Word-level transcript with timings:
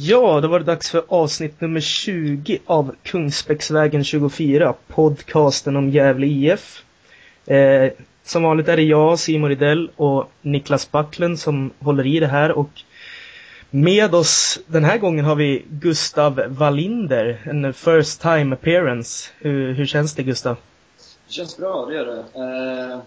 Ja, 0.00 0.40
då 0.40 0.48
var 0.48 0.58
det 0.58 0.64
dags 0.64 0.90
för 0.90 1.02
avsnitt 1.08 1.60
nummer 1.60 1.80
20 1.80 2.58
av 2.66 2.94
Kungsbäcksvägen 3.02 4.04
24, 4.04 4.74
podcasten 4.88 5.76
om 5.76 5.90
Gävle 5.90 6.26
IF. 6.26 6.84
Eh, 7.46 7.92
som 8.24 8.42
vanligt 8.42 8.68
är 8.68 8.76
det 8.76 8.82
jag, 8.82 9.18
Simon 9.18 9.48
Ridell 9.48 9.90
och 9.96 10.30
Niklas 10.42 10.90
Backlund 10.90 11.38
som 11.38 11.70
håller 11.78 12.06
i 12.06 12.20
det 12.20 12.26
här 12.26 12.52
och 12.52 12.70
med 13.70 14.14
oss 14.14 14.58
den 14.66 14.84
här 14.84 14.98
gången 14.98 15.24
har 15.24 15.34
vi 15.34 15.64
Gustav 15.68 16.42
Wallinder, 16.48 17.40
en 17.44 17.74
first 17.74 18.22
time 18.22 18.54
appearance. 18.54 19.30
Hur, 19.38 19.72
hur 19.72 19.86
känns 19.86 20.14
det 20.14 20.22
Gustav? 20.22 20.56
Det 21.26 21.32
känns 21.32 21.56
bra, 21.56 21.86
det 21.86 21.94
gör 21.94 22.06
det. 22.06 22.24
Eh, 22.92 22.98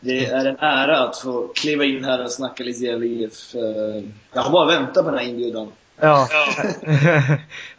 det 0.00 0.26
är 0.26 0.44
en 0.44 0.56
ära 0.58 0.98
att 0.98 1.18
få 1.18 1.48
kliva 1.54 1.84
in 1.84 2.04
här 2.04 2.24
och 2.24 2.30
snacka 2.30 2.64
lite 2.64 2.84
Gävle 2.84 3.06
IF. 3.06 3.54
Eh, 3.54 4.04
jag 4.32 4.42
har 4.42 4.50
bara 4.50 4.66
väntat 4.66 5.04
på 5.04 5.10
den 5.10 5.18
här 5.18 5.28
inbjudan. 5.28 5.72
Ja. 6.02 6.28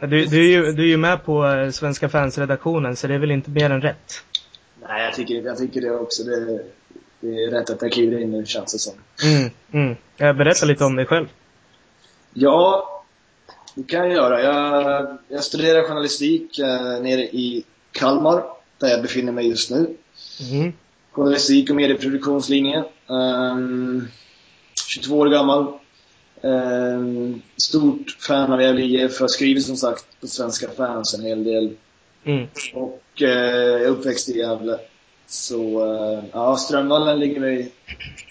du, 0.00 0.24
du, 0.26 0.44
är 0.44 0.48
ju, 0.48 0.72
du 0.72 0.82
är 0.82 0.86
ju 0.86 0.96
med 0.96 1.24
på 1.24 1.46
eh, 1.46 1.70
Svenska 1.70 2.08
fansredaktionen 2.08 2.96
så 2.96 3.06
det 3.06 3.14
är 3.14 3.18
väl 3.18 3.30
inte 3.30 3.50
mer 3.50 3.70
än 3.70 3.80
rätt? 3.80 4.22
Nej, 4.88 5.04
jag 5.04 5.14
tycker, 5.14 5.34
jag 5.34 5.58
tycker 5.58 5.80
det 5.80 5.90
också. 5.90 6.22
Det, 6.22 6.64
det 7.20 7.44
är 7.44 7.50
rätt 7.50 7.70
att 7.70 7.82
jag 7.82 7.92
kliver 7.92 8.20
in 8.20 8.30
nu, 8.30 8.46
känns 8.46 8.72
det 8.72 8.78
som. 8.78 8.92
Mm, 9.24 9.50
mm. 9.72 9.96
Jag 10.16 10.36
berätta 10.36 10.66
lite 10.66 10.84
om 10.84 10.96
dig 10.96 11.06
själv. 11.06 11.26
Ja, 12.32 12.84
det 13.74 13.82
kan 13.82 14.00
jag 14.00 14.12
göra. 14.12 14.42
Jag, 14.42 15.18
jag 15.28 15.44
studerar 15.44 15.82
journalistik 15.82 16.58
eh, 16.58 17.00
nere 17.02 17.22
i 17.22 17.64
Kalmar, 17.92 18.42
där 18.78 18.88
jag 18.88 19.02
befinner 19.02 19.32
mig 19.32 19.48
just 19.48 19.70
nu. 19.70 19.96
Mm. 20.52 20.72
Journalistik 21.12 21.70
och 21.70 21.76
medieproduktionslinje. 21.76 22.84
Um, 23.06 24.08
22 24.88 25.18
år 25.18 25.26
gammal. 25.26 25.78
Um, 26.44 27.42
stort 27.56 28.16
fan 28.20 28.52
av 28.52 28.62
Gävle 28.62 28.82
IF. 28.82 29.20
Har 29.20 29.28
skrivit 29.28 29.64
som 29.64 29.76
sagt 29.76 30.20
på 30.20 30.26
Svenska 30.26 30.68
fans 30.76 31.14
en 31.14 31.24
hel 31.24 31.44
del. 31.44 31.76
Mm. 32.24 32.46
Och 32.74 33.02
uh, 33.22 33.28
jag 33.28 33.82
är 33.82 33.86
uppväxt 33.86 34.28
i 34.28 34.38
Gävle. 34.38 34.78
Så 35.26 35.86
uh, 35.86 36.24
ja, 36.32 36.56
Strömvallen 36.56 37.20
ligger 37.20 37.40
mig 37.40 37.72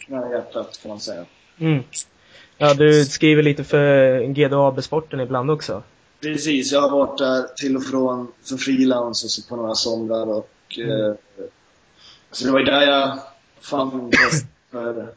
nära 0.07 0.31
hjärtat 0.31 0.79
kan 0.81 0.89
man 0.89 0.99
säga. 0.99 1.25
Mm. 1.59 1.83
Ja, 2.57 2.73
du 2.73 3.05
skriver 3.05 3.43
lite 3.43 3.63
för 3.63 4.19
GDAB-sporten 4.27 5.19
ibland 5.19 5.51
också. 5.51 5.83
Precis, 6.21 6.71
jag 6.71 6.81
har 6.81 6.89
varit 6.89 7.17
där 7.17 7.43
till 7.55 7.75
och 7.77 7.83
från 7.83 8.27
som 8.43 8.57
frilans 8.57 9.23
och 9.23 9.29
så 9.29 9.49
på 9.49 9.55
några 9.55 9.75
somrar 9.75 10.25
och 10.25 10.49
mm. 10.77 11.09
eh, 11.09 11.15
så 12.31 12.45
det 12.45 12.51
var 12.51 12.59
ju 12.59 12.65
där 12.65 12.81
jag 12.81 13.19
fann 13.61 14.01
intresse 14.01 14.45
för, 14.71 15.13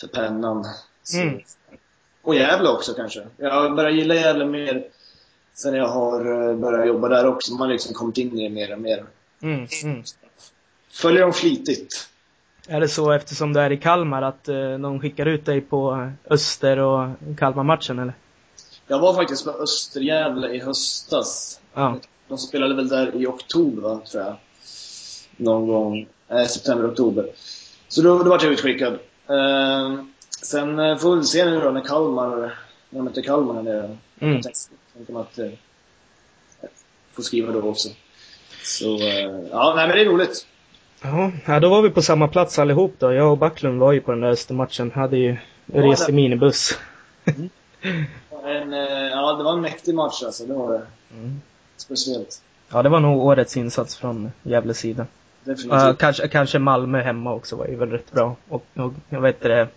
för 0.00 0.06
pennan. 0.06 0.66
Så. 1.02 1.18
Mm. 1.18 1.40
Och 2.22 2.34
Gävle 2.34 2.68
också 2.68 2.94
kanske. 2.94 3.26
Jag 3.36 3.50
har 3.50 3.70
börjat 3.70 3.94
gilla 3.94 4.14
Gävle 4.14 4.44
mer 4.44 4.84
sen 5.54 5.74
jag 5.74 5.88
har 5.88 6.54
börjat 6.54 6.86
jobba 6.86 7.08
där 7.08 7.26
också. 7.26 7.52
Man 7.52 7.60
har 7.60 7.72
liksom 7.72 7.94
kommit 7.94 8.18
in 8.18 8.38
i 8.38 8.48
det 8.48 8.54
mer 8.54 8.72
och 8.72 8.80
mer. 8.80 9.04
Mm. 9.42 9.66
Mm. 9.84 10.02
Följer 10.90 11.22
dem 11.22 11.32
flitigt. 11.32 12.08
Är 12.68 12.80
det 12.80 12.88
så 12.88 13.12
eftersom 13.12 13.52
du 13.52 13.60
är 13.60 13.72
i 13.72 13.76
Kalmar 13.76 14.22
att 14.22 14.48
eh, 14.48 14.78
de 14.78 15.00
skickar 15.00 15.26
ut 15.26 15.46
dig 15.46 15.60
på 15.60 16.10
Öster 16.30 16.78
och 16.78 17.08
Kalmar-matchen 17.38 17.98
eller? 17.98 18.14
Jag 18.86 18.98
var 18.98 19.14
faktiskt 19.14 19.44
på 19.44 19.50
Östergävle 19.50 20.48
i 20.48 20.58
höstas. 20.58 21.60
Ja. 21.74 21.96
De 22.28 22.38
spelade 22.38 22.74
väl 22.74 22.88
där 22.88 23.16
i 23.16 23.26
oktober, 23.26 23.82
va, 23.82 24.00
tror 24.10 24.24
jag. 24.24 24.36
Någon 25.36 25.68
gång. 25.68 26.06
Eh, 26.28 26.46
september, 26.46 26.90
oktober. 26.90 27.26
Så 27.88 28.02
då, 28.02 28.18
då 28.18 28.30
var 28.30 28.42
jag 28.42 28.52
utskickad. 28.52 28.92
Eh, 29.28 30.04
sen 30.42 30.98
får 30.98 31.16
vi 31.16 31.24
se 31.24 31.44
nu 31.44 31.60
då 31.60 31.70
när 31.70 31.80
Kalmar, 31.80 32.36
när 32.36 32.52
de 32.90 33.04
möter 33.04 33.22
Kalmar 33.22 33.54
här 33.54 33.62
nere. 33.62 33.96
Mm. 34.20 34.34
Jag 34.34 34.42
tänkte 34.42 35.18
att 35.20 35.38
eh, 35.38 35.50
få 37.12 37.22
skriva 37.22 37.52
då 37.52 37.62
också. 37.62 37.88
Så, 38.64 38.96
eh, 38.96 39.30
ja, 39.50 39.72
nej 39.76 39.86
men 39.88 39.96
det 39.96 40.02
är 40.02 40.06
roligt. 40.06 40.46
Ja, 41.46 41.60
då 41.60 41.68
var 41.68 41.82
vi 41.82 41.90
på 41.90 42.02
samma 42.02 42.28
plats 42.28 42.58
allihop 42.58 42.94
då. 42.98 43.12
Jag 43.12 43.30
och 43.32 43.38
Backlund 43.38 43.80
var 43.80 43.92
ju 43.92 44.00
på 44.00 44.10
den 44.10 44.20
där 44.20 44.28
Östermatchen. 44.30 44.90
Hade 44.94 45.16
ju 45.16 45.36
Ja, 45.66 45.80
rest 45.82 46.02
i 46.08 46.12
det- 46.12 46.16
minibuss. 46.16 46.78
En, 48.44 48.72
eh, 48.72 48.80
ja, 49.10 49.32
det 49.32 49.44
var 49.44 49.52
en 49.52 49.60
mäktig 49.60 49.94
match 49.94 50.22
alltså. 50.22 50.46
Det 50.46 50.54
var 50.54 50.72
det. 50.72 50.82
Mm. 51.14 51.40
Speciellt. 51.76 52.42
Ja, 52.72 52.82
det 52.82 52.88
var 52.88 53.00
nog 53.00 53.24
årets 53.24 53.56
insats 53.56 53.96
från 53.96 54.32
Gävles 54.42 54.78
sida. 54.78 55.06
Definitivt. 55.44 55.72
Ja, 55.72 55.94
kanske, 55.98 56.28
kanske 56.28 56.58
Malmö 56.58 57.00
hemma 57.02 57.32
också 57.34 57.56
var 57.56 57.66
ju 57.66 57.76
väl 57.76 57.90
rätt 57.90 58.12
bra. 58.12 58.36
Och, 58.48 58.64
och 58.74 58.92
jag 59.08 59.20
vet 59.20 59.40
det, 59.40 59.68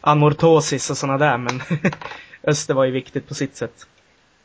Anortosis 0.00 0.90
och 0.90 0.96
sådana 0.96 1.18
där, 1.18 1.38
men 1.38 1.62
Öster 2.44 2.74
var 2.74 2.84
ju 2.84 2.90
viktigt 2.90 3.28
på 3.28 3.34
sitt 3.34 3.56
sätt. 3.56 3.86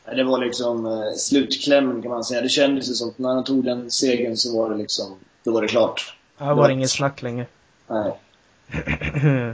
Det 0.05 0.23
var 0.23 0.45
liksom 0.45 0.85
eh, 0.85 1.13
slutklämmen 1.17 2.01
kan 2.01 2.11
man 2.11 2.23
säga. 2.23 2.41
Det 2.41 2.49
kändes 2.49 2.89
ju 2.89 2.93
som 2.93 3.09
att 3.09 3.17
när 3.17 3.29
han 3.29 3.43
tog 3.43 3.65
den 3.65 3.91
segern 3.91 4.37
så 4.37 4.57
var 4.57 4.69
det 4.69 4.77
liksom, 4.77 5.15
då 5.43 5.51
var 5.51 5.61
det 5.61 5.67
klart. 5.67 6.15
Här 6.37 6.53
var 6.53 6.67
det 6.67 6.73
inget 6.73 6.89
snack 6.89 7.21
längre. 7.21 7.45
Nej. 7.87 8.13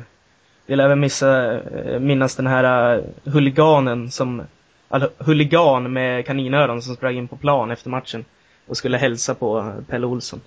Vill 0.66 0.80
även 0.80 1.00
missa, 1.00 1.54
eh, 1.54 2.00
minnas 2.00 2.36
den 2.36 2.48
här 2.48 2.98
uh, 2.98 3.04
huliganen 3.24 4.12
som, 4.12 4.44
alltså 4.88 5.10
huligan 5.18 5.94
med 5.94 6.26
kaninöron 6.26 6.82
som 6.82 6.96
sprang 6.96 7.18
in 7.18 7.28
på 7.28 7.38
plan 7.38 7.72
efter 7.72 7.90
matchen 7.90 8.26
och 8.68 8.78
skulle 8.78 8.98
hälsa 8.98 9.36
på 9.36 9.60
eh, 9.60 9.84
Pelle 9.90 10.06
Olsson. 10.06 10.42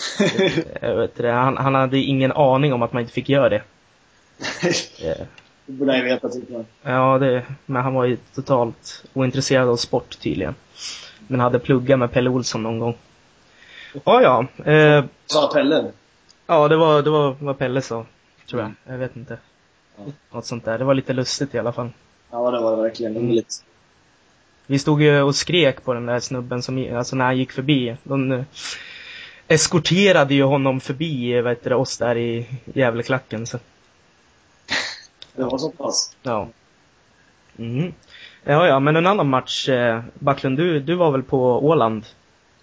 Jag 0.80 0.96
vet 0.96 1.16
det, 1.16 1.30
han, 1.30 1.56
han 1.56 1.74
hade 1.74 1.98
ingen 1.98 2.32
aning 2.32 2.72
om 2.72 2.82
att 2.82 2.92
man 2.92 3.02
inte 3.02 3.14
fick 3.14 3.28
göra 3.28 3.48
det. 3.48 3.62
Eh, 5.02 5.26
det 5.66 5.72
borde 5.72 5.96
jag 5.96 6.04
veta 6.04 6.28
tycker 6.28 6.52
jag. 6.52 6.64
Ja, 6.82 7.18
det, 7.18 7.44
men 7.66 7.82
han 7.82 7.94
var 7.94 8.04
ju 8.04 8.16
totalt 8.34 9.04
ointresserad 9.12 9.68
av 9.68 9.76
sport 9.76 10.18
tydligen. 10.20 10.54
Men 11.28 11.40
hade 11.40 11.58
pluggat 11.58 11.98
med 11.98 12.12
Pelle 12.12 12.30
Olsson 12.30 12.62
någon 12.62 12.78
gång. 12.78 12.96
Ja, 14.04 14.22
ja. 14.22 14.72
Eh, 14.72 15.04
Sa 15.26 15.50
Pelle? 15.52 15.92
ja, 16.46 16.68
det 16.68 16.76
var, 16.76 17.02
det 17.02 17.10
var 17.10 17.36
vad 17.40 17.58
Pelle 17.58 17.82
sa. 17.82 18.06
Tror 18.50 18.60
jag. 18.60 18.66
Mm. 18.66 18.76
Jag 18.86 18.98
vet 18.98 19.16
inte. 19.16 19.38
Ja. 19.96 20.04
Något 20.30 20.46
sånt 20.46 20.64
där. 20.64 20.78
Det 20.78 20.84
var 20.84 20.94
lite 20.94 21.12
lustigt 21.12 21.54
i 21.54 21.58
alla 21.58 21.72
fall. 21.72 21.90
Ja, 22.30 22.50
det 22.50 22.60
var 22.60 22.76
det 22.76 22.82
verkligen. 22.82 23.16
Mm. 23.16 23.44
Vi 24.66 24.78
stod 24.78 25.02
ju 25.02 25.22
och 25.22 25.36
skrek 25.36 25.84
på 25.84 25.94
den 25.94 26.06
där 26.06 26.20
snubben 26.20 26.62
som, 26.62 26.96
alltså 26.96 27.16
när 27.16 27.24
han 27.24 27.38
gick 27.38 27.52
förbi. 27.52 27.96
De 28.02 28.32
eh, 28.32 28.42
eskorterade 29.48 30.34
ju 30.34 30.42
honom 30.42 30.80
förbi, 30.80 31.40
vad 31.40 31.52
heter 31.52 31.70
det, 31.70 31.76
oss 31.76 31.98
där 31.98 32.16
i 32.16 32.46
Gävleklacken. 32.64 33.46
Så, 33.46 33.58
Det 35.36 35.44
var 35.44 35.58
så 35.58 35.70
pass. 35.70 36.16
ja. 36.22 36.48
Mm. 37.58 37.92
Ja, 38.44 38.66
ja, 38.66 38.80
men 38.80 38.96
en 38.96 39.06
annan 39.06 39.28
match. 39.28 39.68
Eh, 39.68 40.02
Backlund, 40.14 40.56
du, 40.58 40.80
du 40.80 40.94
var 40.94 41.10
väl 41.10 41.22
på 41.22 41.66
Åland? 41.66 42.04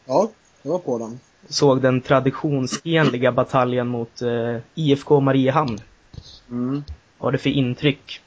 Ja, 0.05 0.29
jag 0.61 0.71
var 0.71 0.79
på 0.79 0.97
den. 0.97 1.19
Såg 1.49 1.81
den 1.81 2.01
traditionsenliga 2.01 3.31
bataljen 3.31 3.87
mot 3.87 4.21
eh, 4.21 4.57
IFK 4.75 5.19
Mariehamn. 5.19 5.79
Mm. 6.49 6.83
Vad 7.17 7.27
har 7.27 7.31
du 7.31 7.37
för 7.37 7.49
intryck? 7.49 8.21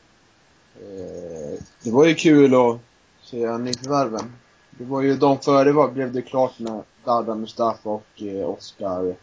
Eh, 0.76 1.62
det 1.82 1.90
var 1.90 2.04
ju 2.06 2.14
kul 2.14 2.54
att 2.54 2.78
se 3.22 3.58
nyförvärven. 3.58 4.32
Det 4.70 4.84
var 4.84 5.02
ju 5.02 5.16
de 5.16 5.38
före 5.38 5.72
var, 5.72 5.88
blev 5.88 6.12
det 6.12 6.22
klart 6.22 6.58
med 6.58 6.82
Dardan 7.04 7.40
Mustafa 7.40 7.88
och 7.90 8.22
eh, 8.22 8.48
Oskar 8.48 9.14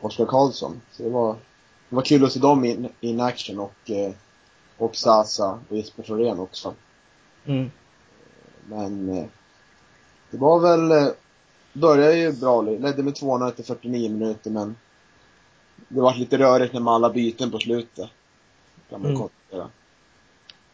Oskar 0.00 0.26
Karlsson. 0.26 0.80
Så 0.92 1.02
det 1.02 1.10
var, 1.10 1.32
det 1.88 1.96
var 1.96 2.02
kul 2.02 2.24
att 2.24 2.32
se 2.32 2.40
dem 2.40 2.64
in, 2.64 2.88
in 3.00 3.20
action 3.20 3.58
och, 3.58 3.90
eh, 3.90 4.12
och 4.82 4.96
Sasa 4.96 5.58
och 5.68 5.76
Jesper 5.76 6.02
Thorén 6.02 6.38
också. 6.38 6.74
Mm. 7.44 7.70
Men 8.68 9.08
eh, 9.16 9.24
det 10.30 10.36
var 10.36 10.60
väl, 10.60 10.90
eh, 10.90 11.12
började 11.72 12.16
ju 12.16 12.32
bra, 12.32 12.62
ledde 12.62 13.02
med 13.02 13.14
2-0 13.14 13.48
efter 13.48 13.62
49 13.62 14.10
minuter 14.10 14.50
men 14.50 14.76
det 15.88 16.00
var 16.00 16.14
lite 16.14 16.38
rörigt 16.38 16.72
med 16.72 16.88
alla 16.88 17.10
byten 17.10 17.50
på 17.50 17.58
slutet. 17.58 18.10
Kan 18.90 19.02
man 19.02 19.10
Mm. 19.10 19.20
konstatera. 19.20 19.68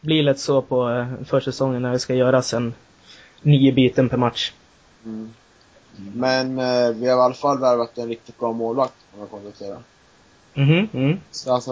Blir 0.01 0.23
lätt 0.23 0.39
så 0.39 0.61
på 0.61 0.89
eh, 0.89 1.23
försäsongen 1.25 1.81
när 1.81 1.91
det 1.91 1.99
ska 1.99 2.13
göras 2.15 2.53
en 2.53 2.73
nio 3.41 3.71
byten 3.71 4.09
per 4.09 4.17
match. 4.17 4.53
Mm. 5.05 5.33
Men 6.13 6.59
eh, 6.59 6.89
vi 6.89 7.07
har 7.07 7.17
i 7.17 7.21
alla 7.21 7.33
fall 7.33 7.59
värvat 7.59 7.97
en 7.97 8.07
riktigt 8.07 8.39
bra 8.39 8.51
målvakt, 8.51 8.93
kan 9.11 9.19
man 9.19 9.27
konstatera. 9.27 9.77
Mhm, 10.57 10.87
mm. 10.93 11.19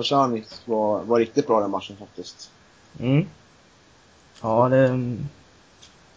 Canic 0.04 0.62
var, 0.66 1.04
var 1.04 1.20
riktigt 1.20 1.48
bra 1.48 1.60
den 1.60 1.72
matchen 1.72 1.96
faktiskt. 2.00 2.52
Mm. 3.00 3.26
Ja, 4.42 4.70
det... 4.70 5.16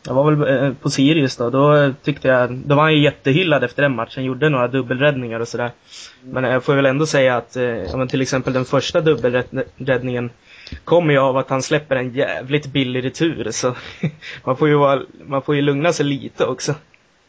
Jag 0.06 0.14
var 0.14 0.32
väl 0.32 0.64
eh, 0.64 0.72
på 0.74 0.90
Sirius 0.90 1.36
då, 1.36 1.50
då 1.50 1.92
tyckte 2.02 2.28
jag, 2.28 2.54
då 2.54 2.74
var 2.74 2.82
han 2.82 2.92
ju 2.92 3.02
jättehyllad 3.02 3.64
efter 3.64 3.82
den 3.82 3.94
matchen, 3.94 4.24
gjorde 4.24 4.48
några 4.48 4.68
dubbelräddningar 4.68 5.40
och 5.40 5.48
sådär. 5.48 5.70
Men 6.22 6.44
jag 6.44 6.64
får 6.64 6.74
väl 6.74 6.86
ändå 6.86 7.06
säga 7.06 7.36
att, 7.36 7.56
eh, 7.56 7.62
ja, 7.62 7.96
men 7.96 8.08
till 8.08 8.22
exempel 8.22 8.52
den 8.52 8.64
första 8.64 9.00
dubbelräddningen 9.00 10.30
kommer 10.84 11.12
ju 11.12 11.18
av 11.18 11.36
att 11.36 11.50
han 11.50 11.62
släpper 11.62 11.96
en 11.96 12.14
jävligt 12.14 12.66
billig 12.66 13.04
retur, 13.04 13.50
så 13.50 13.74
man 14.44 14.56
får 14.56 14.68
ju 14.68 14.74
vara, 14.74 15.02
man 15.26 15.42
får 15.42 15.56
ju 15.56 15.62
lugna 15.62 15.92
sig 15.92 16.06
lite 16.06 16.44
också. 16.44 16.74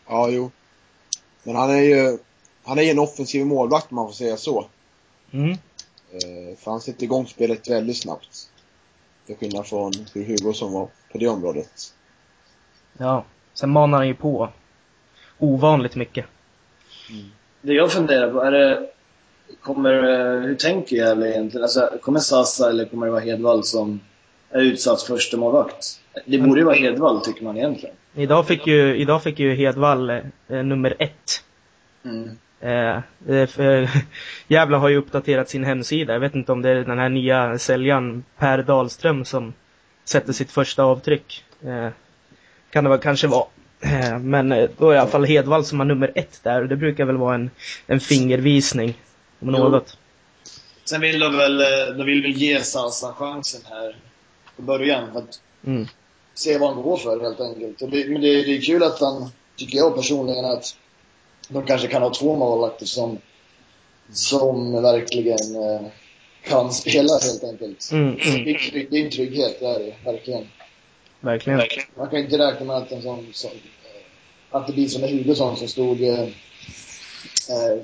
Ja, 0.08 0.30
jo. 0.30 0.52
Men 1.44 1.56
han 1.56 1.70
är 1.70 1.82
ju, 1.82 2.18
han 2.64 2.80
är 2.80 2.84
ju 2.84 2.90
en 2.90 3.00
offensiv 3.00 3.46
målvakt 3.46 3.92
om 3.92 3.96
man 3.96 4.08
får 4.08 4.14
säga 4.14 4.38
så. 4.38 4.66
Mm. 5.32 5.52
Eh, 6.12 6.58
för 6.58 6.72
han 6.72 6.82
sätter 6.82 7.04
igång 7.04 7.28
spelet 7.28 7.70
väldigt 7.70 7.98
snabbt. 7.98 8.50
Till 9.26 9.36
skillnad 9.36 9.68
från 9.68 9.92
hur 10.14 10.26
Hugosson 10.26 10.74
var 10.74 10.88
på 11.12 11.18
det 11.18 11.28
området. 11.28 11.94
Ja. 12.98 13.26
Sen 13.54 13.70
manar 13.70 13.98
han 13.98 14.08
ju 14.08 14.16
på 14.16 14.50
ovanligt 15.38 15.96
mycket. 15.96 16.26
Det 17.62 17.74
jag 17.74 17.92
funderar 17.92 18.32
på, 18.32 18.42
är 18.42 18.52
det, 18.52 18.90
kommer, 19.62 19.94
eh, 19.94 20.42
hur 20.42 20.56
tänker 20.56 20.96
Gävle 20.96 21.30
egentligen? 21.30 21.64
Alltså, 21.64 21.90
kommer 22.02 22.20
Sasa 22.20 22.70
eller 22.70 22.86
kommer 22.86 23.06
det 23.06 23.12
vara 23.12 23.22
Hedvall 23.22 23.64
som 23.64 24.00
är 24.50 24.62
utsatt 24.62 25.02
första 25.02 25.38
målvakt? 25.38 26.02
Det 26.26 26.38
borde 26.38 26.60
ju 26.60 26.66
vara 26.66 26.76
Hedvall, 26.76 27.22
tycker 27.22 27.44
man 27.44 27.58
egentligen. 27.58 27.96
Idag 28.16 28.48
fick 28.48 28.68
ju, 28.68 28.98
idag 28.98 29.24
fick 29.24 29.40
ju 29.40 29.56
Hedvall 29.56 30.10
eh, 30.10 30.22
nummer 30.48 30.96
ett. 31.00 31.44
Mm. 32.06 32.30
Eh, 32.62 32.96
eh, 33.28 33.48
för, 33.48 33.90
Gävle 34.48 34.78
har 34.78 34.90
ju 34.90 34.98
uppdaterat 34.98 35.50
sin 35.50 35.64
hemsida. 35.64 36.14
Jag 36.14 36.20
vet 36.20 36.36
inte 36.36 36.52
om 36.52 36.62
det 36.62 36.70
är 36.70 36.76
den 36.76 37.00
här 37.00 37.10
nya 37.10 37.58
säljaren 37.58 38.24
Per 38.38 38.64
Dahlström 38.64 39.26
som 39.26 39.54
sätter 40.06 40.34
sitt 40.34 40.52
första 40.52 40.84
avtryck. 40.84 41.44
Eh, 41.66 41.90
kan 42.70 42.84
det 42.84 42.90
väl 42.90 43.00
kanske 43.00 43.28
vara. 43.28 43.46
Eh, 43.82 44.20
men 44.20 44.52
eh, 44.52 44.70
då 44.78 44.90
är 44.90 44.96
i 44.96 44.98
alla 44.98 45.10
fall 45.10 45.26
Hedvall 45.26 45.66
som 45.66 45.80
har 45.80 45.86
nummer 45.86 46.12
ett 46.16 46.40
där 46.44 46.62
och 46.62 46.68
det 46.68 46.76
brukar 46.76 47.06
väl 47.06 47.18
vara 47.18 47.36
en, 47.36 47.50
en 47.88 48.00
fingervisning 48.00 48.98
om 49.40 49.48
något. 49.48 49.98
Sen 50.86 51.02
vill 51.02 51.20
de 51.20 51.38
väl, 51.38 51.62
eh, 51.62 51.96
de 51.98 52.04
vill 52.04 52.22
väl 52.22 52.32
ge 52.32 52.62
Sasa 52.62 53.14
chansen 53.14 53.62
här 53.70 53.96
i 54.58 54.62
början. 54.62 55.12
För 55.14 55.20
att 55.20 55.42
Mm. 55.66 55.88
se 56.34 56.58
vad 56.58 56.74
han 56.74 56.84
går 56.84 56.98
för 56.98 57.20
helt 57.20 57.40
enkelt. 57.42 57.80
Det, 57.80 58.10
men 58.10 58.22
det, 58.22 58.42
det 58.42 58.58
är 58.58 58.62
kul 58.62 58.84
att 58.84 59.00
han, 59.00 59.30
tycker 59.56 59.78
jag 59.78 59.96
personligen, 59.96 60.46
att 60.46 60.76
de 61.50 61.66
kanske 61.66 61.88
kan 61.88 62.02
ha 62.02 62.14
två 62.14 62.36
målvakter 62.36 62.86
som, 62.86 63.18
som 64.12 64.82
verkligen 64.82 65.56
eh, 65.56 65.82
kan 66.44 66.72
spela 66.74 67.14
helt 67.14 67.44
enkelt. 67.44 67.90
Mm, 67.92 68.16
Det, 68.16 68.30
mm, 68.30 68.48
är, 68.48 68.54
trygg- 68.60 68.88
det 68.92 68.98
är 69.00 69.06
en 69.06 69.12
trygghet, 69.12 69.60
det 69.60 69.66
är 69.66 69.80
det 69.80 69.94
verkligen. 70.12 70.48
verkligen. 71.22 71.62
Man 71.98 72.10
kan 72.10 72.20
inte 72.20 72.38
räkna 72.38 72.66
med 72.66 72.76
att 72.76 72.92
en 72.92 73.02
sån, 73.02 73.28
sån 73.34 73.52
eh, 73.52 74.58
att 74.58 74.68
det 74.68 74.74
blir 74.74 74.88
som 74.88 75.02
med 75.02 75.10
Hugosson 75.10 75.58
som 75.58 75.68
stod 75.68 76.02
eh, 76.02 76.20
eh, 76.20 77.80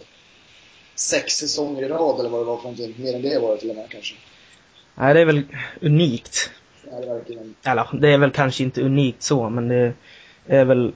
sex 0.96 1.34
säsonger 1.34 1.84
i 1.84 1.88
rad 1.88 2.20
eller 2.20 2.30
vad 2.30 2.42
det 2.42 2.46
var 2.46 2.58
för 2.58 2.64
någonting. 2.64 2.96
Mer 2.98 3.16
än 3.16 3.22
det 3.22 3.40
var 3.40 3.52
det 3.52 3.58
till 3.58 3.70
och 3.70 3.76
med 3.76 3.90
kanske. 3.90 4.16
Nej, 4.96 5.14
det 5.14 5.20
är 5.22 5.26
väl 5.26 5.42
unikt. 5.82 6.50
Det 6.84 6.90
är 6.90 7.14
verkligen. 7.14 7.56
Eller, 7.64 7.88
det 8.02 8.10
är 8.10 8.18
väl 8.18 8.32
kanske 8.32 8.64
inte 8.64 8.82
unikt 8.82 9.24
så, 9.24 9.50
men 9.50 9.68
det 9.68 9.94
är 10.48 10.66
väl 10.66 10.94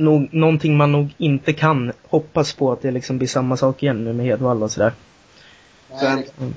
nog, 0.00 0.34
någonting 0.34 0.76
man 0.76 0.92
nog 0.92 1.14
inte 1.18 1.52
kan 1.52 1.92
hoppas 2.08 2.52
på 2.52 2.72
att 2.72 2.82
det 2.82 2.90
liksom 2.90 3.18
blir 3.18 3.28
samma 3.28 3.56
sak 3.56 3.82
igen 3.82 4.04
nu 4.04 4.12
med 4.12 4.26
Hedvall 4.26 4.62
och 4.62 4.72
sådär. 4.72 4.92
Nej, 5.90 6.00
Sen-. 6.38 6.54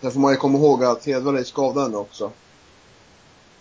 Sen 0.00 0.10
får 0.10 0.20
man 0.20 0.32
ju 0.32 0.36
komma 0.36 0.58
ihåg 0.58 0.84
att 0.84 1.06
Hedvall 1.06 1.36
är 1.36 1.44
skadad 1.44 1.90
nu 1.90 1.96
också. 1.96 2.30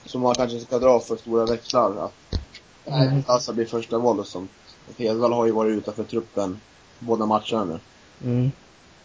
Så 0.06 0.19
man 0.19 0.36
kanske 0.36 0.60
ska 0.60 0.80
dra 0.80 1.00
för 1.00 1.16
stora 1.16 1.45
växlar. 1.45 2.06
Att 2.06 2.39
Nej. 2.86 3.24
Assa 3.27 3.54
blir 3.54 3.66
första 3.66 3.98
val 3.98 4.19
och 4.19 4.27
sånt. 4.27 4.51
Hedvall 4.98 5.33
har 5.33 5.45
ju 5.45 5.51
varit 5.51 5.77
utanför 5.77 6.04
truppen 6.04 6.60
båda 7.00 7.25
matcherna 7.25 7.66
nu. 7.66 7.80
Mm. 8.24 8.51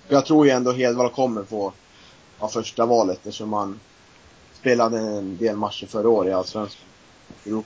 Jag 0.09 0.27
tror 0.27 0.47
ju 0.47 0.53
ändå 0.53 0.73
Hedvall 0.73 1.11
kommer 1.11 1.45
få 1.45 1.73
ja, 2.41 2.49
första 2.49 2.87
valet 2.87 3.17
eftersom 3.17 3.53
han 3.53 3.81
spelade 4.61 4.99
en 4.99 5.37
del 5.37 5.57
matcher 5.57 5.87
förra 5.87 6.09
året 6.09 6.31
i 6.31 6.33
Allsvenskan. 6.33 6.87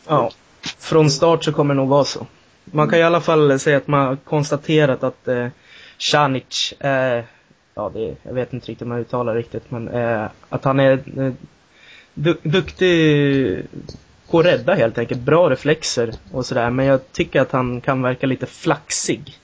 Ja. 0.06 0.30
Från 0.78 1.10
start 1.10 1.44
så 1.44 1.52
kommer 1.52 1.74
det 1.74 1.80
nog 1.80 1.88
vara 1.88 2.04
så. 2.04 2.26
Man 2.64 2.88
kan 2.88 2.98
i 2.98 3.02
alla 3.02 3.20
fall 3.20 3.58
säga 3.58 3.76
att 3.76 3.86
man 3.86 4.06
har 4.06 4.16
konstaterat 4.16 5.02
att 5.02 5.28
eh, 5.28 5.46
Šanic 5.98 6.74
är, 6.78 7.24
ja 7.74 7.90
det, 7.94 8.16
jag 8.22 8.34
vet 8.34 8.52
inte 8.52 8.66
riktigt 8.66 8.86
hur 8.86 8.88
man 8.88 8.98
uttalar 8.98 9.34
det 9.34 9.40
riktigt, 9.40 9.70
men 9.70 9.88
eh, 9.88 10.26
att 10.48 10.64
han 10.64 10.80
är 10.80 10.92
eh, 10.92 11.32
du, 12.14 12.36
duktig 12.42 13.62
på 14.30 14.38
att 14.38 14.46
rädda 14.46 14.74
helt 14.74 14.98
enkelt. 14.98 15.20
Bra 15.20 15.50
reflexer 15.50 16.14
och 16.32 16.46
sådär, 16.46 16.70
men 16.70 16.86
jag 16.86 17.12
tycker 17.12 17.40
att 17.40 17.52
han 17.52 17.80
kan 17.80 18.02
verka 18.02 18.26
lite 18.26 18.46
flaxig. 18.46 19.38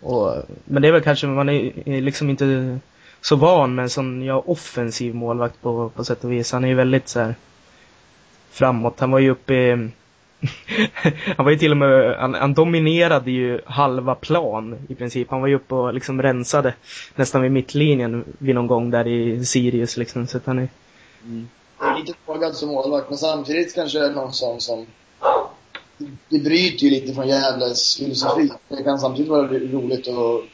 Och, 0.00 0.34
men 0.64 0.82
det 0.82 0.88
är 0.88 0.92
väl 0.92 1.02
kanske, 1.02 1.26
man 1.26 1.48
är, 1.48 1.88
är 1.88 2.00
liksom 2.00 2.30
inte 2.30 2.78
så 3.20 3.36
van 3.36 3.74
med 3.74 3.82
en 3.82 3.90
sån 3.90 4.22
ja, 4.22 4.42
offensiv 4.46 5.14
målvakt 5.14 5.62
på, 5.62 5.88
på 5.88 6.04
sätt 6.04 6.24
och 6.24 6.32
vis. 6.32 6.52
Han 6.52 6.64
är 6.64 6.68
ju 6.68 6.74
väldigt 6.74 7.08
så 7.08 7.20
här 7.20 7.34
framåt. 8.50 9.00
Han 9.00 9.10
var 9.10 9.18
ju 9.18 9.30
uppe 9.30 9.54
i 9.54 9.88
han 11.36 11.44
var 11.44 11.50
ju 11.50 11.58
till 11.58 11.70
och 11.70 11.76
med, 11.76 12.16
han, 12.16 12.34
han 12.34 12.54
dominerade 12.54 13.30
ju 13.30 13.60
halva 13.66 14.14
plan 14.14 14.78
i 14.88 14.94
princip. 14.94 15.30
Han 15.30 15.40
var 15.40 15.48
ju 15.48 15.54
uppe 15.54 15.74
och 15.74 15.94
liksom 15.94 16.22
rensade 16.22 16.74
nästan 17.14 17.42
vid 17.42 17.52
mittlinjen 17.52 18.24
vid 18.38 18.54
någon 18.54 18.66
gång 18.66 18.90
där 18.90 19.06
i 19.06 19.44
Sirius 19.44 19.96
liksom. 19.96 20.26
Så 20.26 20.36
att 20.36 20.46
han 20.46 20.58
är, 20.58 20.68
Mm. 21.24 21.48
Är 21.80 21.98
lite 21.98 22.12
frågad 22.24 22.56
som 22.56 22.68
målvakt, 22.68 23.08
men 23.08 23.18
samtidigt 23.18 23.74
kanske 23.74 23.98
är 23.98 24.08
det 24.08 24.14
någon 24.14 24.32
sån 24.32 24.60
som... 24.60 24.86
Det 26.28 26.38
bryter 26.38 26.84
ju 26.84 26.90
lite 26.90 27.14
från 27.14 27.28
Gävles 27.28 27.96
filosofi. 27.96 28.50
Det 28.68 28.82
kan 28.82 28.98
samtidigt 28.98 29.30
vara 29.30 29.46
roligt 29.46 30.08
att 30.08 30.44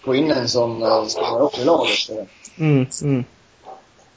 få 0.00 0.14
in 0.14 0.30
en 0.30 0.48
som 0.48 0.82
eh, 0.82 1.04
spelar 1.06 1.60
i 1.60 1.64
laget. 1.64 2.28
Mm, 2.58 2.86
mm. 3.02 3.24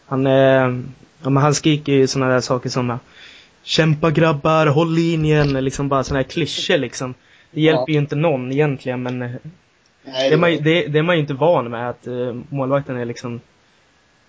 Han 0.05 0.27
är, 0.27 0.83
ja, 1.23 1.29
men 1.29 1.37
han 1.37 1.55
skriker 1.55 1.91
ju 1.91 2.07
sådana 2.07 2.33
där 2.33 2.41
saker 2.41 2.69
som 2.69 2.99
Kämpa 3.67 4.11
grabbar, 4.11 4.67
håll 4.67 4.93
linjen, 4.95 5.53
liksom 5.65 5.89
bara 5.89 6.03
sådana 6.03 6.19
här 6.23 6.29
klyschor 6.29 6.77
liksom. 6.77 7.13
Det 7.51 7.61
hjälper 7.61 7.83
Ja. 7.87 7.93
ju 7.93 7.99
inte 7.99 8.15
någon 8.15 8.51
egentligen 8.51 9.03
men 9.03 9.21
eh, 9.21 9.31
Nej, 10.05 10.29
det 10.29 10.35
är, 10.35 10.37
man, 10.37 10.51
ju- 10.51 10.59
det, 10.59 10.87
det 10.87 10.99
är 10.99 11.03
man 11.03 11.15
ju 11.15 11.21
inte 11.21 11.33
van 11.33 11.71
med 11.71 11.89
att 11.89 12.07
uh, 12.07 12.41
målvakten 12.49 12.97
är 12.97 13.05
liksom 13.05 13.41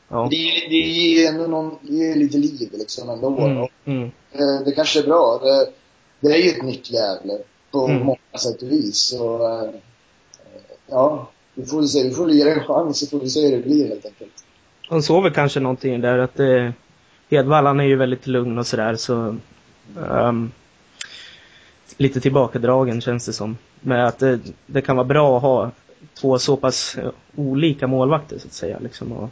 Ja. 0.08 0.28
det, 0.30 0.36
det 0.68 0.76
ger 0.76 1.28
ändå 1.28 1.46
någon, 1.46 1.74
det 1.82 1.92
ger 1.94 2.14
lite 2.16 2.38
liv 2.38 2.68
liksom 2.72 3.10
ändå. 3.10 3.38
Mm, 3.38 3.56
Och, 3.58 3.70
mm, 3.84 4.10
eh, 4.32 4.64
det 4.64 4.72
kanske 4.72 4.98
är 5.00 5.04
bra. 5.06 5.40
Det, 5.42 5.70
det 6.28 6.34
är 6.34 6.42
ju 6.42 6.50
ett 6.50 6.62
nytt 6.62 6.90
Gävle 6.90 7.38
på 7.70 7.86
Mm. 7.86 8.06
många 8.06 8.38
sätt 8.38 8.62
och 8.62 8.70
vis. 8.72 8.96
Så, 8.96 9.34
eh, 9.64 9.70
ja, 10.90 11.30
vi 11.54 11.66
får 11.66 11.76
väl 11.78 11.88
se. 11.88 12.02
Vi 12.02 12.10
får 12.14 12.30
ge 12.30 12.44
det 12.44 12.52
en 12.52 12.64
chans 12.64 12.98
så 13.00 13.06
får 13.06 13.20
vi 13.20 13.30
se 13.30 13.40
hur 13.48 13.56
det 13.56 13.62
blir 13.62 13.88
helt 13.88 14.06
enkelt. 14.06 14.44
Han 14.88 15.02
väl 15.22 15.32
kanske 15.32 15.60
någonting 15.60 16.00
där 16.00 16.18
att 16.18 16.40
eh, 16.40 16.70
Hedvall 17.30 17.66
han 17.66 17.80
är 17.80 17.84
ju 17.84 17.96
väldigt 17.96 18.26
lugn 18.26 18.58
och 18.58 18.66
sådär 18.66 18.96
så 18.96 19.36
ehm, 20.10 20.50
Lite 21.96 22.20
tillbakadragen 22.20 23.00
känns 23.00 23.26
det 23.26 23.32
som. 23.32 23.58
Men 23.80 24.00
att 24.00 24.18
det, 24.18 24.40
det 24.66 24.82
kan 24.82 24.96
vara 24.96 25.06
bra 25.06 25.36
att 25.36 25.42
ha 25.42 25.70
två 26.14 26.38
så 26.38 26.56
pass 26.56 26.96
eh, 26.98 27.10
olika 27.36 27.86
målvakter 27.86 28.38
så 28.38 28.46
att 28.46 28.52
säga 28.52 28.78
liksom. 28.78 29.12
Och, 29.12 29.30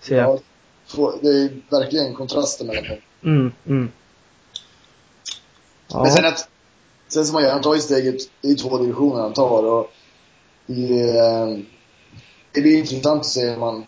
se. 0.00 0.14
Ja, 0.14 0.38
två, 0.86 1.12
det 1.22 1.28
är 1.28 1.50
verkligen 1.70 2.14
kontraster 2.14 2.64
mellan 2.64 2.84
dem. 2.84 2.96
Mm, 3.22 3.52
mm. 3.66 3.90
Men 5.94 6.10
sen 6.10 6.24
Ja, 6.24 6.28
att, 6.28 6.48
sen 7.08 7.26
som 7.26 7.34
man 7.34 7.42
gör, 7.42 7.52
han 7.52 7.62
tar 7.62 7.74
ju 7.74 7.80
steget, 7.80 8.16
är 8.42 8.54
två 8.54 8.78
divisioner 8.78 9.22
han 9.22 9.32
tar 9.32 9.62
och 9.62 9.92
det, 10.66 11.18
eh, 11.18 11.58
det 12.52 12.60
blir 12.60 12.78
intressant 12.78 13.20
att 13.20 13.26
se 13.26 13.54
om 13.54 13.60
man, 13.60 13.86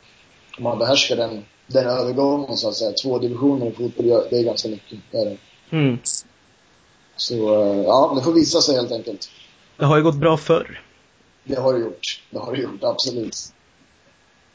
om 0.59 0.65
man 0.65 0.79
behärskar 0.79 1.17
den, 1.17 1.45
den 1.73 1.87
övergången 1.87 2.57
så 2.57 2.69
att 2.69 2.75
säga. 2.75 2.93
Två 3.03 3.19
divisioner 3.19 3.67
i 3.67 3.73
fotboll, 3.73 4.07
det 4.31 4.37
är 4.39 4.45
ganska 4.45 4.69
mycket. 4.69 4.99
Det 5.11 5.19
är 5.19 5.25
det. 5.25 5.37
mm. 5.71 5.99
Så, 7.17 7.35
eh, 7.35 7.81
ja, 7.81 8.13
det 8.17 8.23
får 8.23 8.33
visa 8.33 8.61
sig 8.61 8.77
helt 8.77 8.93
enkelt. 8.93 9.31
Det 9.77 9.85
har 9.85 9.97
ju 9.97 10.03
gått 10.03 10.17
bra 10.17 10.37
förr. 10.37 10.81
Det 11.45 11.61
har 11.61 11.73
det 11.73 11.81
gjort. 11.81 12.23
Det 12.31 12.39
har 12.39 12.53
det 12.53 12.63
gjort, 12.63 12.85
absolut. 12.85 13.37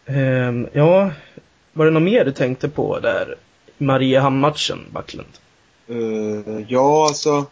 Ehm, 0.05 0.67
ja, 0.73 1.11
var 1.73 1.85
det 1.85 1.91
något 1.91 2.03
mer 2.03 2.25
du 2.25 2.31
tänkte 2.31 2.69
på 2.69 2.99
där? 2.99 3.35
Mariehamn-matchen, 3.77 4.79
Backlund? 4.91 5.29
Eh, 5.87 6.65
ja, 6.67 7.07
alltså. 7.07 7.45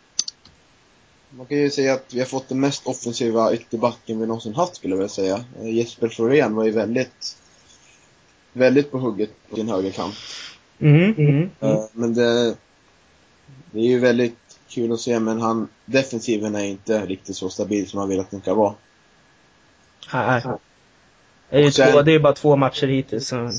Man 1.29 1.45
kan 1.45 1.57
ju 1.57 1.69
säga 1.69 1.93
att 1.93 2.13
vi 2.13 2.19
har 2.19 2.25
fått 2.25 2.49
den 2.49 2.59
mest 2.59 2.87
offensiva 2.87 3.53
ytterbacken 3.53 4.19
vi 4.19 4.27
någonsin 4.27 4.55
haft 4.55 4.75
skulle 4.75 4.91
jag 4.93 4.97
vilja 4.97 5.09
säga. 5.09 5.45
Eh, 5.61 5.69
Jesper 5.73 6.07
Florén 6.07 6.55
var 6.55 6.65
ju 6.65 6.71
väldigt, 6.71 7.37
väldigt 8.53 8.91
på 8.91 8.97
hugget 8.99 9.49
på 9.49 9.55
sin 9.55 9.69
högerkant. 9.69 10.15
Mm, 10.79 11.13
mm, 11.17 11.49
Eh, 11.59 11.69
mm. 11.71 11.87
men 11.93 12.13
det, 12.13 12.55
det 13.71 13.79
är 13.79 13.87
ju 13.87 13.99
väldigt 13.99 14.59
kul 14.67 14.91
att 14.91 14.99
se, 14.99 15.19
men 15.19 15.41
han, 15.41 15.67
defensiven 15.85 16.55
är 16.55 16.63
inte 16.63 17.05
riktigt 17.05 17.35
så 17.35 17.49
stabil 17.49 17.89
som 17.89 17.99
man 17.99 18.09
vill 18.09 18.19
att 18.19 18.31
den 18.31 18.41
ska 18.41 18.53
vara. 18.53 18.75
Nej. 20.13 20.41
Det 21.49 21.57
är 21.57 21.61
ju 21.61 21.71
sen- 21.71 21.91
två, 21.91 22.01
det 22.01 22.11
är 22.11 22.19
bara 22.19 22.33
två 22.33 22.55
matcher 22.55 22.87
hittills. 22.87 23.27
Så. 23.27 23.51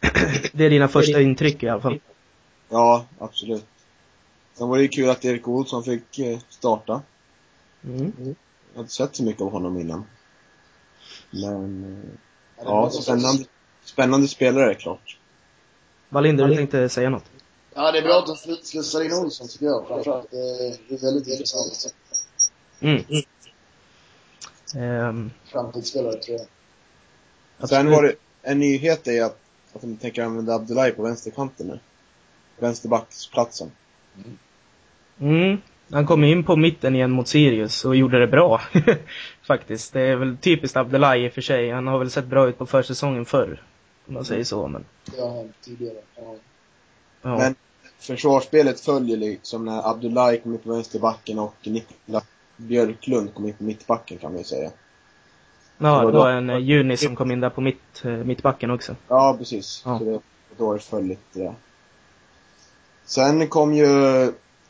Det 0.52 0.64
är 0.64 0.70
dina 0.70 0.88
första 0.88 1.20
intryck 1.20 1.62
i 1.62 1.68
alla 1.68 1.80
fall. 1.80 2.00
Ja, 2.68 3.06
absolut. 3.18 3.64
Sen 4.54 4.68
var 4.68 4.76
det 4.76 4.82
ju 4.82 4.88
kul 4.88 5.10
att 5.10 5.24
Erik 5.24 5.48
Olsson 5.48 5.84
fick 5.84 6.18
eh, 6.18 6.38
starta. 6.48 7.02
Mm. 7.84 8.12
Jag 8.18 8.34
har 8.74 8.82
inte 8.82 8.92
sett 8.94 9.16
så 9.16 9.24
mycket 9.24 9.42
av 9.42 9.50
honom 9.50 9.80
innan. 9.80 10.04
Men, 11.30 11.84
eh, 11.84 12.10
ja, 12.64 12.90
spännande, 12.90 13.44
spännande 13.84 14.28
spelare 14.28 14.74
klart. 14.74 15.18
Wallinder, 16.08 16.48
du 16.48 16.56
tänkte 16.56 16.88
säga 16.88 17.10
något? 17.10 17.24
Ja, 17.74 17.92
det 17.92 17.98
är 17.98 18.02
bra 18.02 18.18
att 18.18 18.26
de 18.26 18.34
slu- 18.34 18.62
slussar 18.62 19.04
in 19.04 19.12
Olsson 19.12 19.48
tycker 19.48 19.66
jag 19.66 19.88
framförallt. 19.88 20.30
Det 20.30 20.36
är, 20.36 20.92
är 20.94 20.98
väldigt 21.00 21.28
intressant. 21.28 21.94
Mm. 22.80 23.02
Ehm, 24.76 25.30
Framtidsspelare 25.44 26.14
tror 26.22 26.38
jag. 26.38 26.46
Sen 26.48 26.48
absolut. 27.58 27.92
var 27.92 28.02
det, 28.02 28.14
en 28.42 28.58
nyhet 28.58 29.08
är 29.08 29.24
att 29.24 29.40
att 29.74 29.80
de 29.80 29.96
tänker 29.96 30.22
använda 30.22 30.54
Abdullahi 30.54 30.92
på 30.92 31.02
vänsterkanten 31.02 31.66
nu. 31.66 31.78
Vänsterbacksplatsen. 32.58 33.70
Mm. 35.20 35.58
Han 35.94 36.06
kom 36.06 36.24
in 36.24 36.44
på 36.44 36.56
mitten 36.56 36.94
igen 36.94 37.10
mot 37.10 37.28
Sirius 37.28 37.84
och 37.84 37.96
gjorde 37.96 38.20
det 38.20 38.26
bra. 38.26 38.60
Faktiskt. 39.46 39.92
Det 39.92 40.00
är 40.00 40.16
väl 40.16 40.36
typiskt 40.36 40.76
Abdullahi 40.76 41.24
i 41.24 41.28
och 41.28 41.32
för 41.32 41.40
sig. 41.40 41.70
Han 41.70 41.86
har 41.86 41.98
väl 41.98 42.10
sett 42.10 42.26
bra 42.26 42.48
ut 42.48 42.58
på 42.58 42.66
försäsongen 42.66 43.24
förr. 43.24 43.62
Om 44.08 44.14
man 44.14 44.24
säger 44.24 44.44
så, 44.44 44.68
men... 44.68 44.84
Hänt 45.18 45.54
tidigare. 45.60 45.96
Ja. 46.16 46.36
Ja. 47.22 47.38
Men 47.38 47.54
försvarsspelet 47.98 48.80
följer 48.80 49.16
liksom 49.16 49.64
när 49.64 49.90
Abdullahi 49.90 50.38
kom 50.38 50.52
in 50.52 50.58
på 50.58 50.72
vänsterbacken 50.72 51.38
och 51.38 51.54
Niklas 51.64 52.24
Björklund 52.56 53.34
kom 53.34 53.46
in 53.46 53.54
på 53.54 53.64
mittbacken 53.64 54.18
kan 54.18 54.30
man 54.32 54.38
ju 54.38 54.44
säga. 54.44 54.70
ja, 55.78 55.98
det 55.98 56.04
var 56.04 56.12
det 56.12 56.18
var 56.18 56.30
en 56.30 56.50
eh, 56.50 56.58
Juni 56.58 56.96
som 56.96 57.16
kom 57.16 57.30
in 57.30 57.40
där 57.40 57.50
på 57.50 57.60
mitt, 57.60 58.04
eh, 58.04 58.10
mittbacken 58.10 58.70
också. 58.70 58.96
Ja, 59.08 59.36
precis. 59.38 59.82
Ja. 59.84 59.98
Så 59.98 60.04
det, 60.04 60.20
då 60.56 60.66
har 60.66 60.74
det 60.74 60.80
följt 60.80 61.18
det. 61.32 61.54
Sen 63.04 63.48
kom 63.48 63.74
ju 63.74 63.86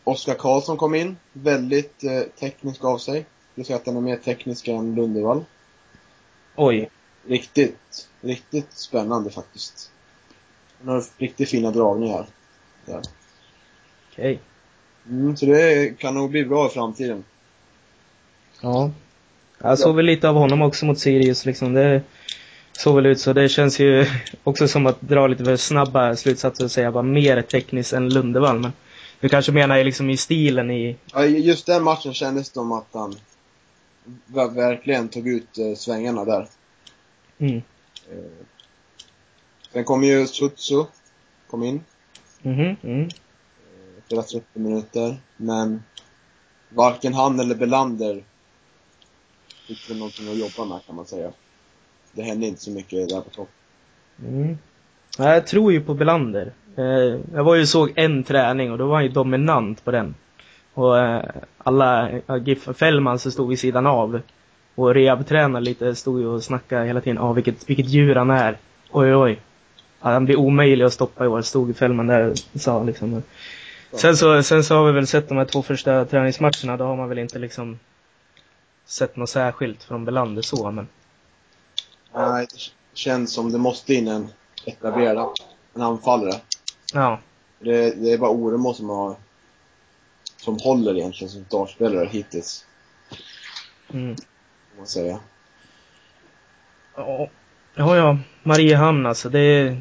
Oskar 0.05 0.35
Karlsson 0.35 0.77
kom 0.77 0.95
in. 0.95 1.17
Väldigt 1.33 2.05
eh, 2.05 2.21
teknisk 2.41 2.85
av 2.85 2.99
sig. 2.99 3.27
Jag 3.55 3.67
säga 3.67 3.77
att 3.77 3.87
han 3.87 3.97
är 3.97 4.01
mer 4.01 4.17
teknisk 4.17 4.69
än 4.69 4.95
Lundevall. 4.95 5.45
Oj. 6.57 6.91
Riktigt, 7.27 8.09
riktigt 8.21 8.73
spännande 8.73 9.31
faktiskt. 9.31 9.91
Han 10.79 10.89
har 10.89 11.05
riktigt 11.19 11.49
fina 11.49 11.71
dragningar. 11.71 12.27
Okej. 14.13 14.41
Mm, 15.09 15.37
så 15.37 15.47
det 15.47 15.99
kan 15.99 16.15
nog 16.15 16.31
bli 16.31 16.45
bra 16.45 16.67
i 16.67 16.71
framtiden. 16.71 17.25
Ja. 18.61 18.91
Jag 19.59 19.79
såg 19.79 19.97
väl 19.97 20.05
lite 20.05 20.29
av 20.29 20.35
honom 20.35 20.63
också 20.63 20.87
mot 20.87 20.99
Sirius 20.99 21.47
liksom. 21.47 21.75
Det 21.75 22.03
såg 22.73 22.95
väl 22.95 23.07
ut 23.07 23.21
så. 23.21 23.33
Det 23.33 23.49
känns 23.49 23.81
ju 23.81 24.07
också 24.45 24.69
som 24.69 24.87
att 24.87 25.01
dra 25.01 25.27
lite 25.27 25.45
för 25.45 25.57
snabba 25.57 26.17
slutsatser 26.17 26.65
och 26.65 26.71
säga 26.71 26.93
bara 26.93 27.03
mer 27.03 27.43
tekniskt 27.43 27.93
än 27.93 28.09
Lundevall. 28.09 28.61
Men 28.61 28.73
du 29.25 29.29
kanske 29.29 29.53
menar 29.53 29.85
liksom 29.85 30.11
i 30.11 30.17
stilen 30.17 30.71
i... 30.71 30.97
Ja, 31.13 31.25
just 31.25 31.67
den 31.67 31.83
matchen 31.83 32.15
kändes 32.15 32.49
det 32.49 32.55
som 32.55 32.73
att 32.73 32.87
han 32.93 33.15
ver- 34.27 34.55
verkligen 34.55 35.09
tog 35.09 35.29
ut 35.29 35.59
eh, 35.59 35.75
svängarna 35.75 36.25
där. 36.25 36.49
Mm. 37.39 37.57
Eh, 38.11 38.47
sen 39.73 39.85
kom 39.85 40.05
ju 40.05 40.27
Sutsu, 40.27 40.85
kom 41.47 41.63
in. 41.63 41.85
Mhm, 42.43 42.77
mm. 42.83 43.09
Spela 44.07 44.23
30 44.23 44.45
minuter. 44.53 45.17
Men 45.37 45.83
varken 46.69 47.15
han 47.15 47.41
eller 47.41 47.55
Belander 47.55 48.25
fick 49.67 49.91
väl 49.91 49.99
någonting 49.99 50.29
att 50.29 50.39
jobba 50.39 50.65
med 50.65 50.87
kan 50.87 50.97
man 50.97 51.07
säga. 51.07 51.33
Det 52.13 52.23
hände 52.23 52.47
inte 52.47 52.61
så 52.63 52.71
mycket 52.71 53.09
där 53.09 53.21
på 53.21 53.31
topp. 53.31 53.51
Mm. 54.19 54.59
Ja, 55.19 55.33
Jag 55.35 55.47
tror 55.47 55.73
ju 55.73 55.81
på 55.81 55.95
Belander. 55.95 56.53
Eh, 56.77 56.85
Jag 57.35 57.45
var 57.45 57.55
ju 57.55 57.67
såg 57.67 57.93
en 57.97 58.25
träning 58.25 58.73
och 58.73 58.79
då 58.79 58.87
var 58.87 58.95
han 58.95 59.05
ju 59.05 59.09
dominant 59.11 59.85
på 59.85 59.91
den. 59.91 60.15
Och 60.75 60.99
eh, 60.99 61.23
alla, 61.59 62.11
ja, 62.27 62.37
GIF 62.37 62.69
Fällman 62.77 63.19
som 63.19 63.33
stod 63.33 63.49
vid 63.49 63.59
sidan 63.59 63.87
av 63.87 64.21
och 64.75 64.95
rehabtränare 64.95 65.63
lite 65.63 65.95
stod 65.95 66.21
ju 66.21 66.27
och 66.27 66.43
snackade 66.43 66.87
hela 66.87 67.01
tiden. 67.01 67.17
Ja, 67.17 67.33
vilket, 67.33 67.71
vilket 67.71 67.87
djur 67.89 68.15
han 68.15 68.31
är. 68.31 68.57
Oj, 68.91 69.15
oj. 69.15 69.41
Ja, 70.03 70.11
han 70.11 70.25
blir 70.25 70.37
omöjlig 70.37 70.85
att 70.85 70.93
stoppa 70.93 71.25
i 71.25 71.29
år, 71.29 71.43
stod 71.43 71.77
Fällman 71.77 72.07
där 72.07 72.31
och 72.31 72.61
sa 72.61 72.83
liksom. 72.85 73.23
Sen 73.93 74.17
så, 74.17 74.43
sen 74.43 74.65
så 74.65 74.75
har 74.77 74.87
vi 74.87 74.93
väl 74.93 75.07
sett 75.07 75.29
de 75.29 75.39
här 75.39 75.45
två 75.45 75.63
första 75.63 76.05
träningsmatcherna, 76.05 76.77
då 76.77 76.85
har 76.85 76.97
man 76.97 77.09
väl 77.09 77.19
inte 77.19 77.39
liksom 77.39 77.79
sett 78.87 79.17
något 79.17 79.31
särskilt 79.31 79.83
från 79.83 80.05
Belander 80.05 80.43
så, 80.43 80.71
men 80.71 80.89
Nej, 82.15 82.47
det 82.53 82.59
känns 82.99 83.33
som 83.33 83.53
det 83.53 83.59
måste 83.59 83.95
in 83.95 84.09
en 84.09 84.29
etablerad, 84.67 85.29
en 85.75 85.83
anfallare. 85.83 86.41
ja. 86.93 87.19
Det, 87.59 87.91
det 88.03 88.13
är 88.13 88.19
bara 88.19 88.31
Oremo 88.31 88.75
som 88.75 88.89
har 88.89 89.17
som 90.37 90.59
håller 90.59 90.97
egentligen 90.97 91.31
som 91.31 91.45
startspelare 91.45 92.09
hittills, 92.13 92.65
Mm. 93.93 94.17
kan 94.17 94.25
man 94.79 94.87
säga. 94.87 95.19
Ja, 96.97 97.29
ja. 97.75 98.19
Mariehamn 98.43 99.07
alltså. 99.07 99.29
Det 99.29 99.39
är, 99.41 99.81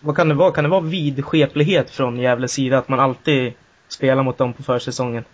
vad 0.00 0.16
kan 0.16 0.28
det 0.28 0.34
vara? 0.34 0.52
Kan 0.52 0.64
det 0.64 0.70
vara 0.70 0.80
vidskeplighet 0.80 1.90
från 1.90 2.16
Gävles 2.16 2.52
sida 2.52 2.78
att 2.78 2.88
man 2.88 3.00
alltid 3.00 3.52
spelar 3.88 4.22
mot 4.22 4.38
dem 4.38 4.52
på 4.52 4.62
försäsongen? 4.62 5.24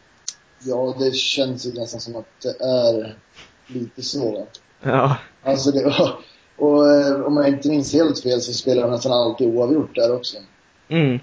ja, 0.60 0.96
det 0.98 1.14
känns 1.14 1.66
ju 1.66 1.72
nästan 1.72 2.00
som 2.00 2.16
att 2.16 2.26
det 2.42 2.64
är 2.64 3.16
lite 3.66 4.02
så. 4.02 4.46
Ja. 4.82 5.16
Alltså 5.42 5.70
det 5.70 5.84
var, 5.84 6.18
och 6.58 6.90
eh, 6.90 7.20
om 7.20 7.36
jag 7.36 7.48
inte 7.48 7.68
minns 7.68 7.92
helt 7.92 8.22
fel 8.22 8.40
så 8.40 8.52
spelar 8.52 8.82
de 8.82 8.90
nästan 8.90 9.12
alltid 9.12 9.48
oavgjort 9.48 9.94
där 9.94 10.14
också. 10.14 10.36
Mm. 10.88 11.18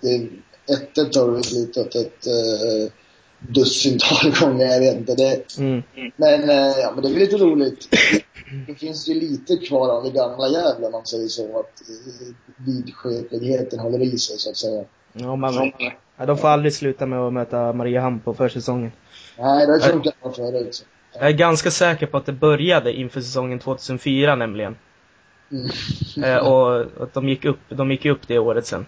Det, 0.00 0.28
ettet 0.74 1.16
har 1.16 1.28
vi 1.30 1.42
slutat 1.42 1.94
ett 1.94 2.26
eh, 2.26 2.92
dussintal 3.38 4.32
gånger, 4.40 4.66
jag 4.66 4.80
vet 4.80 4.96
inte. 4.96 5.14
Det, 5.14 5.58
Mm. 5.58 5.82
men, 6.16 6.50
eh, 6.50 6.56
ja, 6.78 6.92
men 6.94 7.02
det 7.04 7.08
är 7.10 7.20
lite 7.20 7.36
roligt. 7.36 7.88
Det 8.66 8.74
finns 8.74 9.08
ju 9.08 9.14
lite 9.14 9.56
kvar 9.56 9.88
av 9.88 10.04
det 10.04 10.10
gamla 10.10 10.48
Gävle 10.48 10.86
om 10.86 10.92
man 10.92 11.06
säger 11.06 11.28
så. 11.28 11.58
Att 11.58 11.82
vidskepligheten 12.56 13.78
håller 13.78 14.02
i 14.02 14.18
sig 14.18 14.38
så 14.38 14.50
att 14.50 14.56
säga. 14.56 14.84
Ja, 15.12 15.36
man, 15.36 15.72
ja, 16.18 16.26
de 16.26 16.38
får 16.38 16.48
aldrig 16.48 16.72
sluta 16.74 17.06
med 17.06 17.18
att 17.18 17.32
möta 17.32 17.72
Mariehamn 17.72 18.20
på 18.20 18.34
försäsongen. 18.34 18.92
Nej, 19.38 19.66
det 19.66 19.72
har 19.72 19.80
funkat 19.80 20.14
bra 20.22 20.32
förut. 20.32 20.74
så. 20.74 20.84
Jag 21.18 21.28
är 21.28 21.32
ganska 21.32 21.70
säker 21.70 22.06
på 22.06 22.16
att 22.16 22.26
det 22.26 22.32
började 22.32 22.92
inför 22.92 23.20
säsongen 23.20 23.58
2004 23.58 24.34
nämligen. 24.34 24.76
Mm. 25.50 26.30
Eh, 26.30 26.36
och 26.36 26.80
att 27.02 27.14
de 27.14 27.28
gick 27.28 27.44
upp, 27.44 27.60
de 27.68 27.90
gick 27.90 28.04
upp 28.04 28.28
det 28.28 28.38
året 28.38 28.66
sen. 28.66 28.86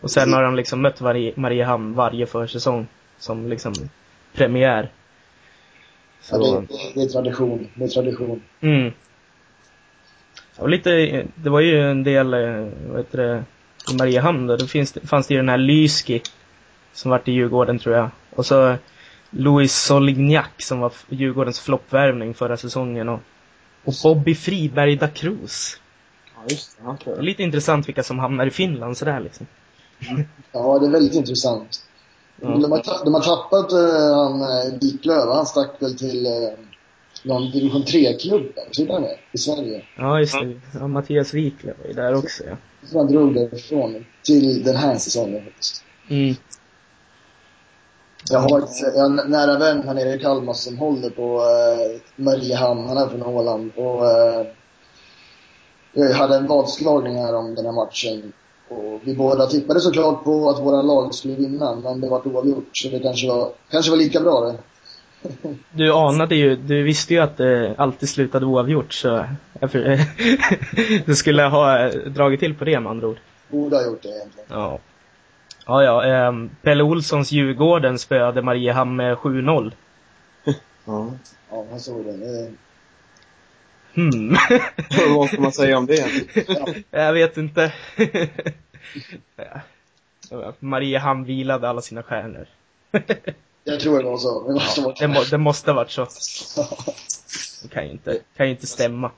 Och 0.00 0.10
sen 0.10 0.32
har 0.32 0.42
de 0.42 0.54
liksom 0.54 0.82
mött 0.82 1.00
Marie, 1.00 1.32
Mariehamn 1.36 1.94
varje 1.94 2.26
försäsong. 2.26 2.86
Som 3.18 3.48
liksom 3.48 3.74
premiär. 4.32 4.88
Så, 6.20 6.36
Ja, 6.36 6.60
det, 6.60 6.94
det, 6.94 7.02
är 7.02 7.08
tradition. 7.08 7.68
Det 7.74 7.84
är 7.84 7.88
tradition. 7.88 8.42
Mm. 8.60 8.92
Och 10.56 10.68
lite, 10.68 11.24
det 11.34 11.50
var 11.50 11.60
ju 11.60 11.90
en 11.90 12.04
del, 12.04 12.34
eh, 12.34 12.68
vad 12.88 12.98
heter 12.98 13.18
det, 13.18 13.44
i 13.92 13.96
Mariehamn 13.96 14.46
då, 14.46 14.56
då 14.56 14.66
finns 14.66 14.98
fanns 15.04 15.26
det 15.26 15.34
ju 15.34 15.40
den 15.40 15.48
här 15.48 15.58
Lyski. 15.58 16.22
Som 16.92 17.10
vart 17.10 17.28
i 17.28 17.32
Djurgården 17.32 17.78
tror 17.78 17.96
jag. 17.96 18.10
Och 18.30 18.46
så 18.46 18.76
Louis 19.30 19.84
Solignac 19.84 20.46
som 20.58 20.80
var 20.80 20.92
Djurgårdens 21.08 21.60
floppvärvning 21.60 22.34
förra 22.34 22.56
säsongen 22.56 23.08
och, 23.08 23.20
och 23.84 23.94
Bobby 24.02 24.34
Friberg 24.34 24.96
da 24.96 25.08
Cruz. 25.08 25.80
Ja, 26.34 26.42
just 26.48 26.78
det. 26.78 27.04
Tror 27.04 27.14
Det 27.14 27.20
är 27.20 27.22
lite 27.22 27.42
intressant 27.42 27.88
vilka 27.88 28.02
som 28.02 28.18
hamnar 28.18 28.46
i 28.46 28.50
Finland 28.50 28.96
sådär 28.96 29.20
liksom. 29.20 29.46
Ja, 30.52 30.78
det 30.78 30.86
är 30.86 30.90
väldigt 30.90 31.14
intressant. 31.14 31.82
Ja. 32.40 32.48
De, 32.48 32.72
har, 32.72 33.04
de 33.04 33.14
har 33.14 33.20
tappat 33.20 33.72
uh, 33.72 34.14
han 34.14 34.78
Wiklöf. 34.80 35.24
Han 35.34 35.46
stack 35.46 35.82
väl 35.82 35.98
till 35.98 36.26
uh, 36.26 36.58
någon 37.22 37.50
division 37.50 37.82
3-klubb 37.82 38.52
till 38.72 38.90
och 38.90 39.00
med, 39.00 39.18
i 39.32 39.38
Sverige. 39.38 39.82
Ja, 39.96 40.20
just 40.20 40.40
det. 40.40 40.60
Ja, 40.74 40.86
Mattias 40.86 41.34
Wiklöf 41.34 41.78
var 41.78 41.86
ju 41.86 41.92
där 41.92 42.14
också 42.14 42.44
ja. 42.44 42.56
Så 42.84 42.98
han 42.98 43.06
drog 43.06 43.34
därifrån 43.34 44.04
till 44.22 44.64
den 44.64 44.76
här 44.76 44.96
säsongen 44.96 45.44
faktiskt. 45.44 45.84
Mm. 46.08 46.34
Jag 48.30 48.38
har 48.38 48.50
varit, 48.50 48.80
jag 48.94 49.02
har 49.02 49.06
en 49.06 49.30
nära 49.30 49.58
vän 49.58 49.82
här 49.82 49.94
nere 49.94 50.14
i 50.14 50.18
Kalmar 50.18 50.52
som 50.52 50.78
håller 50.78 51.10
på 51.10 51.38
uh, 51.38 52.00
Mariehamn. 52.16 52.88
Han 52.88 52.96
är 52.96 53.08
från 53.08 53.22
Åland. 53.22 53.72
Och 53.76 54.02
uh, 54.02 54.46
jag 55.92 56.14
hade 56.14 56.36
en 56.36 56.46
vadslagning 56.46 57.16
här 57.16 57.34
om 57.34 57.54
den 57.54 57.64
här 57.64 57.72
matchen. 57.72 58.32
Och 58.68 59.00
vi 59.04 59.14
båda 59.14 59.46
tippade 59.46 59.80
såklart 59.80 60.24
på 60.24 60.50
att 60.50 60.60
våra 60.60 60.82
lag 60.82 61.14
skulle 61.14 61.34
vinna, 61.34 61.74
men 61.74 62.00
det 62.00 62.08
var 62.08 62.28
oavgjort. 62.28 62.70
Så 62.72 62.88
det 62.88 63.00
kanske 63.00 63.28
var, 63.28 63.50
kanske 63.70 63.90
var 63.90 63.98
lika 63.98 64.20
bra 64.20 64.40
det. 64.40 64.54
Du 65.70 65.92
anade 65.92 66.34
ju, 66.36 66.56
du 66.56 66.82
visste 66.82 67.14
ju 67.14 67.20
att 67.20 67.36
det 67.36 67.74
alltid 67.78 68.08
slutade 68.08 68.46
oavgjort 68.46 68.92
så 68.92 69.24
du 71.06 71.14
skulle 71.14 71.42
ha 71.42 71.86
eh, 71.86 71.94
dragit 71.94 72.40
till 72.40 72.54
på 72.54 72.64
det 72.64 72.80
med 72.80 72.90
andra 72.90 73.08
ord. 73.08 73.18
Borde 73.48 73.76
ha 73.76 73.84
gjort 73.84 74.02
det 74.02 74.08
egentligen. 74.08 74.48
Ja. 74.48 74.78
Ja, 75.68 75.82
ja. 75.84 76.04
ehm, 76.04 76.50
Pelle 76.62 76.82
Olssons 76.82 77.32
Djurgården 77.32 77.98
spöade 77.98 78.42
Mariehamn 78.42 78.96
med 78.96 79.16
7-0. 79.16 79.72
Ja. 80.84 81.10
Ja, 81.50 81.64
jag 81.70 81.80
såg 81.80 82.04
det. 82.04 82.16
det 82.16 82.52
Hmm. 83.94 84.36
Vad 85.16 85.28
ska 85.28 85.40
man 85.40 85.52
säga 85.52 85.78
om 85.78 85.86
det? 85.86 86.06
jag 86.90 87.12
vet 87.12 87.36
inte. 87.36 87.72
Ja. 90.30 90.52
Mariehamn 90.58 91.24
vilade 91.24 91.68
alla 91.68 91.80
sina 91.80 92.02
stjärnor. 92.02 92.46
jag 93.64 93.80
tror 93.80 93.98
det 93.98 94.04
var 94.04 94.18
så. 94.18 94.48
Det 94.48 94.54
måste 94.54 94.80
vara 94.80 94.94
Det, 95.00 95.08
må, 95.08 95.22
det 95.30 95.38
måste 95.38 95.70
ha 95.70 95.76
varit 95.76 95.90
så. 95.90 96.06
Det 97.62 97.68
kan 97.68 97.84
ju 97.84 97.92
inte, 97.92 98.20
kan 98.36 98.46
ju 98.46 98.52
inte 98.52 98.66
stämma. 98.66 99.10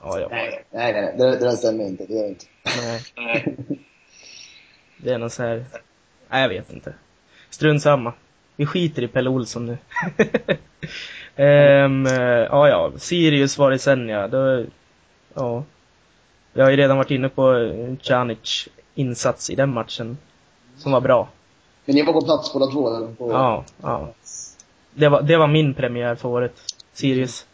Ja, 0.00 0.20
ja. 0.20 0.28
nej, 0.30 0.64
nej, 0.70 0.92
nej. 0.92 1.14
Det, 1.18 1.30
det 1.30 1.38
där 1.38 1.50
stämmer 1.50 1.84
inte. 1.84 2.06
Det 2.06 2.14
gör 2.14 2.22
det 2.22 2.28
inte. 2.28 2.46
Nej. 3.16 3.84
Det 5.04 5.12
är 5.12 5.18
någon 5.18 5.30
så 5.30 5.42
här... 5.42 5.64
Nej, 6.28 6.42
jag 6.42 6.48
vet 6.48 6.72
inte. 6.72 6.94
Strunt 7.50 7.82
samma. 7.82 8.12
Vi 8.56 8.66
skiter 8.66 9.02
i 9.02 9.08
Pelle 9.08 9.30
Olsson 9.30 9.66
nu. 9.66 9.78
Eh, 11.36 11.46
ja, 12.50 12.68
ja. 12.68 12.92
Sirius 12.96 13.58
var 13.58 13.70
det 13.70 13.78
sen 13.78 14.08
ja. 14.08 14.28
Då, 14.28 14.64
ja. 15.34 15.64
Jag 16.52 16.64
har 16.64 16.70
ju 16.70 16.76
redan 16.76 16.96
varit 16.96 17.10
inne 17.10 17.28
på 17.28 17.54
eh, 17.54 17.96
Canic 18.02 18.68
insats 18.94 19.50
i 19.50 19.54
den 19.54 19.74
matchen. 19.74 20.18
Som 20.76 20.92
var 20.92 21.00
bra. 21.00 21.28
Men 21.84 21.96
ni 21.96 22.02
var 22.02 22.12
på 22.12 22.20
plats 22.20 22.52
båda 22.52 22.66
två? 22.66 22.96
Eller? 22.96 23.14
På... 23.14 23.32
Ja, 23.32 23.64
ja. 23.82 24.08
Det 24.94 25.08
var, 25.08 25.22
det 25.22 25.36
var 25.36 25.46
min 25.46 25.74
premiär 25.74 26.14
för 26.14 26.28
året. 26.28 26.54
Sirius. 26.92 27.46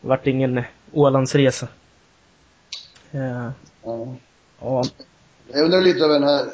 Vart 0.00 0.26
ingen 0.26 0.62
Ålandsresa. 0.92 1.68
Ja. 3.10 3.52
Ja. 3.82 4.06
ja. 4.60 4.82
Jag 5.52 5.64
undrar 5.64 5.80
lite 5.80 6.04
över 6.04 6.14
den 6.14 6.28
här 6.28 6.46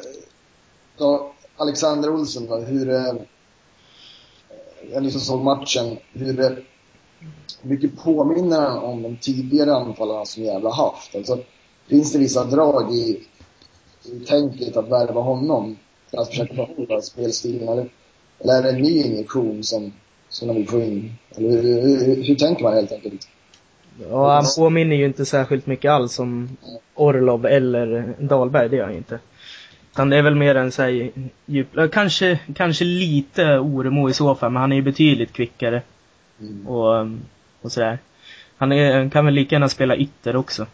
då, 0.97 1.31
Alexander 1.57 2.09
Olsen 2.13 2.45
då, 2.47 2.55
hur 2.57 2.89
eh, 2.89 3.13
jag 4.91 5.03
liksom 5.03 5.21
såg 5.21 5.41
matchen, 5.41 5.97
hur 6.13 6.39
eh, 6.39 6.51
mycket 7.61 8.03
påminner 8.03 8.61
han 8.61 8.77
om 8.77 9.01
de 9.01 9.17
tidigare 9.17 9.75
anfallarna 9.75 10.25
som 10.25 10.43
Gävle 10.43 10.69
haft? 10.69 11.15
Alltså, 11.15 11.39
finns 11.87 12.11
det 12.11 12.19
vissa 12.19 12.43
drag 12.45 12.93
i, 12.93 13.27
i 14.03 14.19
tänket 14.19 14.77
att 14.77 14.89
värva 14.89 15.21
honom 15.21 15.77
för 16.09 16.17
att 16.17 16.27
försöka 16.27 16.53
behålla 16.53 17.01
spelstilen? 17.01 17.69
Eller, 17.69 17.89
eller 18.39 18.53
är 18.53 18.63
det 18.63 18.69
en 18.69 18.81
ny 18.81 19.01
injektion 19.03 19.63
som, 19.63 19.93
som 20.29 20.47
de 20.47 20.53
vill 20.53 20.67
få 20.67 20.81
in? 20.81 21.13
Eller 21.35 21.49
hur, 21.49 21.81
hur, 21.81 22.05
hur, 22.05 22.23
hur 22.23 22.35
tänker 22.35 22.63
man 22.63 22.73
helt 22.73 22.91
enkelt? 22.91 23.27
Ja, 24.09 24.33
han 24.33 24.45
påminner 24.57 24.95
ju 24.95 25.05
inte 25.05 25.25
särskilt 25.25 25.67
mycket 25.67 25.91
alls 25.91 26.19
om 26.19 26.57
Orlov 26.95 27.45
eller 27.45 28.13
Dahlberg, 28.19 28.69
det 28.69 28.75
gör 28.75 28.83
han 28.83 28.93
ju 28.93 28.97
inte. 28.97 29.19
Utan 29.91 30.09
det 30.09 30.17
är 30.17 30.21
väl 30.21 30.35
mer 30.35 30.55
en 30.55 30.71
såhär 30.71 31.11
djup, 31.45 31.67
kanske, 31.91 32.39
kanske 32.55 32.85
lite 32.85 33.59
Oremo 33.59 34.09
i 34.09 34.13
så 34.13 34.35
fall, 34.35 34.51
men 34.51 34.61
han 34.61 34.71
är 34.71 34.75
ju 34.75 34.81
betydligt 34.81 35.33
kvickare. 35.33 35.81
Mm. 36.39 36.67
Och, 36.67 37.07
och 37.61 37.71
sådär. 37.71 37.99
Han 38.57 38.71
är, 38.71 39.09
kan 39.09 39.25
väl 39.25 39.33
lika 39.33 39.55
gärna 39.55 39.69
spela 39.69 39.95
ytter 39.95 40.35
också. 40.35 40.67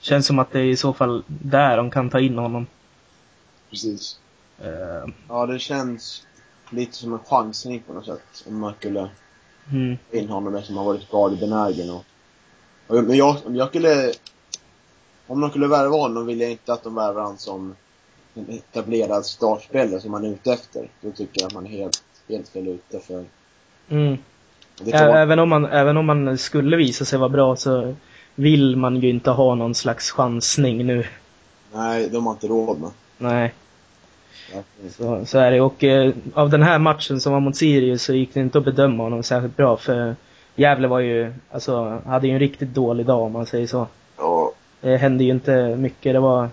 Känns 0.00 0.26
som 0.26 0.38
att 0.38 0.52
det 0.52 0.60
är 0.60 0.64
i 0.64 0.76
så 0.76 0.92
fall 0.92 1.22
där 1.26 1.76
de 1.76 1.90
kan 1.90 2.10
ta 2.10 2.20
in 2.20 2.38
honom. 2.38 2.66
Precis. 3.70 4.18
Uh, 4.64 5.12
Ja, 5.28 5.46
det 5.46 5.58
känns 5.58 6.26
lite 6.70 6.96
som 6.96 7.12
en 7.12 7.18
chansning 7.18 7.82
på 7.86 7.92
något 7.92 8.06
sätt. 8.06 8.44
Om 8.48 8.58
man 8.58 8.74
skulle 8.74 9.10
mm, 9.72 9.98
in 10.10 10.28
honom 10.28 10.54
eftersom 10.54 10.76
han 10.76 10.86
varit 10.86 11.02
skadebenägen 11.02 11.90
och 11.90 12.04
Men 12.88 13.16
jag, 13.16 13.36
om 13.46 13.56
jag 13.56 13.68
skulle 13.68 14.12
Om 15.26 15.40
de 15.40 15.50
skulle 15.50 15.66
värva 15.66 15.96
honom 15.96 16.26
vill 16.26 16.40
jag 16.40 16.50
inte 16.50 16.72
att 16.72 16.84
de 16.84 16.94
värvar 16.94 17.22
honom 17.22 17.38
som 17.38 17.74
en 18.34 18.50
etablerad 18.50 19.24
startspelare 19.24 20.00
som 20.00 20.10
man 20.10 20.24
är 20.24 20.28
ute 20.28 20.52
efter. 20.52 20.88
Då 21.00 21.10
tycker 21.10 21.40
jag 21.40 21.46
att 21.46 21.54
man 21.54 21.66
är 21.66 21.70
helt, 21.70 22.02
helt 22.28 22.48
fel 22.48 22.68
ute 22.68 23.00
för 23.00 23.24
mm. 23.88 24.18
Även 24.92 25.38
om, 25.38 25.48
man, 25.48 25.64
även 25.64 25.96
om 25.96 26.06
man 26.06 26.38
skulle 26.38 26.76
visa 26.76 27.04
sig 27.04 27.18
vara 27.18 27.28
bra 27.28 27.56
så 27.56 27.94
vill 28.34 28.76
man 28.76 28.96
ju 28.96 29.08
inte 29.08 29.30
ha 29.30 29.54
någon 29.54 29.74
slags 29.74 30.10
chansning 30.10 30.86
nu. 30.86 31.06
Nej, 31.72 32.08
de 32.08 32.26
har 32.26 32.32
inte 32.32 32.46
råd 32.46 32.80
med. 32.80 32.90
Nej. 33.18 33.54
Så, 34.90 35.26
så 35.26 35.38
är 35.38 35.50
det. 35.50 35.60
Och 35.60 35.84
eh, 35.84 36.14
av 36.34 36.50
den 36.50 36.62
här 36.62 36.78
matchen 36.78 37.20
som 37.20 37.32
var 37.32 37.40
mot 37.40 37.56
Sirius 37.56 38.02
så 38.02 38.14
gick 38.14 38.34
det 38.34 38.40
inte 38.40 38.58
att 38.58 38.64
bedöma 38.64 39.02
honom 39.02 39.22
särskilt 39.22 39.56
bra 39.56 39.76
för 39.76 40.16
Gävle 40.58 40.88
var 40.88 41.00
ju, 41.00 41.32
alltså, 41.50 42.02
hade 42.06 42.26
ju 42.26 42.32
en 42.32 42.38
riktigt 42.38 42.74
dålig 42.74 43.06
dag 43.06 43.22
om 43.22 43.32
man 43.32 43.46
säger 43.46 43.66
så. 43.66 43.86
Ja, 44.16 44.52
Det 44.80 44.96
hände 44.96 45.24
ju 45.24 45.30
inte 45.30 45.76
mycket. 45.76 46.12
Det 46.14 46.20
var... 46.20 46.48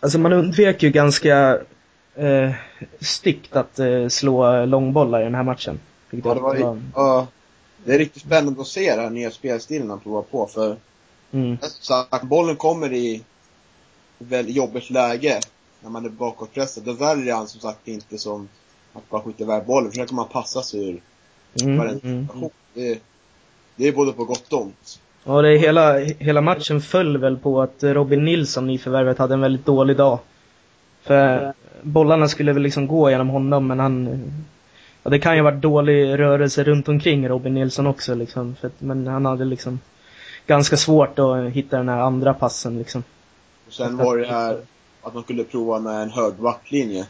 Alltså 0.00 0.18
man 0.18 0.32
undvek 0.32 0.82
ju 0.82 0.90
ganska 0.90 1.58
eh, 2.14 2.50
styggt 3.00 3.56
att 3.56 3.78
eh, 3.78 4.08
slå 4.08 4.64
långbollar 4.66 5.20
i 5.20 5.24
den 5.24 5.34
här 5.34 5.42
matchen. 5.42 5.80
Ja, 6.10 6.34
det 6.34 6.40
var, 6.40 6.80
ja, 6.94 7.26
det 7.84 7.94
är 7.94 7.98
riktigt 7.98 8.22
spännande 8.22 8.60
att 8.60 8.66
se 8.66 8.90
den 8.90 9.04
här 9.04 9.10
nya 9.10 9.30
spelstilen 9.30 9.90
han 9.90 10.00
provar 10.00 10.22
på 10.22 10.46
för 10.46 10.76
Mm, 11.30 11.58
Så 11.60 12.06
att 12.10 12.22
bollen 12.22 12.56
kommer 12.56 12.92
i 12.92 13.22
väldigt 14.18 14.56
jobbigt 14.56 14.90
läge 14.90 15.40
när 15.80 15.90
man 15.90 16.04
är 16.04 16.08
bakåtpressad, 16.08 16.84
då 16.84 16.92
väljer 16.92 17.34
han 17.34 17.48
som 17.48 17.60
sagt 17.60 17.88
inte 17.88 18.18
som 18.18 18.48
att 18.92 19.10
bara 19.10 19.22
skjuta 19.22 19.44
iväg 19.44 19.66
bollen. 19.66 19.90
Försöker 19.90 20.14
man 20.14 20.28
passa 20.28 20.62
sig 20.62 20.88
ur 20.88 21.02
mm, 21.62 21.78
varenda 21.78 22.08
mm. 22.08 22.28
Det, 22.76 22.98
det 23.76 23.88
är 23.88 23.92
både 23.92 24.12
på 24.12 24.24
gott 24.24 24.52
och 24.52 24.62
ont. 24.62 25.00
Ja, 25.24 25.42
det 25.42 25.48
är 25.48 25.58
hela, 25.58 25.98
hela 25.98 26.40
matchen 26.40 26.80
föll 26.80 27.18
väl 27.18 27.36
på 27.36 27.62
att 27.62 27.76
Robin 27.80 28.24
Nilsson, 28.24 28.66
nyförvärvet, 28.66 29.18
hade 29.18 29.34
en 29.34 29.40
väldigt 29.40 29.66
dålig 29.66 29.96
dag. 29.96 30.18
För 31.02 31.54
bollarna 31.82 32.28
skulle 32.28 32.52
väl 32.52 32.62
liksom 32.62 32.86
gå 32.86 33.10
genom 33.10 33.28
honom, 33.28 33.66
men 33.66 33.78
han... 33.78 34.22
Ja, 35.02 35.10
det 35.10 35.18
kan 35.18 35.36
ju 35.36 35.42
ha 35.42 35.50
varit 35.50 35.62
dålig 35.62 36.18
rörelse 36.18 36.64
runt 36.64 36.88
omkring 36.88 37.28
Robin 37.28 37.54
Nilsson 37.54 37.86
också 37.86 38.14
liksom. 38.14 38.56
För, 38.60 38.70
men 38.78 39.06
han 39.06 39.26
hade 39.26 39.44
liksom 39.44 39.80
ganska 40.46 40.76
svårt 40.76 41.18
att 41.18 41.50
hitta 41.50 41.76
den 41.76 41.88
här 41.88 42.00
andra 42.00 42.34
passen 42.34 42.78
liksom. 42.78 43.02
Och 43.66 43.72
sen 43.72 43.96
var 43.96 44.16
det 44.16 44.26
här 44.26 44.60
att 45.02 45.14
man 45.14 45.22
skulle 45.22 45.44
prova 45.44 45.78
med 45.78 46.02
en 46.02 46.10
hög 46.10 46.34
backlinje. 46.34 47.06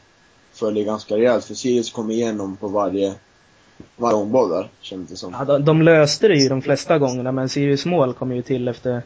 Följde 0.52 0.84
ganska 0.84 1.16
rejält, 1.16 1.44
för 1.44 1.54
Sirius 1.54 1.92
kom 1.92 2.10
igenom 2.10 2.56
på 2.56 2.68
varje, 2.68 3.14
varje 3.96 4.12
långboll 4.12 4.50
där, 4.50 4.68
kändes 4.80 5.10
det 5.10 5.16
som. 5.16 5.32
Ja, 5.32 5.44
de, 5.44 5.64
de 5.64 5.82
löste 5.82 6.28
det 6.28 6.34
ju 6.34 6.48
de 6.48 6.62
flesta 6.62 6.98
gångerna, 6.98 7.32
men 7.32 7.48
Sirius 7.48 7.86
mål 7.86 8.14
kom 8.14 8.32
ju 8.32 8.42
till 8.42 8.68
efter 8.68 9.02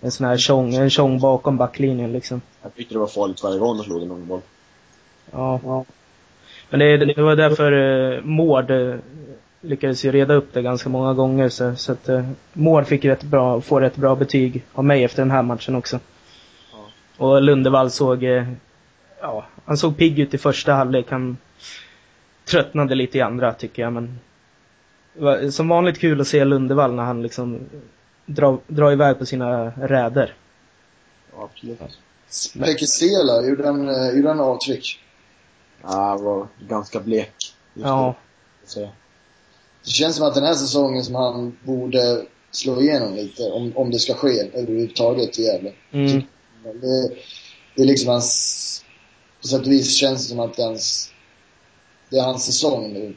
en 0.00 0.10
sån 0.10 0.26
här 0.26 0.36
tjong, 0.36 0.74
en 0.74 0.90
tjong 0.90 1.20
bakom 1.20 1.56
backlinjen 1.56 2.12
liksom. 2.12 2.40
Jag 2.62 2.74
tyckte 2.74 2.94
det 2.94 2.98
var 2.98 3.06
farligt 3.06 3.42
varje 3.42 3.58
gång 3.58 3.76
de 3.76 3.84
slog 3.84 4.02
en 4.02 4.08
långboll. 4.08 4.40
Ja. 5.30 5.84
Men 6.70 6.80
det, 6.80 6.96
det 6.96 7.22
var 7.22 7.36
därför 7.36 7.72
eh, 7.72 8.22
Mård 8.22 8.70
eh, 8.70 8.94
lyckades 9.60 10.04
ju 10.04 10.12
reda 10.12 10.34
upp 10.34 10.52
det 10.52 10.62
ganska 10.62 10.88
många 10.88 11.14
gånger 11.14 11.48
så, 11.48 11.74
så 11.76 11.92
att 11.92 12.08
eh, 12.08 12.28
Mård 12.52 12.86
fick 12.86 13.04
rätt 13.04 13.22
bra, 13.22 13.60
får 13.60 13.80
rätt 13.80 13.96
bra 13.96 14.14
betyg 14.16 14.64
av 14.72 14.84
mig 14.84 15.04
efter 15.04 15.22
den 15.22 15.30
här 15.30 15.42
matchen 15.42 15.74
också. 15.74 16.00
Ja. 16.72 17.24
Och 17.26 17.42
Lundevall 17.42 17.90
såg, 17.90 18.24
eh, 18.24 18.48
ja, 19.20 19.44
han 19.64 19.76
såg 19.76 19.96
pigg 19.96 20.18
ut 20.18 20.34
i 20.34 20.38
första 20.38 20.72
halvlek. 20.72 21.10
Han 21.10 21.36
tröttnade 22.48 22.94
lite 22.94 23.18
i 23.18 23.20
andra 23.20 23.52
tycker 23.52 23.82
jag 23.82 23.92
men 23.92 24.18
det 25.14 25.24
var 25.24 25.50
som 25.50 25.68
vanligt 25.68 25.98
kul 25.98 26.20
att 26.20 26.28
se 26.28 26.44
Lundevall 26.44 26.94
när 26.94 27.02
han 27.02 27.22
liksom 27.22 27.60
drar, 28.26 28.58
drar 28.66 28.92
iväg 28.92 29.18
på 29.18 29.26
sina 29.26 29.70
räder. 29.70 30.34
Ja, 31.32 31.50
absolut. 31.52 32.00
Pekesela, 32.60 33.46
gjorde 33.46 33.66
han, 33.66 33.88
eh, 33.88 34.16
gjorde 34.16 34.28
han 34.28 34.40
avtryck? 34.40 35.00
Ja, 35.82 35.88
han 35.88 36.24
var 36.24 36.48
ganska 36.68 37.00
blek. 37.00 37.54
Ja. 37.74 38.14
säga. 38.64 38.88
Det 39.84 39.90
känns 39.90 40.16
som 40.16 40.26
att 40.26 40.34
den 40.34 40.44
här 40.44 40.54
säsongen 40.54 41.04
som 41.04 41.14
han 41.14 41.56
borde 41.64 42.26
slå 42.50 42.80
igenom 42.80 43.14
lite, 43.14 43.42
om, 43.42 43.72
om 43.76 43.90
det 43.90 43.98
ska 43.98 44.14
ske 44.14 44.50
överhuvudtaget 44.54 45.38
i 45.38 45.42
Gävle. 45.42 45.72
Mm. 45.90 46.22
Det, 46.62 47.14
det 47.76 47.82
är 47.82 47.86
liksom 47.86 48.08
hans, 48.08 48.84
på 49.40 49.48
sätt 49.48 49.60
och 49.66 49.72
vis 49.72 49.96
känns 49.96 50.22
det 50.22 50.28
som 50.28 50.40
att 50.40 50.58
hans, 50.58 51.12
det 52.10 52.16
är 52.18 52.22
hans 52.24 52.44
säsong 52.46 52.92
nu. 52.92 53.14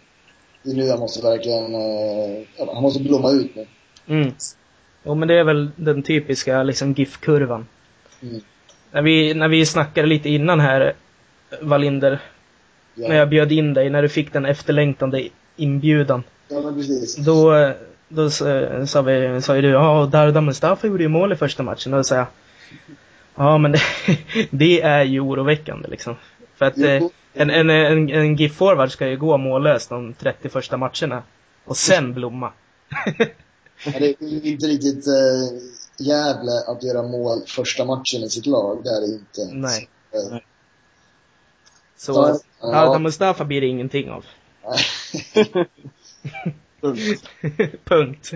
Det 0.63 0.71
är 0.71 0.75
nu 0.75 0.89
han 0.89 0.99
måste 0.99 1.21
verkligen, 1.21 1.75
eh, 1.75 2.67
han 2.73 2.83
måste 2.83 2.99
blomma 3.03 3.31
ut 3.31 3.55
nu. 3.55 3.67
Mm. 4.07 4.33
Jo 5.03 5.15
men 5.15 5.27
det 5.27 5.39
är 5.39 5.43
väl 5.43 5.69
den 5.75 6.03
typiska 6.03 6.63
liksom 6.63 6.93
GIF-kurvan. 6.93 7.65
Mm. 8.21 8.41
När 8.91 9.01
vi, 9.01 9.33
när 9.33 9.47
vi 9.47 9.65
snackade 9.65 10.07
lite 10.07 10.29
innan 10.29 10.59
här, 10.59 10.93
Wallinder, 11.61 12.19
Ja. 12.95 13.07
när 13.07 13.15
jag 13.15 13.29
bjöd 13.29 13.51
in 13.51 13.73
dig, 13.73 13.89
när 13.89 14.01
du 14.01 14.09
fick 14.09 14.33
den 14.33 14.45
efterlängtande 14.45 15.27
inbjudan. 15.55 16.23
ja, 16.47 16.61
men 16.61 16.75
precis. 16.75 17.15
Då, 17.15 17.71
då 18.07 18.29
sa 18.29 19.01
vi, 19.01 19.41
sa 19.41 19.55
ju 19.55 19.61
du, 19.61 19.67
ja 19.69 20.09
Darda 20.11 20.41
Mustafa 20.41 20.87
gjorde 20.87 21.03
ju 21.03 21.09
mål 21.09 21.33
i 21.33 21.35
första 21.35 21.63
matchen. 21.63 21.93
Och 21.93 21.99
då 21.99 22.03
sa 22.03 22.15
jag, 22.15 22.25
ja 23.35 23.57
men 23.57 23.71
det, 23.71 23.81
det 24.49 24.81
är 24.81 25.03
ju 25.03 25.19
oroväckande 25.19 25.87
liksom. 25.89 26.15
För 26.55 26.65
att 26.65 26.77
eh, 26.77 26.97
Jo. 26.97 27.11
En, 27.33 27.49
en, 27.49 27.69
en, 27.69 28.09
en 28.09 28.35
GIF-forward 28.35 28.91
ska 28.91 29.07
ju 29.07 29.17
gå 29.17 29.37
mållös 29.37 29.87
de 29.87 30.13
30 30.13 30.49
första 30.49 30.77
matcherna. 30.77 31.23
Och 31.65 31.77
sen 31.77 32.13
blomma. 32.13 32.53
Ja, 33.85 33.99
det 33.99 34.05
är 34.05 34.45
inte 34.45 34.67
riktigt 34.67 35.07
eh, 35.07 35.13
Gävle 35.97 36.51
att 36.67 36.83
göra 36.83 37.03
mål 37.03 37.41
första 37.47 37.85
matchen 37.85 38.23
i 38.23 38.29
sitt 38.29 38.45
lag. 38.45 38.83
Det 38.83 38.89
är 38.89 39.01
det 39.01 39.07
inte. 39.07 39.55
Nej. 39.55 39.89
Eh, 40.11 40.37
Så 41.97 42.39
Ja, 42.61 42.93
ja. 42.93 42.99
Mustafa 42.99 43.45
blir 43.45 43.61
det 43.61 43.67
ingenting 43.67 44.09
av. 44.09 44.25
Punkt. 46.81 47.29
Punkt. 47.85 48.33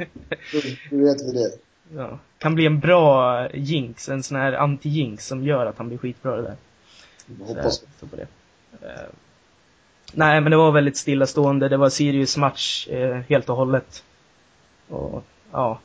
Hur 0.90 1.06
vet 1.06 1.22
vi 1.22 1.32
det? 1.32 1.52
Ja. 1.96 2.20
Kan 2.38 2.56
bli 2.56 2.66
en 2.66 2.80
bra 2.80 3.50
jinx, 3.54 4.10
en 4.10 4.24
sån 4.24 4.38
här 4.38 4.54
anti-jinx 4.54 5.18
som 5.28 5.44
gör 5.44 5.66
att 5.66 5.78
han 5.78 5.88
blir 5.88 5.98
skitbra 5.98 6.36
det 6.36 6.42
där. 6.42 6.56
Jag 7.26 7.48
Så 7.48 7.54
jag 7.54 7.56
hoppas. 7.56 7.80
på 7.80 8.16
det. 8.16 8.28
Eh, 8.82 9.10
nej, 10.14 10.42
men 10.42 10.52
det 10.52 10.58
var 10.58 10.72
väldigt 10.72 10.98
stillastående. 10.98 11.70
Det 11.70 11.78
var 11.78 11.90
Sirius 11.90 12.38
match 12.38 12.88
eh, 12.88 13.16
helt 13.30 13.50
och 13.50 13.56
hållet. 13.56 14.04
Och 14.90 15.24
ja, 15.52 15.80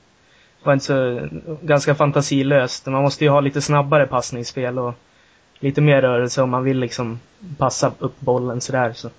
det 0.60 0.66
var 0.66 0.72
inte 0.72 0.84
så, 0.84 1.28
ganska 1.62 1.94
fantasilöst. 1.94 2.86
Man 2.86 3.02
måste 3.02 3.24
ju 3.24 3.30
ha 3.30 3.40
lite 3.40 3.62
snabbare 3.62 4.06
passningsspel 4.06 4.78
och 4.78 4.94
lite 5.58 5.80
mer 5.80 6.02
rörelse 6.02 6.42
om 6.42 6.50
man 6.50 6.64
vill 6.64 6.78
liksom 6.78 7.20
passa 7.58 7.92
upp 7.98 8.20
bollen 8.20 8.60
sådär. 8.60 8.92
Så. 8.96 9.10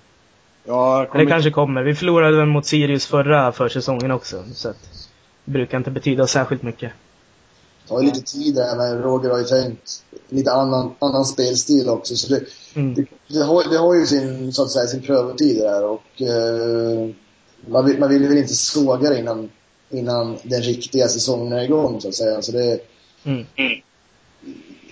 Ja, 0.64 1.06
kommer 1.06 1.24
det 1.24 1.30
kanske 1.30 1.50
kommer. 1.50 1.82
Vi 1.82 1.94
förlorade 1.94 2.36
väl 2.36 2.46
mot 2.46 2.66
Sirius 2.66 3.06
förra 3.06 3.52
försäsongen 3.52 4.10
också. 4.10 4.44
Så 4.54 4.68
att 4.68 5.08
det 5.44 5.50
brukar 5.50 5.78
inte 5.78 5.90
betyda 5.90 6.26
särskilt 6.26 6.62
mycket. 6.62 6.92
tar 7.88 8.00
ju 8.00 8.06
lite 8.06 8.20
tid 8.20 8.54
där, 8.54 8.76
men 8.76 9.02
Roger 9.02 9.30
har 9.30 9.38
ju 9.38 9.44
tänkt 9.44 10.02
lite 10.28 10.52
annan, 10.52 10.94
annan 10.98 11.24
spelstil 11.24 11.88
också. 11.88 12.16
Så 12.16 12.34
det, 12.34 12.40
Mm. 12.74 12.94
det, 12.94 13.04
det, 13.28 13.42
har, 13.44 13.70
det 13.70 13.76
har 13.76 13.94
ju 13.94 14.06
sin, 14.06 14.52
så 14.52 14.62
att 14.62 14.70
säga, 14.70 14.86
sin 14.86 15.02
prövotid 15.02 15.58
där 15.58 15.84
och 15.84 16.22
eh, 16.22 17.08
man, 17.66 17.86
vill, 17.86 17.98
man 17.98 18.08
vill 18.08 18.28
väl 18.28 18.38
inte 18.38 18.54
såga 18.54 19.10
det 19.10 19.18
innan, 19.18 19.50
innan 19.90 20.36
den 20.42 20.62
riktiga 20.62 21.08
säsongen 21.08 21.52
är 21.52 21.64
igång 21.64 22.00
så 22.00 22.08
att 22.08 22.14
säga. 22.14 22.42
Så 22.42 22.52
det, 22.52 22.80
Mm. 23.24 23.46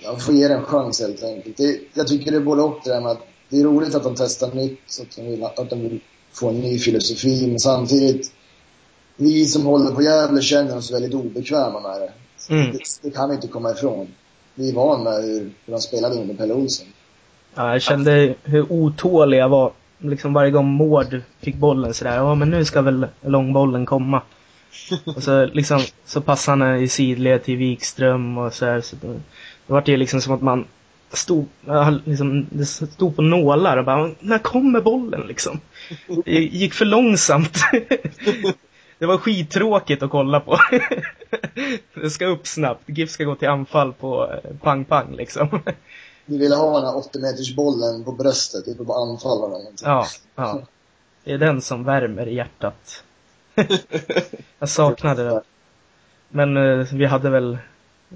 jag 0.03 0.21
får 0.21 0.33
ge 0.35 0.47
det 0.47 0.53
en 0.53 0.63
chans 0.63 0.99
helt 1.01 1.23
enkelt. 1.23 1.57
Det, 1.57 1.79
jag 1.93 2.07
tycker 2.07 2.31
det 2.31 2.37
är 2.37 2.41
både 2.41 2.61
och 2.61 2.79
det 2.83 2.89
där 2.89 3.01
med 3.01 3.11
att 3.11 3.27
det 3.49 3.59
är 3.59 3.63
roligt 3.63 3.95
att 3.95 4.03
de 4.03 4.15
testar 4.15 4.53
nytt, 4.53 4.79
så 4.87 5.01
att 5.01 5.15
de 5.15 5.21
vill, 5.21 5.43
att 5.43 5.69
de 5.69 5.81
vill 5.81 5.99
få 6.33 6.49
en 6.49 6.59
ny 6.59 6.79
filosofi, 6.79 7.47
men 7.47 7.59
samtidigt 7.59 8.33
vi 9.15 9.45
som 9.45 9.65
håller 9.65 9.91
på 9.91 10.01
Gävle 10.01 10.41
känner 10.41 10.77
oss 10.77 10.91
väldigt 10.91 11.13
obekväma 11.13 11.79
med 11.79 12.01
det. 12.01 12.13
Mm. 12.53 12.71
Det, 12.71 12.79
det 13.01 13.11
kan 13.11 13.29
vi 13.29 13.35
inte 13.35 13.47
komma 13.47 13.71
ifrån. 13.71 14.07
Vi 14.55 14.69
är 14.69 14.73
vana 14.73 15.03
med 15.03 15.23
hur, 15.23 15.53
hur 15.65 15.71
de 15.73 15.81
spelade 15.81 16.15
under 16.15 16.35
Pelle 16.35 16.53
Olsson. 16.53 16.87
Ja, 17.55 17.71
jag 17.71 17.81
kände 17.81 18.35
hur 18.43 18.71
otålig 18.71 19.37
jag 19.37 19.49
var. 19.49 19.71
Liksom 19.97 20.33
varje 20.33 20.51
gång 20.51 20.65
Mård 20.65 21.21
fick 21.39 21.55
bollen 21.55 21.93
sådär, 21.93 22.15
ja 22.15 22.35
men 22.35 22.49
nu 22.49 22.65
ska 22.65 22.81
väl 22.81 23.07
långbollen 23.21 23.85
komma. 23.85 24.21
Och 25.15 25.23
så 25.23 25.45
liksom, 25.45 25.79
så 26.05 26.21
passade 26.21 26.65
han 26.65 26.79
i 26.79 26.87
sidled 26.87 27.43
till 27.43 27.57
Wikström 27.57 28.37
och 28.37 28.53
så 28.53 28.65
här, 28.65 28.81
så 28.81 28.95
då, 29.01 29.07
då 29.67 29.73
var 29.73 29.81
det 29.81 29.91
ju 29.91 29.97
liksom 29.97 30.21
som 30.21 30.33
att 30.33 30.41
man 30.41 30.65
stod, 31.13 31.47
liksom, 32.05 32.45
det 32.49 32.65
stod 32.65 33.15
på 33.15 33.21
nålar 33.21 33.77
och 33.77 33.85
bara, 33.85 34.11
när 34.19 34.37
kommer 34.37 34.81
bollen 34.81 35.21
liksom? 35.27 35.59
Det 36.25 36.31
gick 36.31 36.73
för 36.73 36.85
långsamt. 36.85 37.57
Det 38.99 39.07
var 39.07 39.17
skittråkigt 39.17 40.03
att 40.03 40.09
kolla 40.09 40.39
på. 40.39 40.57
Det 41.93 42.09
ska 42.09 42.25
upp 42.25 42.47
snabbt. 42.47 42.83
GIF 42.85 43.09
ska 43.09 43.23
gå 43.23 43.35
till 43.35 43.47
anfall 43.47 43.93
på 43.93 44.31
eh, 44.31 44.51
pang-pang 44.61 45.15
liksom. 45.15 45.59
Vi 46.31 46.37
ville 46.37 46.55
ha 46.55 46.79
den 46.79 46.87
här 46.89 46.97
80 46.97 47.19
meters 47.19 47.55
bollen 47.55 48.03
på 48.03 48.11
bröstet, 48.11 48.67
uppe 48.67 48.83
på 48.83 48.93
anfallarna. 48.93 49.55
eller 49.55 49.63
någonting. 49.63 49.87
Ja, 49.87 50.07
ja. 50.35 50.61
Det 51.23 51.31
är 51.31 51.37
den 51.37 51.61
som 51.61 51.83
värmer 51.83 52.27
i 52.27 52.35
hjärtat. 52.35 53.03
Jag 54.59 54.69
saknade 54.69 55.23
det. 55.23 55.41
Men 56.29 56.57
eh, 56.57 56.87
vi 56.93 57.05
hade 57.05 57.29
väl, 57.29 57.57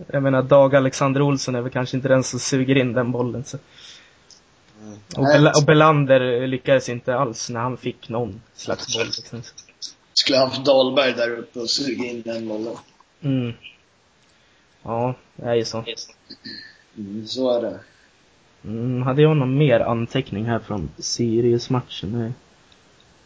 jag 0.07 0.23
menar 0.23 0.41
Dag 0.41 0.75
Alexander 0.75 1.21
Olsson 1.21 1.55
är 1.55 1.61
väl 1.61 1.71
kanske 1.71 1.97
inte 1.97 2.07
den 2.07 2.23
som 2.23 2.39
suger 2.39 2.77
in 2.77 2.93
den 2.93 3.11
bollen. 3.11 3.43
Så. 3.43 3.57
Mm. 4.81 4.99
Och, 5.17 5.23
Bel 5.23 5.47
och 5.47 5.65
Belander 5.65 6.47
lyckades 6.47 6.89
inte 6.89 7.15
alls 7.15 7.49
när 7.49 7.59
han 7.59 7.77
fick 7.77 8.09
någon 8.09 8.41
slags 8.55 8.97
boll. 8.97 9.05
Liksom. 9.05 9.41
Skulle 10.13 10.37
haft 10.37 10.65
Dahlberg 10.65 11.13
där 11.13 11.37
uppe 11.37 11.59
och 11.59 11.69
suga 11.69 12.05
in 12.05 12.21
den 12.21 12.47
bollen. 12.47 12.75
Mm. 13.21 13.53
Ja, 14.83 15.15
det 15.35 15.45
är 15.45 15.55
ju 15.55 15.65
så. 15.65 15.83
Mm, 16.97 17.27
så 17.27 17.57
är 17.57 17.61
det. 17.61 17.79
Mm, 18.67 19.01
hade 19.01 19.21
jag 19.21 19.37
någon 19.37 19.57
mer 19.57 19.79
anteckning 19.79 20.45
här 20.45 20.59
från 20.59 20.89
Sirius-matchen? 20.97 22.33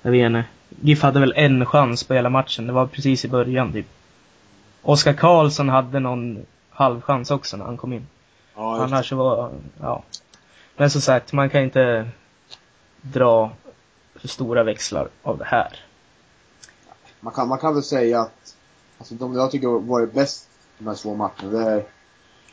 Jag 0.02 0.12
vet 0.12 0.26
inte. 0.26 0.44
GIF 0.82 1.02
hade 1.02 1.20
väl 1.20 1.34
en 1.36 1.66
chans 1.66 2.04
på 2.04 2.14
hela 2.14 2.30
matchen. 2.30 2.68
Det 2.68 2.74
var 2.74 2.88
precis 2.88 3.26
i 3.26 3.28
början 3.28 3.74
typ. 3.74 3.86
Oskar 4.82 5.14
Karlsson 5.14 5.70
hade 5.70 6.00
någon 6.00 6.46
halvchans 6.70 7.32
också 7.32 7.58
när 7.58 7.66
han 7.66 7.78
kom 7.78 7.94
in. 7.94 8.08
Ja. 8.56 8.84
Annars 8.84 9.10
så 9.10 9.16
var, 9.16 9.52
ja. 9.82 10.04
Men 10.78 10.90
som 10.90 11.02
sagt, 11.02 11.34
man 11.34 11.50
kan 11.50 11.64
inte 11.64 12.10
dra 13.02 13.52
för 14.16 14.28
stora 14.28 14.64
växlar 14.64 15.08
av 15.24 15.38
det 15.38 15.46
här. 15.46 15.80
man, 17.20 17.34
kan, 17.34 17.48
man 17.48 17.58
kan 17.58 17.74
väl 17.74 17.84
säga 17.84 18.22
att, 18.22 18.56
alltså 18.98 19.16
de 19.16 19.36
jag 19.36 19.52
tycker 19.52 19.68
varit 19.68 20.14
bäst 20.14 20.50
de 20.78 20.88
här 20.88 20.96
två 20.96 21.16
matcherna, 21.16 21.52
det 21.52 21.72
är 21.72 21.84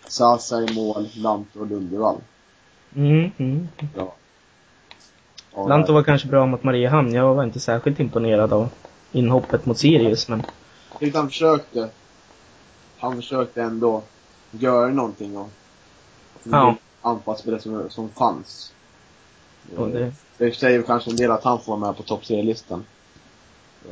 Sasa 0.06 0.62
i 0.62 0.74
mål, 0.74 1.08
Lantto 1.14 1.60
och 1.60 1.66
Lundevall. 1.66 2.20
Mm, 2.96 3.30
mm. 3.38 3.68
Ja. 3.96 4.14
Ja, 5.54 5.66
Lanto 5.68 5.92
var 5.92 6.02
kanske 6.02 6.28
bra 6.28 6.46
mot 6.46 6.62
Mariehamn. 6.62 7.14
Jag 7.14 7.34
var 7.34 7.44
inte 7.44 7.60
särskilt 7.60 8.00
imponerad 8.00 8.52
av 8.52 8.68
inhoppet 9.12 9.66
mot 9.66 9.78
Sirius, 9.78 10.28
men 10.28 10.42
Jag 10.90 10.98
tyckte 11.00 11.18
han 11.18 11.28
försökte, 11.28 11.88
han 12.98 13.16
försökte 13.16 13.62
ändå 13.62 14.02
göra 14.50 14.88
någonting 14.88 15.36
och 15.36 15.50
Ja. 16.42 16.74
anpassspelare 17.02 17.60
som, 17.60 17.90
som 17.90 18.08
fanns. 18.08 18.72
och 19.76 19.88
det, 19.88 20.12
Det 20.38 20.52
säger 20.52 20.82
kanske 20.82 21.10
en 21.10 21.16
del 21.16 21.30
att 21.30 21.44
han 21.44 21.60
får 21.60 21.76
vara 21.76 21.86
med 21.90 21.96
på 21.96 22.02
topp 22.02 22.22
3-listan. 22.22 22.84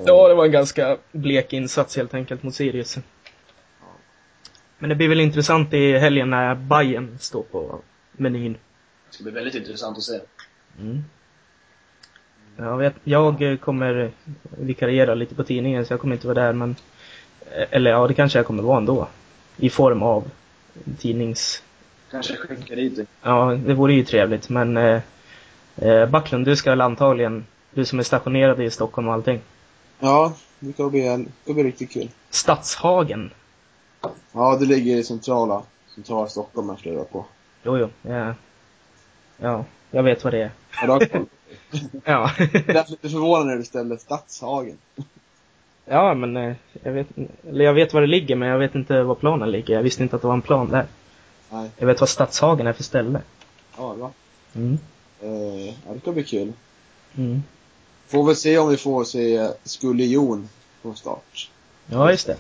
Ja, 0.05 0.29
det 0.29 0.35
var 0.35 0.45
en 0.45 0.53
ganska 0.53 0.97
blek 1.13 1.53
insats 1.53 1.97
helt 1.97 2.15
enkelt 2.15 2.43
mot 2.43 2.55
Sirius. 2.55 2.99
Men 4.79 4.89
det 4.89 4.95
blir 4.97 5.09
väl 5.09 5.21
intressant 5.21 5.75
i 5.75 5.99
helgen 5.99 6.31
när 6.31 6.55
Bayern 6.55 7.19
står 7.21 7.43
på 7.43 7.79
menyn. 8.13 8.57
Det 9.15 9.17
ska 9.17 9.25
bli 9.25 9.33
väldigt 9.33 9.55
intressant 9.55 9.99
att 9.99 10.03
se. 10.03 10.21
Mm. 10.81 11.05
Jag, 12.57 12.79
vet, 12.79 12.95
jag 13.05 13.59
kommer 13.61 14.11
vikariera 14.59 15.15
lite 15.15 15.35
på 15.35 15.45
tidningen 15.45 15.87
så 15.87 15.93
jag 15.93 16.01
kommer 16.01 16.15
inte 16.15 16.27
vara 16.27 16.43
där 16.43 16.53
men 16.53 16.77
Eller 17.71 17.91
ja, 17.91 18.07
det 18.07 18.15
kanske 18.15 18.39
jag 18.39 18.47
kommer 18.47 18.63
vara 18.63 18.77
ändå. 18.77 19.09
I 19.57 19.71
form 19.71 20.03
av 20.03 20.31
tidnings... 20.99 21.63
Kanske 22.11 22.37
skicka 22.37 22.75
dit 22.75 22.97
det. 22.97 23.07
Ja, 23.23 23.59
det 23.67 23.75
vore 23.75 23.95
ju 23.95 24.05
trevligt 24.05 24.49
men 24.49 24.77
eh, 24.77 25.01
eh, 25.77 26.07
Backlund, 26.07 26.47
du 26.47 26.57
ska 26.57 26.71
väl 26.71 26.81
antagligen, 26.81 27.47
du 27.71 27.85
som 27.85 27.99
är 27.99 28.03
stationerad 28.03 28.63
i 28.63 28.71
Stockholm 28.71 29.09
och 29.09 29.15
allting. 29.15 29.41
Ja, 30.01 30.35
det 30.59 30.73
ska 30.73 30.91
bli, 30.91 31.27
det 31.45 31.55
bli 31.55 31.63
riktigt 31.63 31.93
kul. 31.93 32.09
Stadshagen. 32.31 33.31
Ja, 34.33 34.57
det 34.61 34.67
ligger 34.67 34.97
i 34.97 35.05
centrala, 35.05 35.63
centrala 35.95 36.29
Stockholm 36.29 36.69
jag 36.69 36.79
skulle 36.79 37.05
på. 37.05 37.27
Jo, 37.63 37.79
jo. 37.79 37.89
Ja. 38.03 38.35
Ja, 39.39 39.65
jag 39.91 40.03
vet 40.03 40.25
vad 40.25 40.33
det 40.33 40.43
är. 40.43 40.51
Ja, 40.81 40.87
du 40.87 40.93
har 40.93 41.07
koll. 41.07 41.27
Ja. 42.05 42.31
Är 42.39 42.91
lite 42.91 43.09
förvånad 43.09 43.47
när 43.47 43.57
du 43.57 43.65
ställde 43.65 43.99
Stadshagen. 43.99 44.79
ja, 45.85 46.15
men 46.15 46.37
eh, 46.37 46.55
jag 46.83 46.93
vet, 46.93 47.07
eller 47.49 47.65
jag 47.65 47.75
vet 47.75 47.95
var 47.95 48.01
det 48.01 48.07
ligger 48.07 48.37
men 48.37 48.49
jag 48.49 48.59
vet 48.59 48.75
inte 48.75 49.03
var 49.03 49.15
planen 49.15 49.51
ligger. 49.51 49.75
Jag 49.75 49.83
visste 49.83 50.03
inte 50.03 50.17
att 50.17 50.23
det 50.23 50.29
var 50.29 50.35
en 50.35 50.43
plan 50.43 50.71
där. 50.71 50.87
Nej. 51.51 51.71
Jag 51.77 51.87
vet 51.87 52.01
vad 52.01 52.09
Stadshagen 52.09 52.67
är 52.67 52.73
för 52.73 52.83
ställe. 52.83 53.21
Ja, 53.77 53.95
bra. 53.95 54.13
Mm. 54.55 54.79
Eh, 55.23 55.67
ja, 55.67 55.93
det 55.95 56.01
ska 56.01 56.13
bli 56.13 56.25
kul. 56.25 56.53
Mm. 57.17 57.43
Får 58.07 58.25
väl 58.27 58.37
se 58.37 58.59
om 58.59 58.69
vi 58.69 58.77
får 58.77 59.05
se 59.05 59.51
Skulle 59.63 60.05
Jon 60.05 60.49
från 60.83 60.97
start. 60.97 61.51
Ja, 61.87 62.11
just 62.11 62.27
det. 62.27 62.37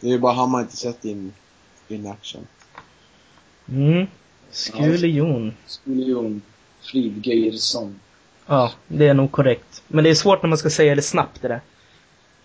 Det 0.00 0.06
är 0.06 0.10
ju 0.10 0.18
bara 0.18 0.32
han 0.32 0.50
man 0.50 0.60
inte 0.60 0.76
sett 0.76 1.04
in, 1.04 1.32
in 1.88 2.06
action. 2.06 2.46
Mm. 3.68 4.06
Skulejon. 4.54 5.54
Skuljon 5.66 6.42
Fridgeirsson. 6.82 8.00
Ja, 8.46 8.72
det 8.88 9.08
är 9.08 9.14
nog 9.14 9.32
korrekt. 9.32 9.82
Men 9.88 10.04
det 10.04 10.10
är 10.10 10.14
svårt 10.14 10.42
när 10.42 10.48
man 10.48 10.58
ska 10.58 10.70
säga 10.70 10.94
det 10.94 11.02
snabbt 11.02 11.42
det 11.42 11.48
där. 11.48 11.54
Ja, 11.54 11.60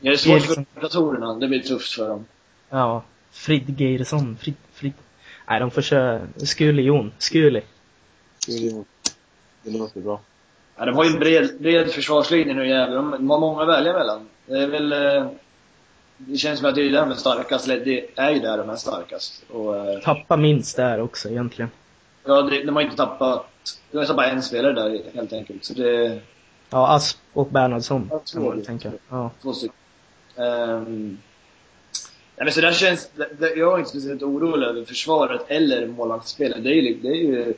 det 0.01 0.07
är 0.07 0.11
Det 0.11 0.13
är 0.13 0.17
svårt 0.17 0.35
liksom- 0.41 0.65
för 0.73 0.81
datorerna. 0.81 1.33
Det 1.33 1.47
blir 1.47 1.59
tufft 1.59 1.93
för 1.93 2.09
dem. 2.09 2.25
Ja. 2.69 3.03
Fridgeirsson. 3.31 4.37
Frid, 4.41 4.53
Frid. 4.73 4.93
Nej, 5.47 5.59
de 5.59 5.71
får 5.71 5.81
köra 5.81 6.21
Skulejon. 6.35 7.11
Skuli. 7.17 7.61
Skulle 8.39 8.57
Jon. 8.57 8.85
Det 9.63 9.77
låter 9.77 10.01
bra. 10.01 10.19
Ja, 10.77 10.85
de 10.85 10.95
har 10.95 11.03
ju 11.03 11.11
en 11.13 11.19
bred, 11.19 11.49
bred 11.59 11.91
försvarslinje 11.91 12.53
nu 12.53 12.67
jävlar. 12.69 12.95
De, 12.95 13.11
de 13.11 13.29
har 13.29 13.39
många 13.39 13.61
att 13.61 13.67
välja 13.67 13.93
mellan. 13.93 14.27
Det 14.45 14.57
är 14.63 14.67
väl... 14.67 14.93
Eh, 14.93 15.27
det 16.17 16.37
känns 16.37 16.59
som 16.59 16.69
att 16.69 16.75
det 16.75 16.81
är 16.81 16.91
där 16.91 17.01
de 17.01 17.11
är 17.11 17.15
starkast. 17.15 17.65
Det 17.67 18.19
är 18.19 18.31
ju 18.31 18.39
där 18.39 18.57
de 18.57 18.69
är 18.69 18.75
starkast. 18.75 19.43
Och, 19.49 19.77
eh, 19.77 19.99
Tappa 19.99 20.37
minst 20.37 20.75
där 20.77 21.01
också 21.01 21.29
egentligen. 21.29 21.69
Ja, 22.25 22.41
det, 22.41 22.63
de 22.63 22.75
har 22.75 22.82
inte 22.82 22.95
tappat... 22.95 23.45
De 23.91 23.97
har 23.97 24.05
tappat 24.05 24.25
en 24.25 24.43
spelare 24.43 24.73
där 24.73 25.01
helt 25.13 25.34
enkelt. 25.34 25.65
Så 25.65 25.73
det... 25.73 26.19
Ja, 26.69 26.95
Asp 26.95 27.17
och 27.34 27.47
Bernhardsson. 27.47 28.10
Två. 28.34 28.53
tänka. 28.65 28.91
Ja. 29.10 29.32
Två 29.41 29.53
stycken. 29.53 29.75
Um, 30.36 31.17
men 32.36 32.51
så 32.51 32.62
där 32.62 32.73
känns, 32.73 33.10
jag 33.39 33.73
är 33.73 33.77
inte 33.77 33.89
speciellt 33.89 34.23
orolig 34.23 34.67
över 34.67 34.86
försvaret 34.86 35.41
eller 35.47 35.88
målvaktsspelet. 35.88 36.63
Det 36.63 36.69
är 36.69 36.73
ju, 36.73 36.93
det 36.93 37.08
är 37.08 37.15
ju, 37.15 37.53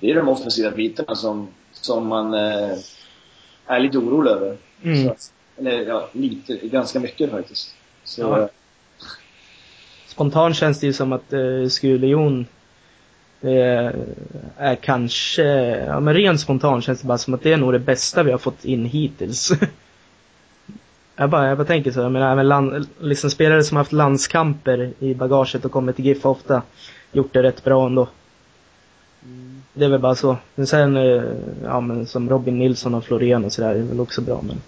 det 0.00 0.10
är 0.10 0.14
de 0.14 0.28
offensiva 0.28 0.70
bitarna 0.70 1.14
som, 1.14 1.48
som 1.72 2.06
man 2.06 2.34
eh, 2.34 2.78
är 3.66 3.80
lite 3.80 3.98
orolig 3.98 4.30
över. 4.30 4.56
Mm. 4.82 5.08
Så, 5.08 5.14
eller 5.56 5.86
ja, 5.86 6.08
lite, 6.12 6.56
ganska 6.56 7.00
mycket 7.00 7.30
faktiskt. 7.30 7.74
Så, 8.04 8.22
Ja. 8.22 8.48
Spontant 10.06 10.56
känns 10.56 10.80
det 10.80 10.86
ju 10.86 10.92
som 10.92 11.12
att 11.12 11.32
eh, 11.32 11.68
Skulejon 11.68 12.46
eh, 13.40 13.90
är 14.56 14.74
kanske, 14.74 15.42
ja 15.86 16.00
men 16.00 16.14
rent 16.14 16.40
spontant 16.40 16.84
känns 16.84 17.00
det 17.00 17.06
bara 17.06 17.18
som 17.18 17.34
att 17.34 17.42
det 17.42 17.52
är 17.52 17.56
nog 17.56 17.72
det 17.72 17.78
bästa 17.78 18.22
vi 18.22 18.30
har 18.30 18.38
fått 18.38 18.64
in 18.64 18.84
hittills. 18.84 19.52
jag, 21.16 21.30
bara, 21.30 21.48
jag 21.48 21.58
bara 21.58 21.66
tänker 21.66 21.90
så, 21.90 22.00
jag 22.00 22.12
menar 22.12 22.32
även 22.32 22.48
land, 22.48 22.88
liksom 23.00 23.30
spelare 23.30 23.64
som 23.64 23.76
haft 23.76 23.92
landskamper 23.92 24.92
i 24.98 25.14
bagaget 25.14 25.64
och 25.64 25.72
kommit 25.72 25.96
till 25.96 26.06
GIF 26.06 26.24
har 26.24 26.30
ofta 26.30 26.62
gjort 27.12 27.32
det 27.32 27.42
rätt 27.42 27.64
bra 27.64 27.86
ändå. 27.86 28.08
Det 29.72 29.84
är 29.84 29.88
väl 29.88 30.00
bara 30.00 30.14
så. 30.14 30.36
Men 30.54 30.66
sen, 30.66 30.96
eh, 30.96 31.22
ja 31.64 31.80
men 31.80 32.06
som 32.06 32.30
Robin 32.30 32.58
Nilsson 32.58 32.94
och 32.94 33.04
Florén 33.04 33.44
och 33.44 33.52
sådär 33.52 33.74
är 33.74 33.82
väl 33.82 34.00
också 34.00 34.20
bra 34.20 34.42
men 34.42 34.62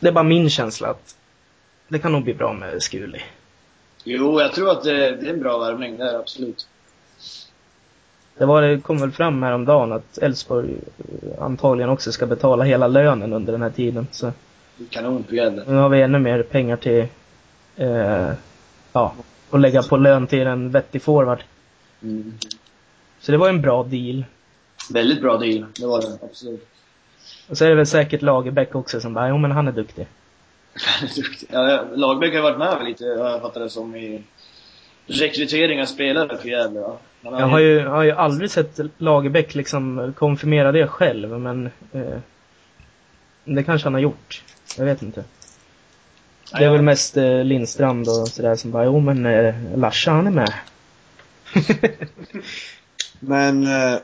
det 0.00 0.08
är 0.08 0.12
bara 0.12 0.24
min 0.24 0.50
känsla 0.50 0.88
att 0.88 1.16
det 1.88 1.98
kan 1.98 2.12
nog 2.12 2.24
bli 2.24 2.34
bra 2.34 2.52
med 2.52 2.82
Skuli. 2.82 3.20
Jo, 4.04 4.40
jag 4.40 4.52
tror 4.52 4.70
att 4.70 4.82
det, 4.82 5.16
det 5.16 5.26
är 5.26 5.32
en 5.32 5.40
bra 5.40 5.58
värvning, 5.58 5.96
det 5.96 6.04
är 6.04 6.12
det 6.12 6.18
absolut. 6.18 6.66
Det, 8.40 8.46
var, 8.46 8.62
det 8.62 8.80
kom 8.80 8.98
väl 8.98 9.10
fram 9.12 9.42
häromdagen 9.42 9.92
att 9.92 10.18
Elfsborg 10.18 10.70
eh, 10.98 11.42
antagligen 11.42 11.90
också 11.90 12.12
ska 12.12 12.26
betala 12.26 12.64
hela 12.64 12.86
lönen 12.86 13.32
under 13.32 13.52
den 13.52 13.62
här 13.62 13.70
tiden. 13.70 14.06
Så 14.12 14.32
Det 14.76 14.84
är 14.84 14.88
kanon 14.88 15.24
för 15.24 15.36
Gävle. 15.36 15.64
nu 15.66 15.74
har 15.74 15.88
vi 15.88 16.02
ännu 16.02 16.18
mer 16.18 16.42
pengar 16.42 16.76
till, 16.76 17.06
eh, 17.76 18.30
ja, 18.92 19.14
att 19.50 19.60
lägga 19.60 19.82
på 19.82 19.96
lön 19.96 20.26
till 20.26 20.46
en 20.46 20.70
vettig 20.70 21.02
forward. 21.02 21.38
Mm. 22.02 22.34
Så 23.20 23.32
det 23.32 23.38
var 23.38 23.48
en 23.48 23.60
bra 23.60 23.82
deal. 23.82 24.24
Väldigt 24.90 25.20
bra 25.20 25.36
deal, 25.36 25.66
det 25.80 25.86
var 25.86 26.00
det. 26.00 26.18
Absolut. 26.22 26.68
Och 27.48 27.58
så 27.58 27.64
är 27.64 27.68
det 27.68 27.74
väl 27.74 27.86
säkert 27.86 28.22
Lagerbäck 28.22 28.74
också 28.74 29.00
som 29.00 29.14
bara, 29.14 29.28
jo 29.28 29.38
men 29.38 29.50
han 29.50 29.68
är 29.68 29.72
duktig. 29.72 30.06
Duktig. 31.16 31.48
Ja, 31.52 31.84
Lagerbäck 31.94 32.34
har 32.34 32.42
varit 32.42 32.58
med 32.58 32.84
lite, 32.84 33.04
har 33.04 33.30
jag 33.30 33.40
fattat 33.40 33.62
det 33.62 33.70
som, 33.70 33.96
i 33.96 34.22
rekrytering 35.06 35.80
av 35.80 35.86
spelare 35.86 36.38
för 36.38 36.48
Gävle. 36.48 36.80
Va? 36.80 36.96
Jag 37.22 37.46
har 37.46 37.58
ju, 37.58 37.86
har 37.86 38.02
ju 38.02 38.10
aldrig 38.10 38.50
sett 38.50 38.80
Lagerbäck 38.98 39.54
liksom 39.54 40.14
konfirmera 40.18 40.72
det 40.72 40.86
själv, 40.86 41.40
men 41.40 41.70
eh, 41.92 42.18
det 43.44 43.62
kanske 43.62 43.86
han 43.86 43.94
har 43.94 44.00
gjort. 44.00 44.42
Jag 44.76 44.84
vet 44.84 45.02
inte. 45.02 45.24
Det 46.52 46.64
är 46.64 46.70
väl 46.70 46.82
mest 46.82 47.16
eh, 47.16 47.44
Lindstrand 47.44 48.08
och 48.08 48.28
sådär 48.28 48.56
som 48.56 48.70
bara, 48.70 48.84
jo 48.84 49.00
men 49.00 49.26
eh, 49.26 49.54
Larsa 49.76 50.10
han 50.10 50.26
är 50.26 50.30
med. 50.30 50.52
Men, 53.20 53.66
eh, 53.66 53.98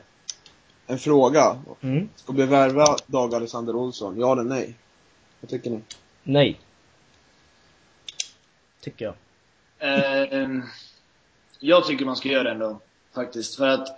en 0.86 0.98
fråga. 0.98 1.58
mm. 1.80 2.08
Ska 2.16 2.32
vi 2.32 2.46
värva 2.46 2.96
Dag 3.06 3.34
Alexander 3.34 3.76
Olsson? 3.76 4.20
Ja 4.20 4.32
eller 4.32 4.44
nej? 4.44 4.74
Vad 5.40 5.50
tycker 5.50 5.70
ni? 5.70 5.80
Nej. 6.22 6.60
Tycker 8.80 9.04
jag. 9.04 9.14
Eh, 9.78 10.48
jag 11.60 11.86
tycker 11.86 12.04
man 12.04 12.16
ska 12.16 12.28
göra 12.28 12.42
det 12.42 12.50
ändå, 12.50 12.80
faktiskt. 13.16 13.56
För 13.56 13.68
att 13.68 13.88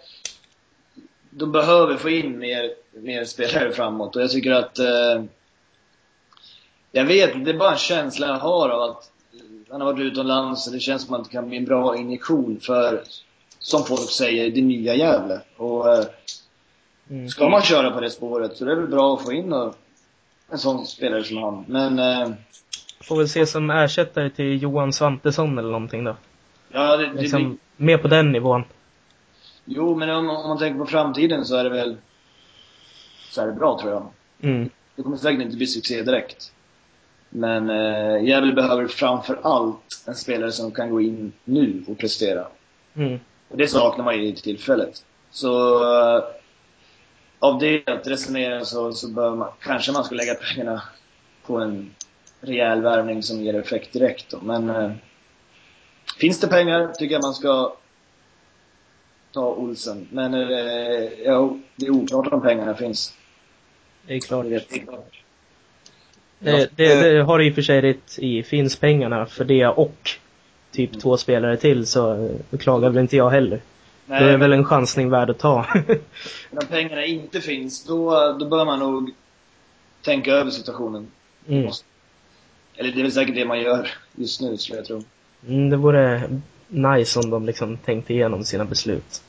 de 1.31 1.53
behöver 1.53 1.97
få 1.97 2.11
in 2.11 2.39
mer, 2.39 2.71
mer 2.93 3.25
spelare 3.25 3.73
framåt. 3.73 4.17
Och 4.17 4.23
jag 4.23 4.31
tycker 4.31 4.53
att... 4.53 4.79
Eh, 4.79 5.23
jag 6.93 7.05
vet 7.05 7.45
det 7.45 7.51
är 7.51 7.59
bara 7.59 7.73
en 7.73 7.79
känsla 7.79 8.27
jag 8.27 8.35
har 8.35 8.69
av 8.69 8.83
att 8.91 9.11
han 9.71 9.81
har 9.81 9.93
varit 9.93 10.01
utomlands 10.13 10.67
och 10.67 10.73
det 10.73 10.81
känns 10.81 11.03
som 11.07 11.15
att 11.15 11.25
det 11.25 11.31
kan 11.31 11.49
bli 11.49 11.57
en 11.59 11.65
bra 11.65 11.97
injektion 11.97 12.61
för, 12.63 13.03
som 13.59 13.85
folk 13.85 14.11
säger, 14.11 14.51
det 14.51 14.61
nya 14.63 14.95
Gävle. 14.95 15.41
Och 15.57 15.95
eh, 15.95 16.05
Mm. 17.11 17.29
ska 17.29 17.49
man 17.49 17.63
köra 17.63 17.91
på 17.91 18.01
det 18.01 18.11
spåret 18.11 18.57
så 18.57 18.65
det 18.65 18.73
är 18.73 18.77
väl 18.77 18.87
bra 18.87 19.15
att 19.15 19.23
få 19.25 19.33
in 19.33 19.53
och, 19.53 19.75
en 20.53 20.59
sån 20.59 20.87
spelare 20.87 21.25
som 21.25 21.37
han. 21.37 21.65
Men 21.69 21.99
eh, 21.99 22.31
Får 23.01 23.17
väl 23.17 23.29
se 23.29 23.47
som 23.47 23.71
ersättare 23.71 24.31
till 24.31 24.63
Johan 24.63 24.93
Svantesson 24.93 25.59
eller 25.59 25.71
någonting 25.71 26.05
då. 26.05 26.17
ja, 26.73 26.97
det, 26.97 27.07
det, 27.07 27.21
Liksom, 27.21 27.59
mer 27.77 27.99
på 27.99 28.09
den 28.09 28.33
nivån. 28.33 28.65
Jo, 29.71 29.95
men 29.95 30.11
om, 30.11 30.31
om 30.31 30.49
man 30.49 30.59
tänker 30.59 30.79
på 30.79 30.87
framtiden 30.87 31.45
så 31.45 31.57
är 31.57 31.65
det 31.65 31.71
väl 31.71 31.97
så 33.31 33.43
är 33.43 33.47
det 33.47 33.53
bra 33.53 33.79
tror 33.81 33.93
jag. 33.93 34.07
Mm. 34.41 34.71
Det 34.97 35.03
kommer 35.03 35.17
säkert 35.17 35.43
inte 35.43 35.57
bli 35.57 35.67
succé 35.67 36.03
direkt. 36.03 36.53
Men 37.31 37.71
eh, 37.71 38.25
Gävle 38.25 38.53
behöver 38.53 38.87
framför 38.87 39.41
allt 39.43 40.05
en 40.07 40.15
spelare 40.15 40.53
som 40.53 40.73
kan 40.73 40.91
gå 40.91 41.01
in 41.01 41.33
nu 41.45 41.85
och 41.89 41.99
prestera. 41.99 42.47
Mm. 42.95 43.19
Och 43.49 43.57
det 43.57 43.69
saknar 43.69 44.05
man 44.05 44.17
ju 44.17 44.27
i 44.27 44.33
tillfället. 44.37 45.05
Så 45.31 45.83
eh, 45.85 46.25
av 47.39 47.59
det 47.59 47.89
att 47.89 48.07
resonera 48.07 48.65
så, 48.65 48.93
så 48.93 49.09
bör 49.09 49.35
man, 49.35 49.49
kanske 49.61 49.93
man 49.93 50.05
ska 50.05 50.15
lägga 50.15 50.35
pengarna 50.35 50.83
på 51.47 51.59
en 51.59 51.95
rejäl 52.41 52.83
värvning 52.83 53.23
som 53.23 53.43
ger 53.43 53.55
effekt 53.55 53.93
direkt 53.93 54.31
då. 54.31 54.39
Men 54.43 54.71
eh, 54.71 54.91
finns 56.19 56.41
det 56.41 56.49
pengar 56.49 56.93
tycker 56.99 57.15
jag 57.15 57.23
man 57.23 57.35
ska 57.35 57.75
ta 59.39 59.55
Olsen. 59.55 60.09
Men 60.11 60.35
eh, 60.35 60.41
ja, 61.25 61.57
det 61.77 61.87
är 61.87 61.91
oklart 61.91 62.33
om 62.33 62.43
pengarna 62.43 62.75
finns. 62.75 63.15
Det 64.07 64.15
är 64.15 64.21
klart. 64.21 64.45
Det 64.45 64.51
jag 64.51 64.63
inte. 64.71 64.97
Det, 66.39 66.71
det, 66.77 67.13
det 67.13 67.23
har 67.23 67.43
i 67.43 67.51
och 67.51 67.55
för 67.55 67.63
sig 67.63 67.81
rätt 67.81 68.19
i. 68.19 68.43
Finns 68.43 68.77
pengarna 68.77 69.27
för 69.27 69.45
det 69.45 69.67
och 69.67 70.11
typ 70.73 71.01
två 71.01 71.17
spelare 71.17 71.57
till 71.57 71.87
så 71.87 72.25
eh, 72.25 72.31
beklagar 72.51 72.91
väl 72.91 73.03
inte 73.03 73.17
jag 73.17 73.31
heller. 73.31 73.57
Är 73.57 73.61
Nej, 74.07 74.25
det 74.25 74.31
men 74.31 74.41
väl 74.41 74.53
en 74.53 74.65
chansning 74.65 75.11
värd 75.11 75.31
att 75.31 75.39
ta. 75.39 75.67
om 76.51 76.67
pengarna 76.69 77.05
inte 77.05 77.41
finns, 77.41 77.85
då, 77.85 78.11
då 78.41 78.49
bör 78.49 78.65
man 78.65 78.79
nog 78.79 79.11
tänka 80.03 80.33
över 80.33 80.51
situationen. 80.51 81.07
mm. 81.49 81.71
Eller 82.77 82.93
det 82.93 83.01
är 83.01 83.03
väl 83.03 83.13
säkert 83.13 83.35
det 83.35 83.45
man 83.45 83.61
gör 83.61 83.91
just 84.15 84.41
nu, 84.41 84.57
skulle 84.57 84.79
jag 84.79 84.87
tro. 84.87 85.03
Mm, 85.49 85.71
det 85.71 85.77
vore 85.77 86.23
nice 86.69 87.19
om 87.19 87.31
de 87.31 87.47
liksom 87.47 87.77
tänkte 87.77 88.15
igenom 88.15 88.45
sina 88.45 88.65
beslut. 88.65 89.23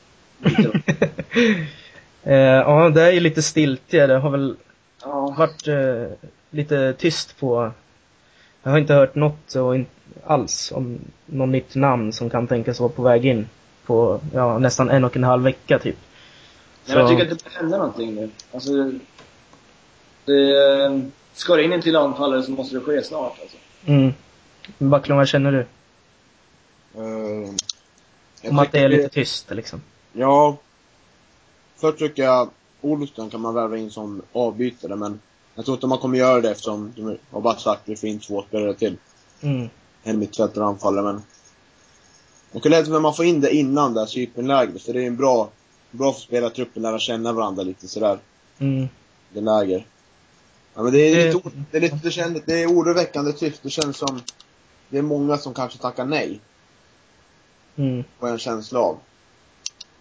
Eh, 2.22 2.34
ja, 2.34 2.90
det 2.90 3.02
är 3.02 3.10
ju 3.12 3.20
lite 3.20 3.42
stiltje. 3.42 4.06
Det 4.06 4.18
har 4.18 4.30
väl 4.30 4.56
Ja. 5.02 5.34
varit 5.38 5.68
eh, 5.68 6.06
lite 6.50 6.92
tyst 6.92 7.38
på... 7.40 7.70
Jag 8.62 8.70
har 8.70 8.78
inte 8.78 8.94
hört 8.94 9.14
något 9.14 9.54
och 9.54 9.74
in, 9.74 9.86
alls 10.26 10.72
om 10.72 10.98
något 11.26 11.48
nytt 11.48 11.74
namn 11.74 12.12
som 12.12 12.30
kan 12.30 12.46
tänkas 12.46 12.80
vara 12.80 12.90
på 12.90 13.02
väg 13.02 13.26
in 13.26 13.48
på 13.86 14.20
ja, 14.34 14.58
nästan 14.58 14.90
en 14.90 15.04
och 15.04 15.16
en 15.16 15.24
halv 15.24 15.42
vecka 15.42 15.78
typ. 15.78 15.96
Nej, 16.86 16.96
men 16.96 17.06
jag 17.06 17.08
tycker 17.10 17.32
att 17.32 17.44
det 17.44 17.50
hända 17.58 17.76
någonting 17.78 18.14
nu. 18.14 18.30
Alltså, 18.52 18.70
det, 20.24 21.10
ska 21.32 21.56
det 21.56 21.64
in 21.64 21.72
en 21.72 21.82
till 21.82 21.96
anfallare 21.96 22.42
så 22.42 22.50
måste 22.50 22.74
det 22.76 22.80
ske 22.80 23.02
snart 23.02 23.38
alltså. 23.40 23.56
Mm. 23.86 24.12
Backlund, 24.78 25.18
vad 25.18 25.28
känner 25.28 25.52
du? 25.52 25.60
Eh, 27.00 27.52
jag 28.42 28.50
Om 28.50 28.58
att 28.58 28.72
det 28.72 28.78
är 28.78 28.88
lite 28.88 29.08
tyst 29.08 29.50
liksom. 29.50 29.80
Ja. 30.12 30.56
Först 31.76 31.98
tycker 31.98 32.22
jag 32.22 32.50
Olsson 32.80 33.30
kan 33.30 33.40
man 33.40 33.54
värva 33.54 33.76
in 33.76 33.90
som 33.90 34.22
avbytare, 34.32 34.96
men 34.96 35.20
jag 35.54 35.64
tror 35.64 35.76
inte 35.76 35.86
man 35.86 35.98
kommer 35.98 36.18
göra 36.18 36.40
det 36.40 36.50
eftersom 36.50 36.92
de 36.96 37.16
har 37.30 37.40
bara 37.40 37.56
sagt 37.56 37.82
att 37.82 37.88
vi 37.88 37.96
får 37.96 38.08
in 38.08 38.18
två 38.20 38.42
spelare 38.48 38.74
till. 38.74 38.96
Mm. 39.40 39.68
En 40.02 40.18
mittfältare 40.18 40.64
och 40.64 40.70
anfallare, 40.70 41.20
men 42.52 42.60
kan 42.62 42.70
läsa 42.72 42.90
men 42.90 43.02
man 43.02 43.14
får 43.14 43.24
in 43.24 43.40
det 43.40 43.54
innan 43.56 43.94
det 43.94 44.00
här 44.00 44.06
Cypernlägret, 44.06 44.82
för 44.82 44.92
det 44.92 45.02
är 45.02 45.06
en 45.06 45.16
bra, 45.16 45.48
bra 45.90 46.12
för 46.12 46.20
spelartruppen 46.20 46.82
lära 46.82 46.98
känna 46.98 47.32
varandra 47.32 47.62
lite 47.62 47.88
sådär. 47.88 48.18
Mm. 48.58 48.88
Det 49.32 49.40
läger. 49.40 49.86
Ja, 50.74 50.82
men 50.82 50.92
det 50.92 50.98
är 50.98 51.16
Det- 51.16 51.32
lite, 51.34 51.50
det 51.70 51.76
är 51.76 51.80
lite, 51.80 51.98
det 52.02 52.10
känns, 52.10 52.38
det 52.46 52.62
är 52.62 52.66
oroväckande 52.66 53.32
tyst. 53.32 53.62
Det 53.62 53.70
känns 53.70 53.96
som, 53.96 54.20
det 54.88 54.98
är 54.98 55.02
många 55.02 55.38
som 55.38 55.54
kanske 55.54 55.78
tackar 55.78 56.04
nej. 56.04 56.40
Mm. 57.76 58.04
Får 58.18 58.28
jag 58.28 58.32
en 58.32 58.38
känsla 58.38 58.80
av. 58.80 58.98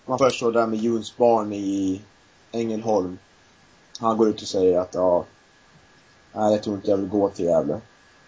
Man 0.10 0.18
först 0.18 0.40
såg 0.40 0.54
det 0.54 0.60
där 0.60 0.68
med 0.68 0.80
Juns 0.80 1.18
barn 1.18 1.54
i 1.54 2.02
Ängelholm. 2.52 3.18
Han 4.00 4.18
går 4.18 4.30
ut 4.30 4.42
och 4.42 4.48
säger 4.48 4.80
att 4.80 4.90
ja, 4.94 5.26
nej 6.34 6.52
jag 6.52 6.64
tror 6.64 6.76
inte 6.76 6.90
jag 6.90 6.98
vill 6.98 7.08
gå 7.10 7.30
till 7.30 7.46
Gävle. 7.46 7.80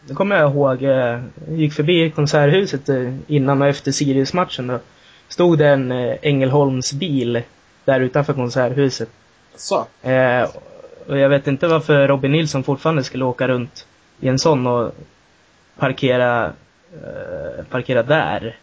Det 0.08 0.14
kommer 0.14 0.36
jag 0.36 0.52
ihåg. 0.52 0.84
eh, 0.84 0.90
Jag 0.90 1.22
gick 1.48 1.74
förbi 1.74 2.12
Konserthuset 2.12 2.90
eh, 2.90 3.14
innan 3.28 3.62
och 3.62 3.68
efter 3.68 3.92
Sirius-matchen 3.92 4.68
då. 4.68 4.80
Stod 5.28 5.58
det 5.58 5.68
en 5.68 5.92
eh, 5.92 6.18
Ängelholms 6.22 6.94
bil 6.94 7.42
där 7.86 8.00
utanför 8.00 8.34
Konserthuset. 8.34 9.10
Så. 9.56 9.86
Eh, 10.02 10.50
och 11.08 11.18
jag 11.18 11.30
vet 11.30 11.48
inte 11.48 11.68
varför 11.68 12.08
Robin 12.08 12.32
Nilsson 12.32 12.64
fortfarande 12.64 13.04
skulle 13.04 13.26
åka 13.26 13.48
runt 13.48 13.86
i 14.20 14.28
en 14.28 14.40
sån 14.40 14.68
och 14.68 14.92
parkera, 15.78 16.46
eh, 16.94 17.66
parkera 17.70 18.04
där. 18.04 18.58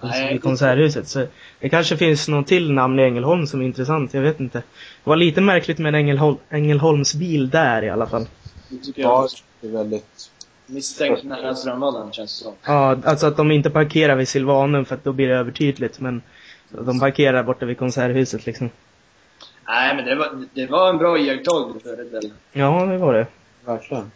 Nej, 0.00 0.34
I 0.34 0.38
Konserthuset. 0.38 1.08
Så 1.08 1.26
det 1.60 1.68
kanske 1.68 1.96
finns 1.96 2.28
någon 2.28 2.44
till 2.44 2.72
namn 2.72 2.98
i 2.98 3.02
Ängelholm 3.02 3.46
som 3.46 3.60
är 3.60 3.64
intressant, 3.64 4.14
jag 4.14 4.22
vet 4.22 4.40
inte. 4.40 4.58
Det 4.58 5.10
var 5.10 5.16
lite 5.16 5.40
märkligt 5.40 5.78
med 5.78 5.88
en 5.88 5.94
Ängelholm, 5.94 6.36
Ängelholms 6.50 7.14
bil 7.14 7.50
där 7.50 7.82
i 7.82 7.90
alla 7.90 8.06
fall. 8.06 8.26
Det 8.68 8.76
tycker 8.84 9.02
Ja, 9.02 9.08
jag 9.08 9.30
det 9.60 9.66
är 9.68 9.82
väldigt, 9.82 10.30
misstänkt 10.66 11.24
nära 11.24 11.54
Strömvallen, 11.54 12.12
känns 12.12 12.38
det 12.38 12.44
som. 12.44 12.54
Ja, 12.64 12.96
alltså 13.04 13.26
att 13.26 13.36
de 13.36 13.50
inte 13.50 13.70
parkerar 13.70 14.16
vid 14.16 14.28
Silvanum 14.28 14.84
för 14.84 14.94
att 14.94 15.04
då 15.04 15.12
blir 15.12 15.28
det 15.28 15.34
övertydligt, 15.36 16.00
men 16.00 16.22
de 16.68 17.00
parkerar 17.00 17.42
borta 17.42 17.66
vid 17.66 17.78
Konserthuset 17.78 18.46
liksom. 18.46 18.70
Nej, 19.66 19.96
men 19.96 20.04
det 20.04 20.14
var, 20.14 20.44
det 20.54 20.66
var 20.66 20.90
en 20.90 20.98
bra 20.98 21.18
iakttagelse 21.18 21.80
för 21.80 21.96
det 21.96 22.04
väl. 22.04 22.32
Ja, 22.52 22.86
det 22.86 22.98
var 22.98 23.14
det. 23.14 23.26
verkligen. 23.64 24.10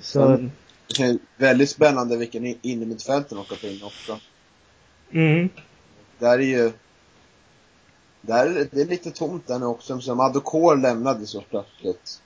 Så. 0.00 0.36
Det 0.86 0.94
känns 0.94 1.20
väldigt 1.36 1.70
spännande 1.70 2.16
vilken 2.16 2.46
in- 2.46 2.58
innermittfältare 2.62 3.40
de 3.48 3.56
få 3.56 3.66
in 3.66 3.80
också. 3.82 4.18
Mm. 5.12 5.48
Där 6.18 6.38
är 6.38 6.42
ju, 6.42 6.72
där 8.20 8.46
är 8.46 8.68
det, 8.70 8.80
är 8.80 8.86
lite 8.86 9.10
tomt 9.10 9.46
där 9.46 9.58
nu 9.58 9.66
också, 9.66 10.00
som 10.00 10.20
Adokor 10.20 10.76
lämnade 10.76 11.26
så 11.26 11.40
plötsligt. 11.40 12.22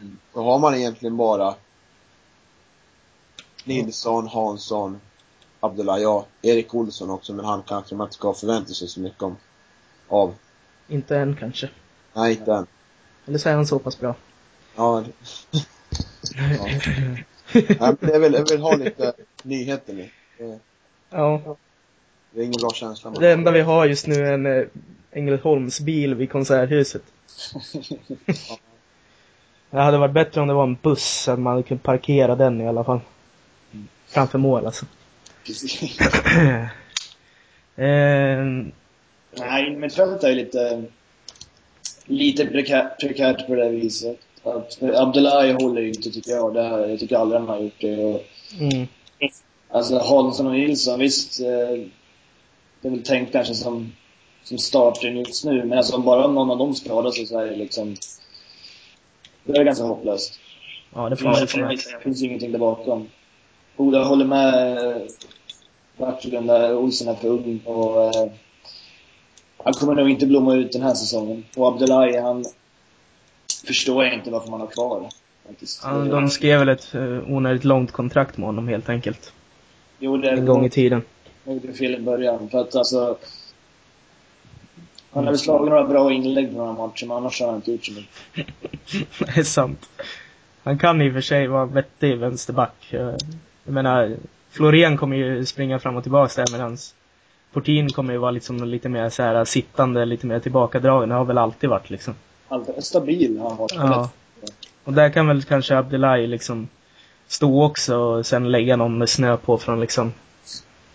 Mm. 0.00 0.18
Då 0.34 0.42
har 0.42 0.58
man 0.58 0.74
egentligen 0.74 1.16
bara 1.16 1.54
Nilsson, 3.64 4.26
Hansson, 4.26 5.00
Abdullah, 5.60 5.98
ja, 5.98 6.26
Erik 6.42 6.74
Olsson 6.74 7.10
också, 7.10 7.32
men 7.32 7.44
han 7.44 7.62
kanske 7.62 7.94
man 7.94 8.06
inte 8.06 8.14
ska 8.14 8.34
förvänta 8.34 8.72
sig 8.72 8.88
så 8.88 9.00
mycket 9.00 9.22
om, 9.22 9.36
av. 10.08 10.34
Inte 10.88 11.16
än 11.16 11.36
kanske. 11.36 11.70
Nej, 12.12 12.32
inte 12.32 12.52
än. 12.52 12.66
Eller 13.26 13.38
så 13.38 13.48
är 13.48 13.54
han 13.54 13.66
så 13.66 13.78
pass 13.78 14.00
bra. 14.00 14.14
Ja, 14.76 15.04
ja. 16.34 16.66
Nej, 17.54 17.96
men 18.00 18.10
jag 18.12 18.20
vill, 18.20 18.32
jag 18.32 18.50
vill 18.50 18.60
ha 18.60 18.76
lite 18.76 19.12
nyheter 19.42 19.94
nu. 19.94 20.10
Ja. 21.10 21.56
Det 22.34 22.40
är 22.40 22.44
ingen 22.44 22.60
bra 22.60 22.70
känsla. 22.70 23.10
man 23.10 23.20
Det 23.20 23.32
enda 23.32 23.50
vi 23.50 23.60
har 23.60 23.86
just 23.86 24.06
nu 24.06 24.14
är 24.14 24.32
en 24.32 24.46
eh, 24.46 24.66
Ängelholmsbil 25.12 26.14
vid 26.14 26.30
Konserthuset. 26.30 27.02
Det 29.70 29.80
hade 29.80 29.98
varit 29.98 30.14
bättre 30.14 30.40
om 30.40 30.48
det 30.48 30.54
var 30.54 30.62
en 30.62 30.76
buss, 30.82 31.22
så 31.22 31.32
att 31.32 31.38
man 31.38 31.50
hade 31.50 31.62
kunnat 31.62 31.82
parkera 31.82 32.36
den 32.36 32.60
i 32.60 32.68
alla 32.68 32.84
fall. 32.84 33.00
Framför 34.06 34.38
mål 34.38 34.66
alltså. 34.66 34.86
Precis. 35.46 35.98
Ehm, 37.76 38.72
Nej, 39.38 39.76
mittfältet 39.76 40.24
är 40.24 40.34
lite, 40.34 40.82
lite 42.04 42.46
prekärt, 42.46 43.00
prekärt 43.00 43.46
på 43.46 43.54
det 43.54 43.68
viset. 43.68 44.18
Att 44.42 44.82
Abdullahi 44.82 45.52
håller 45.52 45.82
inte, 45.82 46.10
tycker 46.10 46.30
jag. 46.30 46.54
Det 46.54 46.62
här, 46.62 46.88
jag 46.88 46.98
tycker 46.98 47.16
aldrig 47.16 47.40
han 47.40 47.48
har 47.48 47.60
gjort 47.60 47.80
det. 47.80 48.04
Och, 48.04 48.22
mm, 48.60 48.86
alltså 49.68 49.98
Hansson 49.98 50.46
och 50.46 50.52
Nilsson, 50.52 50.98
visst. 51.00 51.40
Eh, 51.40 51.86
det 52.82 52.88
är 52.88 52.92
väl 52.92 53.02
tänkt 53.02 53.32
kanske 53.32 53.54
som, 53.54 53.92
som 54.42 54.58
starten 54.58 55.16
just 55.16 55.44
nu. 55.44 55.64
Men 55.64 55.78
alltså 55.78 55.96
om 55.96 56.04
bara 56.04 56.26
någon 56.26 56.50
av 56.50 56.58
dem 56.58 56.74
skadar 56.74 57.10
sig 57.10 57.26
så 57.26 57.38
är 57.38 57.46
det 57.46 57.56
liksom... 57.56 57.96
Det 59.44 59.58
är 59.58 59.64
ganska 59.64 59.84
hopplöst. 59.84 60.40
ja, 60.94 61.08
det 61.08 61.16
får 61.16 61.24
man 61.24 61.48
säga. 61.48 61.68
det 61.68 62.02
finns 62.02 62.22
ingenting 62.22 62.52
där 62.52 62.58
bakom. 62.58 63.08
Och 63.76 63.94
jag 63.94 64.04
håller 64.04 64.24
med 64.24 64.76
eh, 64.78 65.02
verkligen 65.96 66.46
där 66.46 66.76
Olsen 66.76 67.08
är 67.08 67.14
för 67.14 67.28
ung 67.28 67.60
och 67.64 68.04
eh, 68.04 68.32
han 69.64 69.72
kommer 69.72 69.94
nog 69.94 70.10
inte 70.10 70.26
blomma 70.26 70.54
ut 70.54 70.72
den 70.72 70.82
här 70.82 70.94
säsongen. 70.94 71.44
Och 71.56 71.68
Abdullahi, 71.68 72.16
han 72.16 72.44
förstår 73.66 74.04
jag 74.04 74.14
inte 74.14 74.30
varför 74.30 74.50
man 74.50 74.60
har 74.60 74.66
kvar. 74.66 75.08
Faktiskt. 75.46 75.80
Ja, 75.84 75.90
de 75.90 76.28
skrev 76.28 76.58
väl 76.58 76.68
ett 76.68 76.94
eh, 76.94 77.32
onödigt 77.32 77.64
långt 77.64 77.92
kontrakt 77.92 78.36
med 78.36 78.46
honom 78.46 78.68
helt 78.68 78.88
enkelt. 78.88 79.32
Jo, 79.98 80.16
det 80.16 80.30
En 80.30 80.46
gång 80.46 80.64
i 80.64 80.70
tiden. 80.70 81.02
Jag 81.44 81.54
gjorde 81.54 81.72
fel 81.72 81.94
i 81.94 82.00
början. 82.00 82.48
För 82.48 82.58
att 82.58 82.74
alltså... 82.74 83.16
Han 85.10 85.24
har 85.24 85.32
väl 85.32 85.38
slagit 85.38 85.68
några 85.68 85.86
bra 85.86 86.12
inlägg 86.12 86.50
på 86.50 86.58
några 86.58 86.72
matcher, 86.72 87.06
men 87.06 87.16
annars 87.16 87.40
har 87.40 87.46
han 87.46 87.56
inte 87.56 87.72
gjort 87.72 87.84
så 87.84 87.92
mycket. 87.92 88.46
Det 89.34 89.40
är 89.40 89.42
sant. 89.42 89.88
Han 90.62 90.78
kan 90.78 91.02
i 91.02 91.08
och 91.08 91.12
för 91.12 91.20
sig 91.20 91.46
vara 91.46 91.66
vettig 91.66 92.18
vänsterback. 92.18 92.86
Jag 93.64 93.72
menar, 93.72 94.16
Florén 94.50 94.96
kommer 94.96 95.16
ju 95.16 95.46
springa 95.46 95.78
fram 95.78 95.96
och 95.96 96.02
tillbaka 96.02 96.44
där 96.44 96.52
medan 96.52 96.78
Portin 97.52 97.88
kommer 97.88 98.12
ju 98.12 98.18
vara 98.18 98.30
liksom 98.30 98.64
lite 98.64 98.88
mer 98.88 99.08
så 99.08 99.22
här 99.22 99.44
sittande, 99.44 100.04
lite 100.04 100.26
mer 100.26 100.40
tillbakadragen. 100.40 101.08
Det 101.08 101.14
har 101.14 101.24
väl 101.24 101.38
alltid 101.38 101.70
varit 101.70 101.90
liksom. 101.90 102.14
Alltid 102.48 102.84
stabil 102.84 103.38
har 103.38 103.48
han 103.48 103.58
varit. 103.58 103.74
Ja. 103.74 104.10
Och 104.84 104.92
där 104.92 105.10
kan 105.10 105.26
väl 105.26 105.42
kanske 105.42 105.76
Abdullahi 105.76 106.26
liksom 106.26 106.68
stå 107.26 107.64
också 107.64 107.96
och 107.96 108.26
sen 108.26 108.50
lägga 108.50 108.76
någon 108.76 108.98
med 108.98 109.08
snö 109.08 109.36
på 109.36 109.58
från 109.58 109.80
liksom 109.80 110.12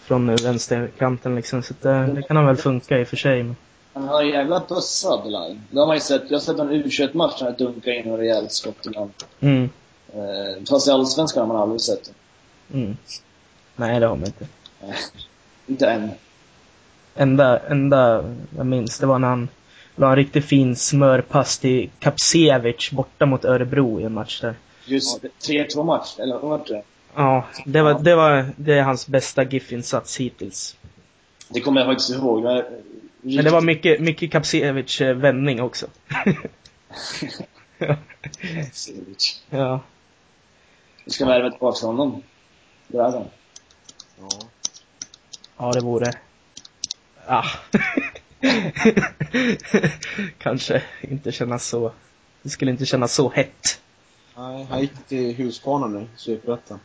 från 0.08 0.36
vänsterkanten 0.36 1.36
liksom. 1.36 1.64
Så 1.64 1.74
det, 1.82 2.08
det 2.16 2.22
kan 2.22 2.38
han 2.38 2.46
väl 2.46 2.58
funka 2.58 3.00
i 3.00 3.04
och 3.04 3.08
för 3.08 3.18
sig. 3.18 3.44
Men, 3.44 3.56
Han 3.94 4.08
har 4.08 4.22
en 4.24 4.30
jävla 4.30 4.64
bössa, 4.70 5.14
Abdullahi. 5.14 5.60
Det 5.72 5.80
har 5.80 5.88
man 5.88 5.96
ju 5.96 6.00
sett. 6.00 6.22
Jag 6.28 6.38
har 6.38 6.42
sett 6.42 6.60
en 6.60 6.72
U21-match 6.72 7.42
när 7.42 7.48
han 7.48 7.58
dunkar 7.58 7.92
in 7.92 8.12
och 8.12 8.18
rejält 8.18 8.52
skott 8.52 8.86
ibland. 8.86 9.12
mm, 9.40 9.70
Eh, 10.14 10.64
fast 10.70 10.88
i 10.88 10.92
Allsvenskan 10.92 11.42
har 11.42 11.48
man 11.54 11.62
aldrig 11.62 11.82
sett 11.82 12.04
det. 12.04 12.78
mm. 12.78 12.98
Nej, 13.76 14.00
det 14.00 14.06
har 14.08 14.16
man 14.16 14.26
inte. 14.26 14.48
Eh, 14.82 14.96
inte 15.68 15.88
än. 15.90 16.10
Enda, 17.16 17.60
enda 17.60 18.24
jag 18.58 18.66
minns, 18.66 19.00
det 19.00 19.06
var 19.06 19.20
när 19.20 19.28
han 19.28 19.48
la 19.96 20.10
en 20.10 20.16
riktigt 20.16 20.46
fin 20.46 20.76
smörpass 20.76 21.58
till 21.60 21.90
Kapsevich 22.00 22.92
borta 22.92 23.26
mot 23.26 23.46
Örebro 23.46 24.00
i 24.00 24.04
en 24.04 24.14
match 24.14 24.42
där. 24.42 24.56
Just 24.86 25.22
3-2 25.42 25.84
match, 25.84 26.16
eller 26.20 26.34
vad 26.40 26.50
var 26.50 26.62
det? 26.68 26.82
Ja, 27.18 27.46
det 27.66 27.82
var, 27.82 28.00
det 28.00 28.16
var, 28.16 28.50
det 28.56 28.74
är 28.74 28.84
hans 28.84 29.08
bästa 29.08 29.44
GIF-insats 29.44 30.18
hittills. 30.18 30.78
Det 31.50 31.62
kommer 31.62 31.82
jag 31.82 31.88
faktiskt 31.90 32.10
ihåg. 32.10 32.44
Men, 32.44 32.64
Men 33.22 33.46
det 33.46 33.52
var 33.52 33.62
mycket, 33.62 34.02
mycket 34.02 34.32
Kapsevich 34.32 35.02
eh, 35.02 35.16
vändning 35.16 35.62
också. 35.62 35.88
Sivic. 38.72 39.44
Ja. 39.50 39.80
Vi 41.06 41.12
ska 41.12 41.26
värva 41.26 41.50
tillbaka 41.50 41.86
honom. 41.86 42.24
Det 42.88 42.98
är 42.98 43.04
han. 43.04 43.26
Ja. 44.20 44.30
Ja, 45.58 45.72
det 45.72 45.82
vore... 45.82 46.14
Ah. 47.26 47.46
Kanske 50.38 50.84
inte 51.02 51.32
kännas 51.32 51.68
så... 51.68 51.92
Det 52.42 52.50
skulle 52.50 52.72
inte 52.72 52.86
kännas 52.86 53.14
så 53.14 53.30
hett. 53.30 53.82
Nej, 54.36 54.68
han 54.70 54.82
gick 54.82 54.92
till 55.08 55.36
Huskvarna 55.36 55.88
nu, 55.88 56.08
Superettan. 56.16 56.80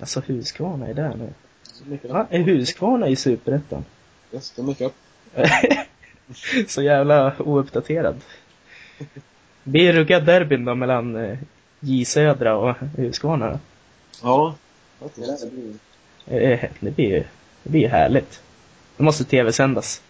Alltså 0.00 0.22
Huskvarna 0.26 0.86
är 0.88 0.94
där 0.94 1.14
nu. 1.16 1.28
Så 1.62 1.84
mycket 1.84 2.10
Va? 2.10 2.26
Är 2.30 2.38
Huskvarna 2.38 3.08
i 3.08 3.16
Superettan? 3.16 3.84
Yes, 4.32 4.52
de 4.56 4.68
gick 4.68 4.80
upp. 4.80 4.94
så 6.68 6.82
jävla 6.82 7.34
ouppdaterad. 7.38 8.20
Blir 9.64 9.92
det 9.92 9.98
rugga 9.98 10.20
derbyn 10.20 10.64
då 10.64 10.74
mellan 10.74 11.16
eh, 11.16 11.38
J 11.80 12.04
Södra 12.04 12.56
och 12.56 12.76
Huskvarna 12.96 13.50
då? 13.50 13.58
Ja. 14.22 14.54
Faktiskt. 15.00 15.44
Eh, 16.26 16.60
Det 16.80 16.90
blir 16.90 17.08
ju 17.08 17.24
det 17.62 17.70
blir 17.70 17.88
härligt. 17.88 18.42
Det 18.96 19.02
måste 19.02 19.24
tv-sändas. 19.24 20.02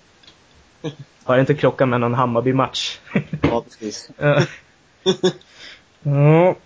Bara 1.25 1.41
inte 1.41 1.55
krocka 1.55 1.87
med 1.87 2.01
någon 2.01 2.15
Hammarby-match. 2.15 2.99
Ja, 3.43 3.63
precis. 3.63 4.11
Ja. 6.05 6.57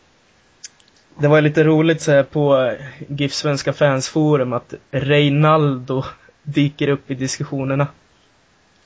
Det 1.19 1.29
var 1.29 1.41
lite 1.41 1.65
roligt 1.65 2.03
så 2.03 2.11
här 2.13 2.23
på 2.23 2.75
GIF 3.09 3.33
Svenska 3.35 3.73
fansforum 3.73 4.53
att 4.53 4.75
Reinaldo 4.91 6.05
dyker 6.43 6.89
upp 6.89 7.11
i 7.11 7.15
diskussionerna. 7.15 7.87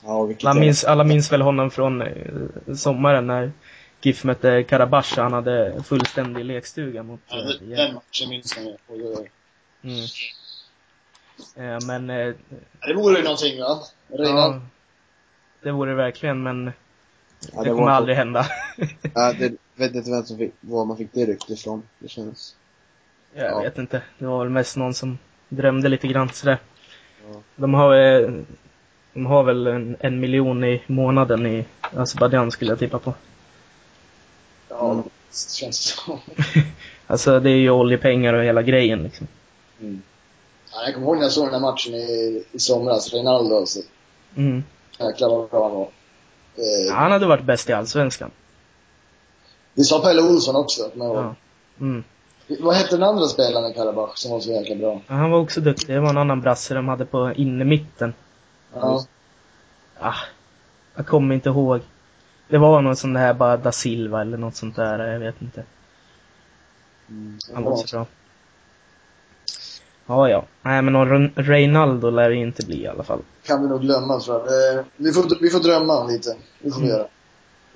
Ja, 0.04 0.28
Alla 0.44 0.54
minns, 0.60 0.84
alla 0.84 1.04
minns 1.04 1.32
väl 1.32 1.42
honom 1.42 1.70
från 1.70 2.02
eh, 2.02 2.74
sommaren 2.76 3.26
när 3.26 3.52
GIF 4.02 4.24
mötte 4.24 4.62
Karabach 4.62 5.16
han 5.16 5.32
hade 5.32 5.82
fullständig 5.84 6.44
lekstuga 6.44 7.02
mot 7.02 7.20
Ja, 7.28 7.38
eh, 7.38 7.44
det- 7.44 7.52
Gävle. 7.64 7.76
den 7.76 7.94
matchen 7.94 8.28
minns 8.28 8.56
jag. 8.56 8.66
Oj, 8.66 8.78
oj, 8.88 9.14
oj. 9.18 9.30
mm. 11.56 11.74
eh, 11.74 11.78
Men 11.86 12.10
eh, 12.10 12.34
Det 12.86 12.94
vore 12.94 13.16
ju 13.18 13.22
någonting 13.24 13.60
va? 13.60 13.78
Reinald. 14.08 14.54
ja, 14.54 14.60
det 15.62 15.70
vore 15.72 15.90
det 15.90 15.96
verkligen 15.96 16.42
men 16.42 16.72
Ja, 17.52 17.62
det 17.62 17.70
var 17.70 17.76
kommer 17.76 17.90
aldrig 17.92 18.16
hända. 18.16 18.46
Ja, 19.14 19.32
det 19.32 19.52
vet 19.80 19.94
inte 19.94 20.10
vem 20.10 20.24
som 20.24 20.38
fick, 20.38 20.52
var 20.60 20.84
man 20.84 20.96
fick 20.96 21.08
det 21.12 21.26
ryktet 21.26 21.50
ifrån. 21.50 21.82
Det 21.98 22.08
känns... 22.08 22.56
Jag 23.34 23.50
Ja. 23.50 23.60
vet 23.60 23.78
inte. 23.78 24.02
Det 24.18 24.26
var 24.26 24.38
väl 24.38 24.48
mest 24.48 24.76
någon 24.76 24.94
som 24.94 25.18
drömde 25.48 25.88
lite 25.88 26.08
grann 26.08 26.30
sådär. 26.32 26.58
Ja. 27.32 27.40
De 27.56 27.74
har, 27.74 27.94
eh, 27.96 28.30
de 29.14 29.26
har 29.26 29.42
väl 29.42 29.66
en, 29.66 29.96
en 30.00 30.20
miljon 30.20 30.64
i 30.64 30.82
månaden 30.86 31.46
i 31.46 31.64
Azerbajdzjan 31.96 32.50
skulle 32.50 32.70
jag 32.70 32.78
tippa 32.78 32.98
på. 32.98 33.14
Ja, 34.68 34.90
Mm. 34.92 35.02
det 35.30 35.50
känns 35.54 35.76
så. 35.78 36.18
Alltså 37.06 37.40
det 37.40 37.50
är 37.50 37.56
ju 37.56 37.70
oljepengar 37.70 38.34
och 38.34 38.44
hela 38.44 38.62
grejen 38.62 39.02
liksom. 39.02 39.26
Mm. 39.80 40.02
Ja, 40.72 40.82
jag 40.84 40.94
kommer 40.94 41.06
ihåg 41.06 41.16
när 41.16 41.22
jag 41.22 41.32
såg 41.32 41.46
den 41.46 41.54
här 41.54 41.60
matchen 41.60 41.94
i, 41.94 42.44
i 42.52 42.58
somras. 42.58 43.12
Reinaldo 43.12 43.56
alltså. 43.56 43.80
Mm. 44.36 44.64
Jäklar 44.98 45.28
vad 45.28 45.50
bra 45.50 45.62
han 45.68 45.72
var. 45.76 45.88
Eh, 46.56 46.94
Han 46.94 47.12
hade 47.12 47.26
varit 47.26 47.44
bäst 47.44 47.68
i 47.68 47.72
Allsvenskan. 47.72 48.30
Det 49.80 49.84
sa 49.84 50.00
Pelle 50.00 50.22
Olsson 50.22 50.56
också. 50.56 50.90
Ja. 50.94 51.34
Mm. 51.80 52.04
Vad 52.60 52.74
hette 52.74 52.96
den 52.96 53.02
andra 53.02 53.26
spelaren 53.26 53.70
i 53.70 53.74
Karabach 53.74 54.16
som 54.16 54.30
var 54.30 54.40
så 54.40 54.50
jäkla 54.50 54.76
bra? 54.76 55.00
Ja, 55.06 55.14
Han 55.14 55.30
var 55.30 55.38
också 55.38 55.60
duktig. 55.60 55.94
Det 55.94 56.00
var 56.00 56.10
en 56.10 56.18
annan 56.18 56.40
brasse 56.40 56.74
de 56.74 56.88
hade 56.88 57.06
på 57.06 57.32
innermitten. 57.36 58.14
Ja. 58.74 59.04
Ah, 60.00 60.14
jag 60.94 61.06
kommer 61.06 61.34
inte 61.34 61.48
ihåg. 61.48 61.80
Det 62.48 62.58
var 62.58 62.80
någon 62.82 62.96
sån 62.96 63.12
där 63.12 63.34
bara 63.34 63.56
da 63.56 63.72
Silva 63.72 64.20
eller 64.20 64.36
något 64.38 64.56
sånt 64.56 64.76
där. 64.76 65.06
Jag 65.12 65.20
vet 65.20 65.42
inte. 65.42 65.64
Mm. 67.08 67.38
Han 67.54 67.64
var 67.64 67.76
så 67.76 67.96
bra. 67.96 68.06
Ja, 70.06 70.28
ja. 70.28 70.44
Nej, 70.62 70.82
men 70.82 70.92
någon 70.92 71.30
Reinaldo 71.34 72.10
lär 72.10 72.28
det 72.30 72.36
inte 72.36 72.66
bli 72.66 72.82
i 72.82 72.86
alla 72.88 73.02
fall. 73.02 73.20
Kan 73.42 73.62
vi 73.62 73.68
nog 73.68 73.80
glömma 73.80 74.20
tror 74.20 74.36
jag. 74.38 74.76
Eh, 74.78 74.84
vi, 74.96 75.12
får, 75.12 75.40
vi 75.40 75.50
får 75.50 75.60
drömma 75.60 76.04
lite. 76.04 76.36
Det 76.62 76.70
får 76.70 76.80
vi 76.80 76.86
Mm. 76.86 76.98
göra. 76.98 77.08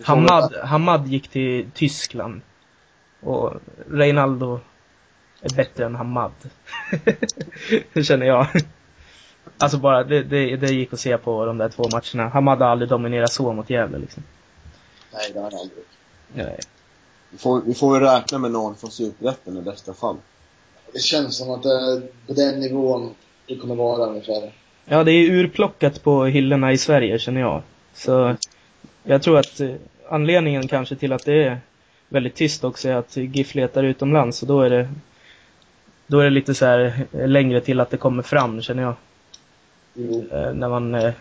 Hamad, 0.02 0.54
Hamad 0.54 1.06
gick 1.06 1.28
till 1.28 1.70
Tyskland. 1.74 2.40
Och 3.20 3.52
Reinaldo 3.90 4.60
är 5.40 5.54
bättre 5.56 5.86
än 5.86 5.94
Hamad. 5.94 6.32
det 7.92 8.04
känner 8.04 8.26
jag. 8.26 8.46
Alltså 9.58 9.78
bara, 9.78 10.04
det, 10.04 10.22
det, 10.22 10.56
det 10.56 10.72
gick 10.72 10.92
att 10.92 11.00
se 11.00 11.18
på 11.18 11.46
de 11.46 11.58
där 11.58 11.68
två 11.68 11.84
matcherna. 11.92 12.30
Hamad 12.30 12.58
har 12.58 12.66
aldrig 12.66 12.88
dominerat 12.88 13.32
så 13.32 13.52
mot 13.52 13.70
Gävle 13.70 13.98
liksom. 13.98 14.22
Nej, 15.12 15.30
det 15.32 15.38
har 15.38 15.50
han 15.50 15.60
aldrig. 15.60 15.84
Nej. 16.34 16.58
Vi 17.30 17.38
får, 17.38 17.60
vi 17.60 17.74
får 17.74 17.92
väl 17.92 18.02
räkna 18.02 18.38
med 18.38 18.50
någon 18.50 18.76
från 18.76 18.90
Superettan 18.90 19.56
i 19.56 19.60
bästa 19.60 19.94
fall. 19.94 20.16
Det 20.92 20.98
känns 20.98 21.36
som 21.36 21.50
att 21.50 21.62
det 21.62 22.02
på 22.26 22.32
den 22.32 22.60
nivån 22.60 23.14
det 23.46 23.56
kommer 23.56 23.74
vara 23.74 24.06
ungefär. 24.06 24.52
Ja, 24.84 25.04
det 25.04 25.12
är 25.12 25.30
urplockat 25.30 26.02
på 26.02 26.24
hyllorna 26.24 26.72
i 26.72 26.78
Sverige 26.78 27.18
känner 27.18 27.40
jag. 27.40 27.62
Så 27.94 28.36
jag 29.04 29.22
tror 29.22 29.38
att 29.38 29.60
eh, 29.60 29.70
anledningen 30.08 30.68
kanske 30.68 30.96
till 30.96 31.12
att 31.12 31.24
det 31.24 31.44
är 31.44 31.58
väldigt 32.08 32.34
tyst 32.34 32.64
också 32.64 32.88
är 32.88 32.94
att 32.94 33.16
GIF 33.16 33.54
letar 33.54 33.82
utomlands 33.84 34.42
och 34.42 34.48
då 34.48 34.60
är 34.60 34.70
det 34.70 34.88
då 36.06 36.20
är 36.20 36.24
det 36.24 36.30
lite 36.30 36.54
så 36.54 36.64
här 36.66 37.06
eh, 37.12 37.28
längre 37.28 37.60
till 37.60 37.80
att 37.80 37.90
det 37.90 37.96
kommer 37.96 38.22
fram, 38.22 38.62
känner 38.62 38.82
jag. 38.82 38.94
Jo. 39.94 40.24
Eh, 40.32 40.54
när 40.54 40.68
man 40.68 40.94
eh, 40.94 41.12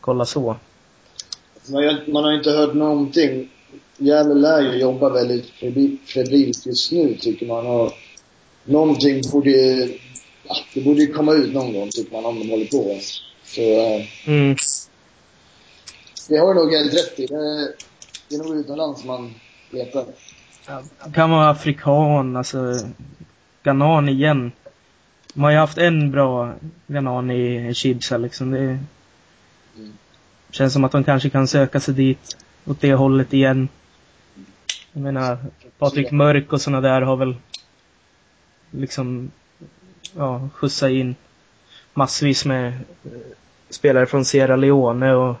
kollar 0.00 0.24
så. 0.24 0.56
Man, 1.72 1.84
har- 1.84 2.12
man 2.12 2.24
har 2.24 2.32
inte 2.32 2.50
hört 2.50 2.74
någonting. 2.74 3.48
Gävle 3.96 4.34
lär 4.34 4.60
ju 4.62 4.78
jobba 4.80 5.08
väldigt 5.08 5.46
febri- 5.46 5.98
febrilt 6.06 6.66
just 6.66 6.92
nu, 6.92 7.14
tycker 7.14 7.46
man. 7.46 7.66
Och 7.66 7.92
någonting 8.64 9.20
borde 9.32 9.50
ja, 10.48 10.56
det 10.74 10.80
borde 10.80 11.00
ju 11.00 11.12
komma 11.12 11.32
ut 11.34 11.54
någon 11.54 11.72
gång, 11.72 11.88
tycker 11.90 12.12
man, 12.12 12.24
om 12.24 12.38
de 12.38 12.50
håller 12.50 12.66
på. 12.66 12.98
Så 13.44 13.60
eh, 13.60 14.06
Mm. 14.26 14.56
Det 16.28 16.36
har 16.38 16.54
nog 16.54 16.72
helt 16.72 16.94
rätt 16.94 17.20
i. 17.20 17.26
Det, 17.26 17.72
det 18.28 18.34
är 18.34 18.38
nog 18.42 18.56
utomlands 18.56 19.04
man 19.04 19.34
letar. 19.70 20.04
Kan 21.14 21.30
vara 21.30 21.50
afrikan, 21.50 22.36
alltså 22.36 22.74
Ghanan 23.62 24.08
igen. 24.08 24.52
De 25.34 25.42
har 25.42 25.50
ju 25.50 25.56
haft 25.56 25.78
en 25.78 26.10
bra 26.10 26.54
Ghanan 26.86 27.30
i 27.30 27.74
Chibsa 27.74 28.16
liksom. 28.16 28.50
Det 28.50 28.78
Mm. 29.76 29.92
känns 30.50 30.72
som 30.72 30.84
att 30.84 30.92
de 30.92 31.04
kanske 31.04 31.30
kan 31.30 31.48
söka 31.48 31.80
sig 31.80 31.94
dit, 31.94 32.36
åt 32.64 32.80
det 32.80 32.94
hållet 32.94 33.32
igen. 33.32 33.68
Jag 34.92 35.02
menar, 35.02 35.38
Patrik 35.78 36.10
Mörk 36.10 36.52
och 36.52 36.60
såna 36.60 36.80
där 36.80 37.00
har 37.02 37.16
väl 37.16 37.36
liksom, 38.70 39.30
ja, 40.16 40.48
skjutsat 40.54 40.90
in 40.90 41.14
massvis 41.94 42.44
med 42.44 42.66
eh, 43.04 43.10
spelare 43.70 44.06
från 44.06 44.24
Sierra 44.24 44.56
Leone 44.56 45.12
och 45.14 45.36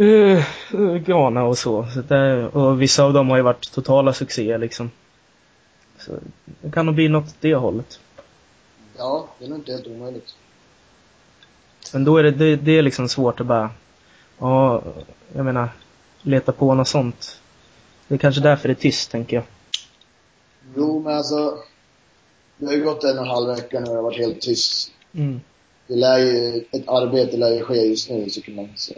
eh, 0.00 0.44
Ghana 0.96 1.44
och 1.44 1.58
så. 1.58 1.86
så 1.94 2.00
där, 2.00 2.56
och 2.56 2.82
vissa 2.82 3.04
av 3.04 3.12
dem 3.12 3.30
har 3.30 3.36
ju 3.36 3.42
varit 3.42 3.72
totala 3.72 4.12
succéer 4.12 4.58
liksom. 4.58 4.90
Så 5.98 6.12
det 6.62 6.70
kan 6.70 6.86
nog 6.86 6.94
bli 6.94 7.08
något 7.08 7.34
det 7.40 7.54
hållet. 7.54 8.00
Ja, 8.98 9.28
det 9.38 9.44
är 9.44 9.48
nog 9.48 9.58
inte 9.58 9.72
helt 9.72 9.86
omöjligt. 9.86 10.34
Men 11.92 12.04
då 12.04 12.16
är 12.16 12.22
det, 12.22 12.30
det, 12.30 12.56
det 12.56 12.78
är 12.78 12.82
liksom 12.82 13.08
svårt 13.08 13.40
att 13.40 13.46
bara, 13.46 13.70
ja, 14.38 14.82
jag 15.32 15.44
menar, 15.44 15.68
leta 16.22 16.52
på 16.52 16.74
något 16.74 16.88
sånt. 16.88 17.40
Det 18.08 18.14
är 18.14 18.18
kanske 18.18 18.40
därför 18.40 18.68
det 18.68 18.72
är 18.72 18.82
tyst, 18.82 19.10
tänker 19.10 19.36
jag. 19.36 19.44
Jo, 20.76 21.00
men 21.00 21.16
alltså. 21.16 21.58
Det 22.56 22.66
har 22.66 22.72
ju 22.72 22.84
gått 22.84 23.04
en 23.04 23.18
och 23.18 23.24
en 23.24 23.30
halv 23.30 23.48
vecka 23.48 23.80
nu 23.80 23.86
och 23.86 23.90
det 23.90 23.96
har 23.96 24.02
varit 24.02 24.18
helt 24.18 24.40
tyst. 24.40 24.92
Mm. 25.12 25.40
Det 25.86 25.96
lär 25.96 26.18
ju, 26.18 26.64
ett 26.72 26.88
arbete 26.88 27.36
lär 27.36 27.50
ju 27.50 27.62
ske 27.62 27.74
just 27.74 28.10
nu, 28.10 28.28
man. 28.48 28.68
Så, 28.76 28.94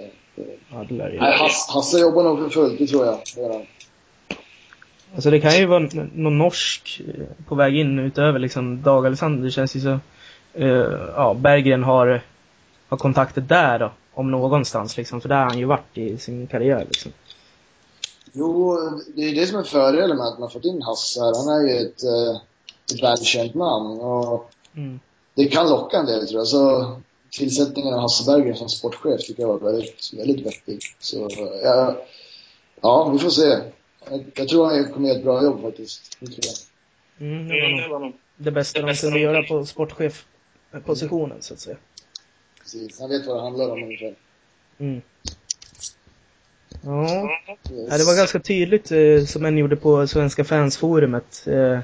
Ja, 0.70 0.85
det 0.89 0.95
lär 0.95 1.11
ju. 1.11 1.20
Nej, 1.20 1.39
Hasse, 1.39 1.72
Hasse 1.72 1.99
jobbar 1.99 2.22
nog 2.24 2.39
för 2.39 2.49
fullt, 2.49 2.78
det 2.78 2.87
tror 2.87 3.07
jag. 3.07 3.18
Det. 3.37 3.66
Alltså 5.14 5.30
det 5.30 5.41
kan 5.41 5.57
ju 5.57 5.66
vara 5.66 5.89
någon 6.14 6.39
norsk 6.39 7.03
eh, 7.07 7.24
på 7.49 7.55
väg 7.55 7.76
in 7.76 7.99
utöver 7.99 8.39
liksom 8.39 8.83
Dag 8.83 9.07
Alexander. 9.07 9.45
Det 9.45 9.51
känns 9.51 9.76
ju 9.76 9.80
så, 9.80 9.99
eh, 10.55 10.68
ja, 11.16 11.35
Berggren 11.35 11.83
har, 11.85 12.20
har 12.89 12.97
kontakter 12.97 13.41
där 13.41 13.78
då, 13.78 13.91
om 14.14 14.30
någonstans 14.30 14.97
liksom. 14.97 15.20
För 15.20 15.28
där 15.28 15.37
har 15.37 15.45
han 15.45 15.59
ju 15.59 15.64
varit 15.64 15.99
i 15.99 16.18
sin 16.18 16.47
karriär 16.47 16.85
liksom. 16.89 17.12
Jo, 18.33 18.78
det 19.16 19.22
är 19.22 19.35
det 19.35 19.47
som 19.47 19.59
är 19.59 19.62
fördelen 19.62 20.16
med 20.16 20.26
att 20.26 20.39
man 20.39 20.51
fått 20.51 20.64
in 20.64 20.83
Hasse 20.83 21.20
här. 21.20 21.35
Han 21.37 21.61
är 21.61 21.68
ju 21.68 21.76
ett, 21.87 22.03
eh, 22.03 22.41
ett 22.95 23.03
välkänt 23.03 23.55
namn 23.55 24.01
och 24.01 24.49
Mm. 24.76 25.01
det 25.35 25.45
kan 25.47 25.68
locka 25.70 25.97
en 25.97 26.07
del 26.07 26.28
tror 26.28 26.41
jag. 26.41 26.47
Så 26.47 26.97
tillsättningen 27.33 27.95
av 27.95 28.01
Hasse 28.01 28.24
Berggren 28.26 28.57
som 28.57 28.68
sportchef 28.68 29.20
tycker 29.20 29.43
jag 29.43 29.49
var 29.49 29.72
väldigt, 29.72 30.12
väldigt 30.12 30.47
vettig. 30.47 30.80
Så 30.99 31.28
ja, 31.62 31.97
ja, 32.80 33.09
vi 33.12 33.18
får 33.18 33.30
se. 33.30 33.59
Jag, 34.11 34.24
jag 34.35 34.49
tror 34.49 34.66
han 34.66 34.93
kommer 34.93 35.09
göra 35.09 35.18
ett 35.18 35.24
bra 35.24 35.45
jobb 35.45 35.62
faktiskt. 35.62 36.16
Det 36.20 36.26
tror 36.26 36.41
jag. 36.43 37.28
Mm, 37.28 37.49
det 37.49 37.89
var 37.89 37.99
nog 37.99 38.12
det 38.37 38.51
bästa 38.51 38.83
de 38.83 38.95
kunde 38.95 39.18
göra 39.18 39.43
på 39.43 39.66
sportchef-positionen 39.66 41.37
så 41.41 41.55
att 41.55 41.61
säga. 41.61 41.76
Precis. 42.61 43.01
Han 43.01 43.11
vet 43.11 43.26
vad 43.26 43.37
det 43.37 43.43
handlar 43.43 43.70
om 43.70 43.83
ungefär. 43.83 44.14
Mm. 44.78 45.03
Ja, 46.85 47.30
Ja, 47.89 47.99
det 47.99 48.05
var 48.05 48.16
ganska 48.16 48.41
tydligt 48.41 48.93
eh, 48.93 49.24
som 49.24 49.45
en 49.45 49.59
gjorde 49.59 49.76
på 49.76 50.07
Svenska 50.07 50.45
fansforumet. 50.45 51.47
Eh, 51.47 51.78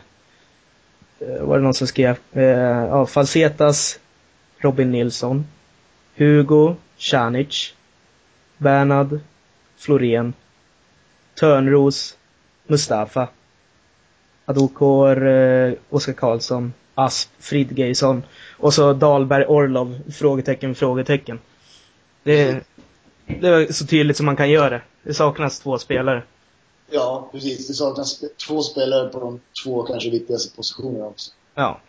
eh, 1.18 1.40
var 1.40 1.58
det 1.58 1.64
någon 1.64 1.74
som 1.74 1.86
skrev. 1.86 2.18
Eh, 2.32 2.42
ja, 2.42 3.06
Falsetas, 3.06 4.00
Robin 4.60 4.90
Nilsson, 4.90 5.46
Hugo, 6.16 6.76
Canic, 6.98 7.74
Bernhard, 8.58 9.20
Florén, 9.76 10.32
Törnros, 11.40 12.16
Mustafa, 12.66 13.28
Adokor, 14.44 15.26
eh, 15.26 15.72
Oskar 15.90 16.12
Karlsson, 16.12 16.72
Asp, 16.94 17.30
Fridgeisson 17.38 18.22
och 18.56 18.74
så 18.74 18.92
Dahlberg, 18.92 19.46
Orlov, 19.46 19.98
frågetecken, 20.12 20.74
frågetecken. 20.74 21.38
Det, 22.22 22.64
det 23.26 23.50
var 23.50 23.72
så 23.72 23.86
tydligt 23.86 24.16
som 24.16 24.26
man 24.26 24.36
kan 24.36 24.50
göra 24.50 24.70
det. 24.70 24.82
Det 25.02 25.14
saknas 25.14 25.60
två 25.60 25.78
spelare. 25.78 26.22
Ja, 26.90 27.28
precis. 27.32 27.68
Det 27.68 27.74
saknas 27.74 28.24
två 28.46 28.62
spelare 28.62 29.08
på 29.08 29.20
de 29.20 29.40
två 29.64 29.82
kanske 29.82 30.10
viktigaste 30.10 30.56
positionerna 30.56 31.06
också. 31.06 31.30
Ja. 31.54 31.80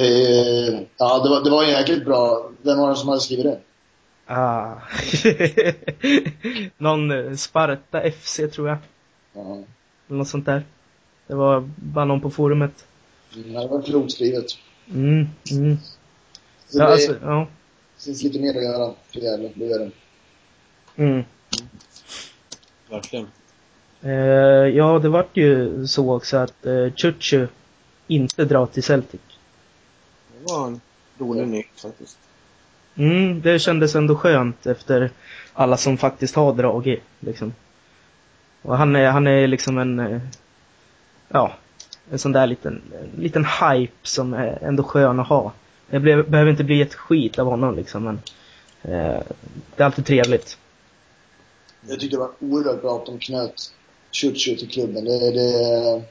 Det, 0.00 0.68
är- 0.68 0.86
ja, 0.96 1.18
det 1.22 1.30
var, 1.30 1.44
det 1.44 1.50
var 1.50 1.64
jäkligt 1.64 2.04
bra. 2.04 2.50
Vem 2.62 2.78
var 2.78 2.90
det 2.90 2.96
som 2.96 3.08
hade 3.08 3.20
skrivit 3.20 3.44
det? 3.44 3.60
Ah. 4.26 4.74
Någon 6.78 7.10
eh, 7.10 7.34
Sparta 7.36 8.10
FC 8.10 8.40
tror 8.52 8.68
jag. 8.68 8.78
Ja. 9.32 9.58
Något 10.06 10.28
sånt 10.28 10.46
där. 10.46 10.62
Det 11.26 11.34
var 11.34 11.70
bara 11.76 12.04
någon 12.04 12.20
på 12.20 12.30
forumet. 12.30 12.86
Mm, 13.36 13.52
Det 13.52 13.66
var 13.68 13.82
klokt 13.82 14.12
skrivet. 14.12 14.44
Mm, 14.94 15.26
mm. 15.52 15.76
Så 16.68 16.78
Ja, 16.78 16.86
det 16.86 16.92
alltså, 16.92 17.14
ja. 17.22 17.46
finns 18.04 18.22
lite 18.22 18.38
mer 18.40 18.56
att 18.56 18.62
göra 18.64 18.94
för 19.12 19.20
Gävle, 19.20 19.50
det 19.54 19.64
gör 19.66 19.78
det. 19.78 19.90
Mm. 21.02 21.24
Verkligen. 22.90 23.26
Eh, 24.02 24.76
ja, 24.76 24.98
det 24.98 25.08
vart 25.08 25.36
ju 25.36 25.86
så 25.86 26.14
också 26.16 26.36
att 26.36 26.66
eh, 26.66 26.92
Chuchu 26.96 27.46
inte 28.06 28.44
drar 28.44 28.66
till 28.66 28.82
Celtic. 28.82 29.20
Det 30.40 30.52
var 30.52 30.66
en 30.66 30.80
rolig 31.18 31.48
nytt 31.48 31.80
faktiskt. 31.82 32.18
Mm, 32.94 33.40
det 33.40 33.58
kändes 33.58 33.94
ändå 33.94 34.16
skönt 34.16 34.66
efter 34.66 35.10
alla 35.52 35.76
som 35.76 35.98
faktiskt 35.98 36.34
har 36.34 36.54
dragit, 36.54 37.02
liksom. 37.20 37.54
Och 38.62 38.76
han 38.76 38.96
är, 38.96 39.10
han 39.10 39.26
är 39.26 39.46
liksom 39.46 39.78
en, 39.78 39.98
eh, 39.98 40.20
ja, 41.28 41.52
en 42.10 42.18
sån 42.18 42.32
där 42.32 42.46
liten, 42.46 42.82
en 42.92 43.22
liten 43.22 43.44
hype 43.44 43.92
som 44.02 44.34
är 44.34 44.58
ändå 44.62 44.82
skön 44.82 45.20
att 45.20 45.28
ha. 45.28 45.52
Det 45.90 46.00
blev, 46.00 46.30
behöver 46.30 46.50
inte 46.50 46.64
bli 46.64 46.82
ett 46.82 46.94
skit 46.94 47.38
av 47.38 47.46
honom 47.46 47.76
liksom, 47.76 48.04
men 48.04 48.20
eh, 48.82 49.20
det 49.76 49.82
är 49.82 49.84
alltid 49.84 50.06
trevligt. 50.06 50.58
Jag 51.88 52.00
tyckte 52.00 52.16
det 52.16 52.20
var 52.20 52.30
oerhört 52.40 52.82
bra 52.82 52.96
att 52.96 53.06
de 53.06 53.18
knöt 53.18 53.72
Churchill 54.12 54.58
till 54.58 54.70
klubben. 54.70 55.04
Det, 55.04 55.30
det, 55.30 56.02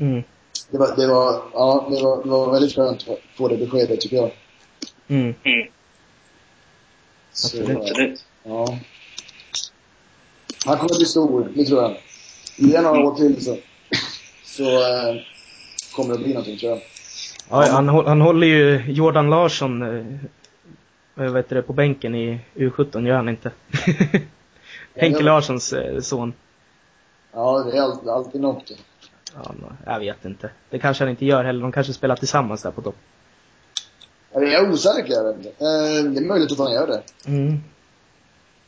Mm, 0.00 0.22
det, 0.70 0.78
var, 0.78 0.96
det, 0.96 1.06
var, 1.06 1.42
ja, 1.52 1.86
det, 1.90 2.02
var, 2.02 2.22
det 2.22 2.28
var 2.28 2.52
väldigt 2.52 2.74
skönt 2.74 3.08
att 3.08 3.18
få 3.36 3.48
det 3.48 3.56
beskedet, 3.56 4.00
tycker 4.00 4.16
jag. 4.16 4.30
mm, 5.08 5.34
Så, 7.32 7.58
Absolut. 7.60 8.24
Ja. 8.44 8.78
Han 10.66 10.78
kommer 10.78 10.98
bli 10.98 11.06
stor, 11.06 11.52
det 11.54 11.64
tror 11.64 11.82
jag. 11.82 11.96
Ge 12.56 12.80
några 12.80 13.00
år 13.00 13.14
till 13.14 13.44
så, 13.44 13.56
så 14.44 14.62
eh, 14.64 15.16
kommer 15.96 16.14
det 16.14 16.18
bli 16.18 16.28
någonting, 16.28 16.58
tror 16.58 16.72
jag. 16.72 16.80
Ja, 17.50 17.66
han, 17.70 17.88
han 17.88 18.20
håller 18.20 18.46
ju 18.46 18.82
Jordan 18.92 19.30
Larsson, 19.30 19.82
eh, 19.82 20.04
vad 21.14 21.36
heter 21.36 21.56
det, 21.56 21.62
på 21.62 21.72
bänken 21.72 22.14
i 22.14 22.40
U17, 22.54 23.06
gör 23.06 23.16
han 23.16 23.28
inte? 23.28 23.50
Henke 24.94 25.22
Larssons 25.22 25.72
eh, 25.72 26.00
son. 26.00 26.32
Ja, 27.32 27.58
det 27.58 27.78
är 27.78 27.82
all, 27.82 28.08
alltid 28.08 28.40
något. 28.40 28.72
Ja, 29.34 29.54
jag 29.86 29.98
vet 29.98 30.24
inte. 30.24 30.50
Det 30.70 30.78
kanske 30.78 31.04
han 31.04 31.10
inte 31.10 31.24
gör 31.24 31.44
heller. 31.44 31.60
De 31.60 31.72
kanske 31.72 31.92
spelar 31.92 32.16
tillsammans 32.16 32.62
där 32.62 32.70
på 32.70 32.82
topp. 32.82 32.96
Jag 34.32 34.52
är 34.52 34.70
osäker, 34.70 35.12
jag 35.12 35.24
vet 35.24 35.36
inte. 35.36 35.48
Eh, 35.48 36.04
det 36.12 36.20
är 36.20 36.26
möjligt 36.26 36.52
att 36.52 36.58
han 36.58 36.72
gör 36.72 36.86
det. 36.86 37.02
Mm. 37.30 37.58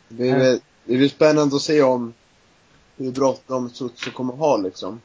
Det 0.08 0.14
blir, 0.14 0.38
väl- 0.38 0.61
det 0.84 0.96
blir 0.96 1.08
spännande 1.08 1.56
att 1.56 1.62
se 1.62 1.82
om 1.82 2.14
hur 2.96 3.12
bråttom 3.12 3.70
Sutsu 3.70 4.11
kommer 4.11 4.32
ha 4.34 4.56
liksom. 4.56 5.00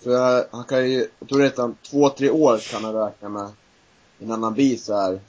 För 0.00 0.46
han 0.50 0.64
kan 0.64 0.90
ju, 0.90 1.08
jag 1.18 1.28
tror 1.28 1.38
redan 1.40 1.74
två, 1.82 2.08
tre 2.08 2.30
år 2.30 2.58
kan 2.72 2.84
han 2.84 2.94
räkna 2.94 3.28
med 3.28 3.50
innan 4.18 4.42
han 4.42 4.54
blir 4.54 4.76
så 4.76 4.94
här 5.00 5.20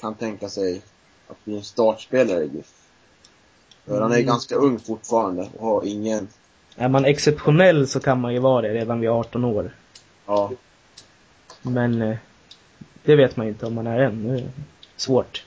kan 0.00 0.14
tänka 0.14 0.48
sig 0.48 0.82
att 1.28 1.44
bli 1.44 1.56
en 1.56 1.64
startspelare 1.64 2.44
i 2.44 2.48
GIF. 2.56 2.72
För 3.84 4.00
han 4.00 4.10
är 4.12 4.16
Mm. 4.16 4.26
ganska 4.26 4.54
ung 4.54 4.78
fortfarande 4.78 5.48
och 5.58 5.66
har 5.66 5.84
ingen, 5.86 6.28
Är 6.76 6.88
man 6.88 7.04
exceptionell 7.04 7.88
så 7.88 8.00
kan 8.00 8.20
man 8.20 8.32
ju 8.32 8.38
vara 8.38 8.62
det 8.62 8.74
redan 8.74 9.00
vid 9.00 9.10
18 9.10 9.44
år. 9.44 9.70
ja, 10.26 10.52
Men 11.62 12.02
eh, 12.02 12.16
det 13.04 13.16
vet 13.16 13.36
man 13.36 13.46
ju 13.46 13.52
inte 13.52 13.66
om 13.66 13.74
man 13.74 13.86
är 13.86 13.98
än. 13.98 14.28
Det 14.28 14.34
är 14.40 14.48
svårt. 14.96 15.44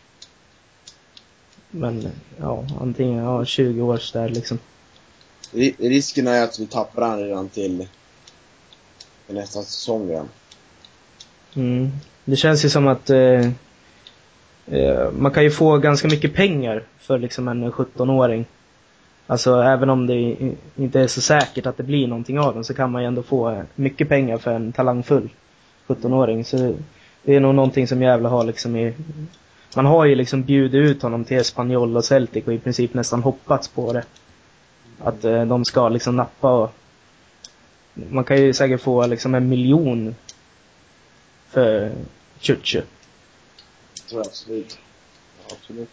Men 1.72 2.00
eh, 2.06 2.12
ja, 2.40 2.66
antingen 2.82 3.24
ja, 3.24 3.46
20 3.46 3.82
års 3.82 4.12
där 4.12 4.30
liksom. 4.30 4.60
ri- 5.52 5.76
risken 5.90 6.28
är 6.28 6.44
att 6.44 6.60
vi 6.60 6.68
tappar 6.68 7.02
han 7.02 7.20
redan 7.20 7.50
till 7.50 7.88
i 9.28 9.34
nästa 9.34 9.62
säsong 9.64 10.10
igen. 10.10 10.30
Mm. 11.56 11.92
Det 12.26 12.36
känns 12.36 12.66
ju 12.66 12.70
som 12.70 12.88
att 12.88 13.10
eh, 13.10 13.52
eh, 14.68 15.12
man 15.12 15.32
kan 15.32 15.44
ju 15.44 15.52
få 15.52 15.78
ganska 15.78 16.08
mycket 16.08 16.34
pengar 16.34 16.84
för 17.00 17.20
liksom 17.20 17.48
en 17.48 17.72
17-åring. 17.72 18.46
Alltså 19.28 19.62
även 19.62 19.90
om 19.90 20.08
det 20.08 20.16
inte 20.76 21.00
är 21.00 21.08
så 21.08 21.22
säkert 21.22 21.66
att 21.66 21.78
det 21.78 21.84
blir 21.84 22.08
någonting 22.08 22.40
av 22.40 22.54
den 22.54 22.64
så 22.64 22.74
kan 22.74 22.92
man 22.92 23.02
ju 23.02 23.08
ändå 23.08 23.24
få 23.24 23.64
mycket 23.76 24.10
pengar 24.10 24.38
för 24.38 24.52
en 24.52 24.72
talangfull 24.72 25.30
17-åring. 25.88 26.46
Så 26.46 26.76
det 27.24 27.36
är 27.36 27.40
nog 27.40 27.56
någonting 27.56 27.88
som 27.88 28.02
Gävle 28.02 28.28
har 28.28 28.44
liksom 28.44 28.76
i... 28.76 28.94
Man 29.76 29.86
har 29.86 30.06
ju 30.06 30.16
liksom 30.16 30.44
bjudit 30.44 30.90
ut 30.90 31.02
honom 31.02 31.24
till 31.24 31.38
Espanyol 31.38 31.98
och 31.98 32.06
Celtic 32.06 32.48
och 32.48 32.54
i 32.54 32.60
princip 32.60 32.94
nästan 32.94 33.24
hoppats 33.24 33.68
på 33.68 33.94
det. 33.94 34.04
Att 35.00 35.26
eh, 35.26 35.46
de 35.46 35.66
ska 35.66 35.90
liksom 35.90 36.16
nappa 36.16 36.52
och... 36.52 36.74
Man 37.94 38.24
kan 38.24 38.38
ju 38.38 38.54
säkert 38.54 38.82
få 38.82 39.08
liksom 39.08 39.36
en 39.36 39.50
miljon 39.50 40.16
för 41.50 41.92
tror 44.10 44.22
jag 44.22 44.28
absolut. 44.28 44.78
Absolut. 45.52 45.90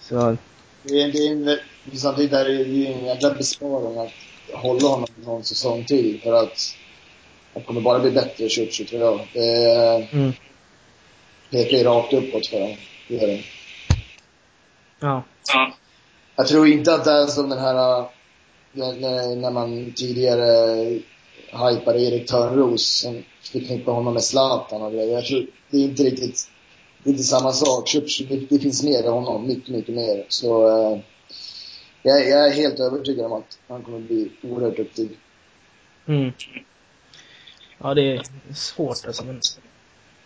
Så, 0.00 0.36
Det 0.84 1.02
är, 1.02 1.12
det 1.12 1.18
är 1.18 1.32
en, 1.32 1.58
samtidigt 1.92 2.32
är 2.32 2.44
det 2.44 2.52
ju 2.52 2.86
en 2.86 3.04
jävla 3.04 3.34
besparing 3.34 3.98
att 3.98 4.12
hålla 4.52 4.88
honom 4.88 5.06
någon 5.24 5.44
säsong 5.44 5.84
till 5.84 6.20
för 6.22 6.32
att 6.32 6.76
han 7.54 7.62
kommer 7.62 7.80
bara 7.80 7.98
bli 7.98 8.10
bättre 8.10 8.48
2020 8.48 8.84
tror 8.84 9.02
jag. 9.02 9.20
Det 9.32 10.08
mm, 10.12 10.32
pekar 11.50 11.78
ju 11.78 11.84
rakt 11.84 12.12
uppåt 12.12 12.46
för 12.46 12.60
honom. 12.60 12.76
Det 13.08 13.14
gör 13.14 13.26
det. 13.26 13.40
ja. 15.00 15.22
Jag 16.36 16.46
tror 16.46 16.68
inte 16.68 16.94
att 16.94 17.04
det 17.04 17.12
är 17.12 17.26
som 17.26 17.48
den 17.48 17.58
här, 17.58 17.98
äh, 17.98 18.06
när, 19.36 19.50
man 19.50 19.92
tidigare 19.96 20.46
hypade 21.52 22.00
Erik 22.00 22.30
Törnros 22.30 23.00
som 23.00 23.24
förknippade 23.52 23.96
honom 23.96 24.14
med 24.14 24.24
Zlatan 24.24 24.82
och 24.82 24.92
grejer. 24.92 25.14
Jag 25.14 25.24
tror 25.24 25.46
det 25.70 25.76
är 25.76 25.82
inte 25.82 26.02
riktigt, 26.02 26.50
det 27.04 27.10
är 27.10 27.12
inte 27.12 27.24
samma 27.24 27.52
sak. 27.52 27.96
Det, 28.48 28.58
finns 28.58 28.82
mer 28.82 29.04
i 29.04 29.08
honom, 29.08 29.46
mycket, 29.46 29.68
mycket 29.68 29.94
mer. 29.94 30.26
Så 30.28 30.68
eh, 30.68 31.00
jag, 32.02 32.28
jag 32.28 32.48
är 32.48 32.52
helt 32.52 32.80
övertygad 32.80 33.26
om 33.26 33.32
att 33.32 33.58
han 33.68 33.82
kommer 33.82 33.98
bli 33.98 34.30
oerhört 34.42 34.76
duktig. 34.76 35.18
Mm. 36.06 36.32
Ja, 37.78 37.94
det 37.94 38.12
är 38.12 38.22
svårt 38.54 39.06
alltså. 39.06 39.24
Men 39.24 39.40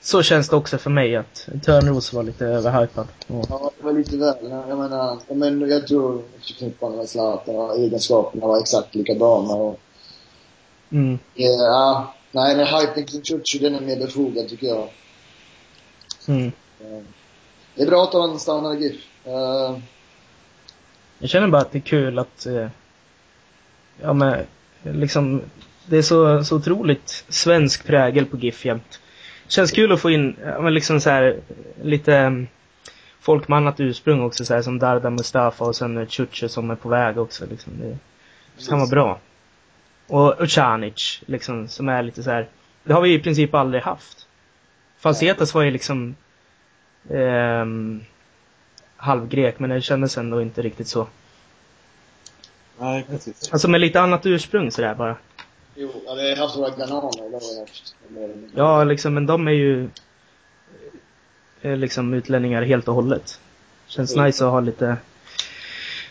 så 0.01 0.23
känns 0.23 0.49
det 0.49 0.57
också 0.57 0.79
för 0.79 0.91
mig 0.91 1.17
att 1.17 1.49
Törnros 1.65 2.13
var 2.13 2.23
lite 2.23 2.47
överhypad. 2.47 3.07
Och, 3.27 3.47
Ja, 3.49 3.71
det 3.79 3.85
var 3.85 3.93
lite 3.93 4.17
väl. 4.17 4.37
Jag 4.43 4.79
menar, 4.79 5.19
ja, 5.29 5.35
men 5.35 5.71
jag 5.71 5.87
tror 5.87 6.23
förknippande 6.41 6.97
med 6.97 7.09
Zlatan 7.09 7.57
och 7.57 7.77
egenskaperna 7.79 8.47
var 8.47 8.61
exakt 8.61 8.95
likadana. 8.95 9.55
Och, 9.55 9.81
mm, 10.91 11.19
ja, 11.35 12.15
nej, 12.33 12.57
men 12.57 12.67
hypen 12.67 13.07
kring 13.07 13.23
Churchill 13.23 13.63
den 13.63 13.75
är 13.75 13.81
mer 13.81 13.97
befogad 13.97 14.49
tycker 14.49 14.67
jag. 14.67 14.89
mm. 16.27 16.53
Eh, 16.81 17.03
Det 17.75 17.83
är 17.83 17.87
bra 17.87 18.05
att 18.05 18.13
han 18.13 18.39
stannar 18.39 18.75
i 18.75 18.83
GIF. 18.83 19.01
Eh, 19.25 19.79
Jag 21.19 21.31
känner 21.31 21.49
bara 21.49 21.63
att 21.63 21.73
det 21.73 21.79
är 21.79 21.83
kul 21.83 22.19
att, 22.19 22.47
eh, 22.47 22.69
ja 24.01 24.13
men, 24.13 24.47
liksom, 24.83 25.43
det 25.87 25.97
är 25.97 26.03
så, 26.03 26.45
så 26.45 26.57
otroligt 26.57 27.25
svensk 27.29 27.87
prägel 27.87 28.27
på 28.27 28.37
GIF 28.37 28.65
jämt. 28.65 29.01
Känns 29.49 29.71
kul 29.73 29.93
att 29.93 30.01
få 30.01 30.11
in, 30.11 30.37
ja 30.45 30.61
men 30.61 30.75
liksom 30.75 31.01
så 31.01 31.11
här 31.11 31.41
lite 31.83 32.13
um, 32.25 32.47
folk 33.21 33.49
med 33.49 33.57
annat 33.57 33.81
ursprung 33.81 34.23
också 34.23 34.45
så 34.45 34.55
här, 34.55 34.63
som 34.63 34.79
Darda 34.79 35.11
Mustafa 35.11 35.65
och 35.65 35.77
sen 35.77 36.07
Churchill 36.07 36.49
som 36.49 36.71
är 36.71 36.75
på 36.77 36.89
väg 36.89 37.19
också 37.19 37.47
liksom. 37.51 37.73
Det, 37.81 37.99
det 38.59 38.69
kan 38.69 38.79
vara 38.79 38.89
bra. 38.91 39.19
Och 40.07 40.43
Ucanic, 40.43 41.21
liksom, 41.27 41.69
som 41.69 41.89
är 41.89 42.03
lite 42.03 42.23
så 42.23 42.31
här. 42.31 42.49
Det 42.85 42.93
har 42.93 43.01
vi 43.01 43.15
i 43.15 43.19
princip 43.19 43.55
aldrig 43.55 43.83
haft. 43.83 44.27
Falsetas 44.99 45.55
var 45.55 45.63
ju 45.63 45.71
liksom 45.71 46.15
ehm, 47.11 48.01
halvgrek, 48.97 49.59
men 49.59 49.71
det 49.71 49.81
kändes 49.81 50.19
ändå 50.19 50.43
inte 50.43 50.63
riktigt 50.63 50.89
så. 50.89 51.07
Nej, 52.79 53.05
precis. 53.09 53.53
Alltså 53.53 53.69
med 53.69 53.81
lite 53.81 54.01
annat 54.01 54.27
ursprung 54.27 54.71
sådär 54.71 54.95
bara. 54.95 55.17
Jo, 55.75 55.93
ghananer. 56.07 56.77
Det 56.77 56.93
har 56.93 57.55
jag 57.55 57.61
haft. 57.61 57.95
Ja, 58.55 58.85
liksom, 58.85 59.15
men 59.15 59.27
de 59.27 59.49
är 59.49 59.53
ju 59.53 59.89
eh, 61.63 61.77
liksom 61.77 62.15
utlänningar 62.15 62.63
helt 62.63 62.89
och 62.89 62.95
hållet. 62.95 63.41
Känns 63.87 64.15
Mm. 64.15 64.27
nice 64.27 64.45
att 64.47 64.51
ha 64.51 64.61
lite 64.61 64.97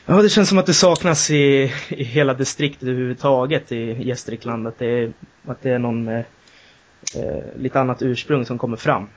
Ja, 0.09 0.21
det 0.21 0.29
känns 0.29 0.49
som 0.49 0.57
att 0.57 0.65
det 0.65 0.73
saknas 0.73 1.31
i, 1.31 1.73
i 1.89 2.03
hela 2.03 2.33
distriktet 2.33 2.83
överhuvudtaget 2.83 3.71
i 3.71 4.03
Gästrikland. 4.07 4.67
Att 4.67 4.79
det 4.79 4.85
är, 4.85 5.13
att 5.45 5.61
det 5.61 5.71
är 5.71 5.79
någon 5.79 6.03
med 6.03 6.23
eh, 7.15 7.43
lite 7.57 7.79
annat 7.79 8.01
ursprung 8.01 8.45
som 8.45 8.57
kommer 8.57 8.77
fram. 8.77 9.07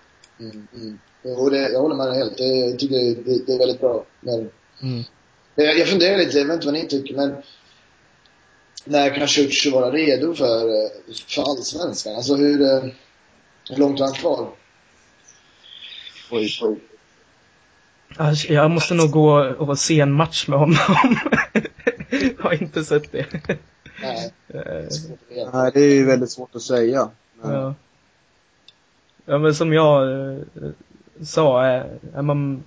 Mm, 0.40 0.66
mm. 0.74 0.98
Jo, 1.22 1.48
det, 1.50 1.68
jag 1.72 1.80
håller 1.80 1.94
med 1.96 2.06
dig 2.06 2.16
helt. 2.18 2.36
Det, 2.36 2.44
jag 2.44 2.78
tycker 2.78 2.94
det, 2.96 3.46
det 3.46 3.52
är 3.54 3.58
väldigt 3.58 3.80
bra. 3.80 4.04
Men, 4.20 4.50
Mm. 4.82 5.02
jag, 5.54 5.78
jag 5.78 5.88
funderar 5.88 6.18
lite, 6.18 6.38
jag 6.38 6.44
vet 6.46 6.54
inte 6.54 6.66
vad 6.66 6.74
ni 6.74 6.86
tycker, 6.86 7.16
men 7.16 7.36
när 8.84 9.14
kan 9.14 9.26
Churchill 9.28 9.72
vara 9.72 9.90
redo 9.90 10.34
för, 10.34 10.66
för 11.28 11.42
allsvenskan? 11.42 12.14
Alltså 12.14 12.34
hur, 12.36 12.60
eh, 12.62 12.82
hur 13.70 13.76
långt 13.76 13.98
har 14.00 14.06
han 14.06 14.14
kvar? 14.14 14.48
Oj, 16.30 16.50
oj. 16.62 16.78
Alltså, 18.16 18.52
Jag 18.52 18.70
måste 18.70 18.94
nog 18.94 19.10
gå 19.10 19.54
och 19.58 19.78
se 19.78 20.00
en 20.00 20.12
match 20.12 20.48
med 20.48 20.58
honom. 20.58 20.76
har 22.38 22.62
inte 22.62 22.84
sett 22.84 23.12
det. 23.12 23.26
Nej, 24.02 24.32
Eh, 24.48 24.60
att 24.60 25.30
veta. 25.30 25.62
Nej, 25.62 25.70
det 25.74 25.80
är 25.80 25.94
ju 25.94 26.04
väldigt 26.06 26.30
svårt 26.30 26.54
att 26.54 26.62
säga. 26.62 27.10
Men, 27.42 27.52
Ja. 27.52 27.74
Ja 29.30 29.38
men 29.38 29.54
som 29.54 29.72
jag 29.72 30.12
eh, 30.12 30.38
sa, 31.22 31.64
är, 31.64 31.98
är 32.14 32.22
man 32.22 32.62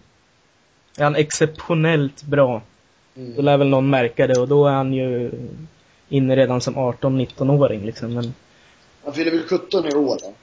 är 0.98 1.04
han 1.04 1.16
exceptionellt 1.16 2.24
bra, 2.24 2.62
då 3.16 3.22
Mm. 3.22 3.46
lär 3.46 3.58
väl 3.58 3.68
någon 3.70 3.90
märka 3.90 4.28
det 4.28 4.40
och 4.40 4.48
då 4.48 4.68
är 4.68 4.72
han 4.72 4.94
ju 4.94 5.32
inne 6.10 6.36
redan 6.36 6.62
som 6.62 6.76
18-19-åring 6.76 7.86
liksom. 7.86 8.14
Men, 8.14 8.34
Han 9.04 9.14
fyller 9.14 9.32
väl 9.32 9.44
17 9.48 9.86
i 9.86 9.96
år? 9.96 10.18
Då? 10.22 10.34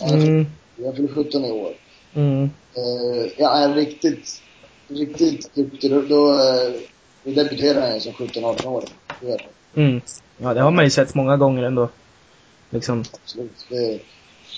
Ja, 0.00 0.14
mm, 0.14 0.46
Han 0.84 0.94
fyller 0.96 1.08
17 1.08 1.44
i 1.44 1.50
år. 1.50 1.72
mm, 2.14 2.50
Eh, 2.74 3.32
jag 3.38 3.62
är 3.62 3.74
riktigt, 3.74 4.42
riktigt 4.88 5.54
duktig. 5.54 5.90
Då, 5.90 6.02
då, 6.02 6.32
eh, 6.32 6.72
då 7.24 7.30
debuterar 7.30 7.80
han 7.80 7.94
ju 7.94 8.00
som 8.00 8.12
17-18 8.12 8.66
år. 8.66 8.84
Mm. 9.74 10.00
Ja 10.38 10.54
det 10.54 10.60
har 10.60 10.70
man 10.70 10.84
ju 10.84 10.90
sett 10.90 11.14
många 11.14 11.36
gånger 11.36 11.62
ändå. 11.62 11.88
Liksom 12.70 13.04
Absolut. 13.22 13.66
Det, 13.68 14.00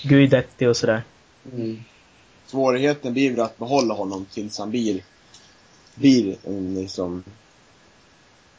Guidetti 0.03 0.65
och 0.65 0.77
sådär. 0.77 1.03
mm. 1.53 1.83
Svårigheten 2.45 3.13
blir 3.13 3.31
väl 3.31 3.39
att 3.39 3.57
behålla 3.57 3.93
honom 3.93 4.25
tills 4.33 4.59
han 4.59 4.69
blir, 4.69 5.03
blir 5.95 6.35
en 6.43 6.75
liksom 6.75 7.23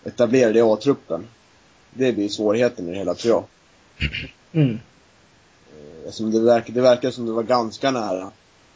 etablerad 0.04 0.56
i 0.56 0.60
A-truppen. 0.60 1.26
Det 1.90 2.12
blir 2.12 2.28
svårigheten 2.28 2.88
i 2.88 2.90
det 2.92 2.98
hela 2.98 3.14
tror 3.14 3.34
jag. 3.34 3.44
Mm. 4.52 4.78
Eftersom 6.06 6.30
det 6.30 6.40
verkar, 6.40 6.72
det 6.72 6.80
verkar 6.80 7.10
som 7.10 7.26
det 7.26 7.32
var 7.32 7.42
ganska 7.42 7.90
nära 7.90 8.24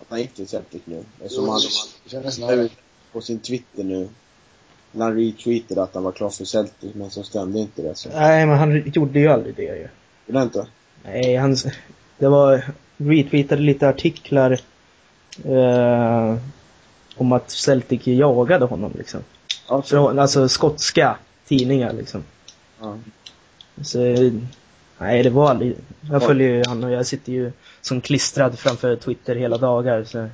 att 0.01 0.07
han 0.09 0.19
gick 0.21 0.35
till 0.35 0.49
Celtic 0.49 0.83
nu. 0.85 1.05
Eftersom 1.21 1.45
Jo, 1.45 1.51
han 1.51 1.61
kändes 2.07 2.39
nära. 2.39 2.69
på 3.13 3.21
sin 3.21 3.39
Twitter 3.39 3.85
nu, 3.85 4.09
när 4.93 5.05
han 5.05 5.17
retweetade 5.17 5.83
att 5.83 5.95
han 5.95 6.03
var 6.03 6.13
klar 6.13 6.31
för 6.31 6.45
Celtic, 6.45 6.95
men 6.95 7.11
så 7.11 7.23
stämde 7.23 7.59
inte 7.59 7.83
det. 7.83 7.95
Så. 7.95 8.09
Nej 8.09 8.47
men 8.47 8.59
han 8.59 8.91
gjorde 8.91 9.21
ju 9.21 9.29
aldrig 9.29 9.57
det 9.57 9.63
ju. 9.63 9.89
Gjorde 10.27 10.39
han 10.39 10.43
inte? 10.43 10.67
Nej, 11.05 11.37
han, 11.37 11.57
det 12.21 12.29
var, 12.29 12.63
retweetade 12.97 13.63
lite 13.63 13.89
artiklar 13.89 14.61
eh, 15.45 16.37
om 17.17 17.33
att 17.33 17.51
Celtic 17.51 18.07
jagade 18.07 18.65
honom 18.65 18.93
liksom. 18.99 19.21
Ja, 19.69 19.83
Från, 19.83 20.19
alltså 20.19 20.49
skotska 20.49 21.17
tidningar 21.49 21.93
liksom. 21.93 22.23
ja. 22.81 22.97
Så, 23.83 23.99
nej 24.99 25.23
det 25.23 25.31
var 25.31 25.51
aldrig, 25.51 25.77
jag 26.11 26.23
Ja. 26.23 26.27
följer 26.27 26.49
ju 26.49 26.63
han 26.67 26.85
och 26.85 26.91
jag 26.91 27.07
sitter 27.07 27.33
ju 27.33 27.53
som 27.81 28.01
klistrad 28.01 28.59
framför 28.59 28.97
Twitter 28.97 29.35
hela 29.37 29.59
dagar 29.59 30.05
så. 30.05 30.29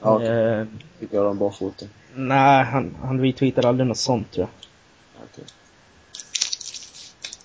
Ja, 0.00 0.22
eh, 0.24 0.66
Fick 1.00 1.12
jag 1.12 1.24
dem 1.24 1.38
barfota. 1.38 1.86
nej, 2.14 2.64
han, 2.64 2.96
han 3.02 3.20
retweetar 3.20 3.66
aldrig 3.66 3.86
något 3.86 3.96
sånt 3.98 4.32
tror 4.32 4.46
jag. 4.46 5.44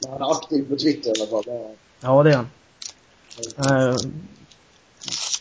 Men 0.01 0.11
han 0.11 0.21
är 0.21 0.31
aktiv 0.31 0.69
på 0.69 0.75
Twitter 0.75 1.09
i 1.09 1.21
alla 1.21 1.29
fall. 1.43 1.75
Ja, 2.01 2.23
det 2.23 2.29
är 2.31 2.35
han. 2.35 2.49
Eh, 3.57 3.95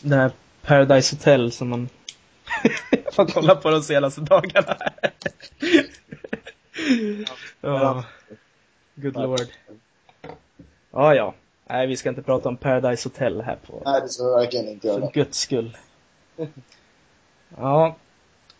det 0.01 0.15
här 0.15 0.31
Paradise 0.61 1.15
Hotel 1.15 1.51
som 1.51 1.69
man 1.69 1.89
har 3.17 3.25
kollat 3.25 3.63
på 3.63 3.69
de 3.69 3.81
senaste 3.81 4.21
dagarna. 4.21 4.77
ja, 7.61 8.03
good 8.95 9.15
lord. 9.15 9.47
Ja, 10.91 11.15
ja. 11.15 11.33
Nej, 11.69 11.87
vi 11.87 11.97
ska 11.97 12.09
inte 12.09 12.21
prata 12.21 12.49
om 12.49 12.57
Paradise 12.57 13.09
Hotel 13.09 13.41
här 13.41 13.57
på 13.67 13.81
Nej, 13.85 14.01
det 14.01 14.09
ska 14.09 14.23
vi 14.23 14.31
verkligen 14.31 14.67
inte 14.67 14.87
för 14.87 14.99
göra. 14.99 15.11
guds 15.13 15.39
skull. 15.39 15.77
Ja. 17.57 17.95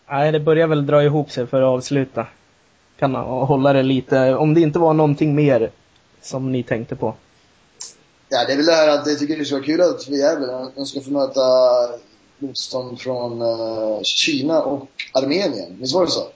Nej, 0.10 0.32
det 0.32 0.40
börjar 0.40 0.68
väl 0.68 0.86
dra 0.86 1.04
ihop 1.04 1.32
sig 1.32 1.48
för 1.48 1.62
att 1.62 1.68
avsluta. 1.68 2.28
Kan 3.00 3.16
hålla 3.16 3.74
det 3.74 3.84
lite, 3.84 4.36
om 4.36 4.54
det 4.54 4.62
inte 4.62 4.80
var 4.80 4.94
någonting 4.94 5.36
mer 5.36 5.72
som 6.22 6.52
ni 6.52 6.64
tänkte 6.64 6.96
på. 6.96 7.16
Ja, 8.30 8.46
det 8.48 8.54
är 8.54 8.58
väl 8.58 8.66
det 8.66 8.72
här 8.72 8.88
att 8.88 9.08
jag 9.08 9.20
tycker 9.20 9.38
det 9.38 9.46
ska 9.46 9.56
vara 9.56 9.66
kul 9.66 9.82
att 9.82 10.04
för 10.04 10.12
Gävle, 10.12 10.48
de 10.76 10.86
ska 10.86 11.02
få 11.02 11.12
möta 11.12 11.42
motstånd 12.40 13.00
från 13.02 13.42
eh, 13.42 14.02
Kina 14.04 14.62
och 14.64 14.88
Armenien. 15.14 15.78
Visst 15.80 15.96
var 15.96 16.06
det 16.06 16.12
så? 16.12 16.28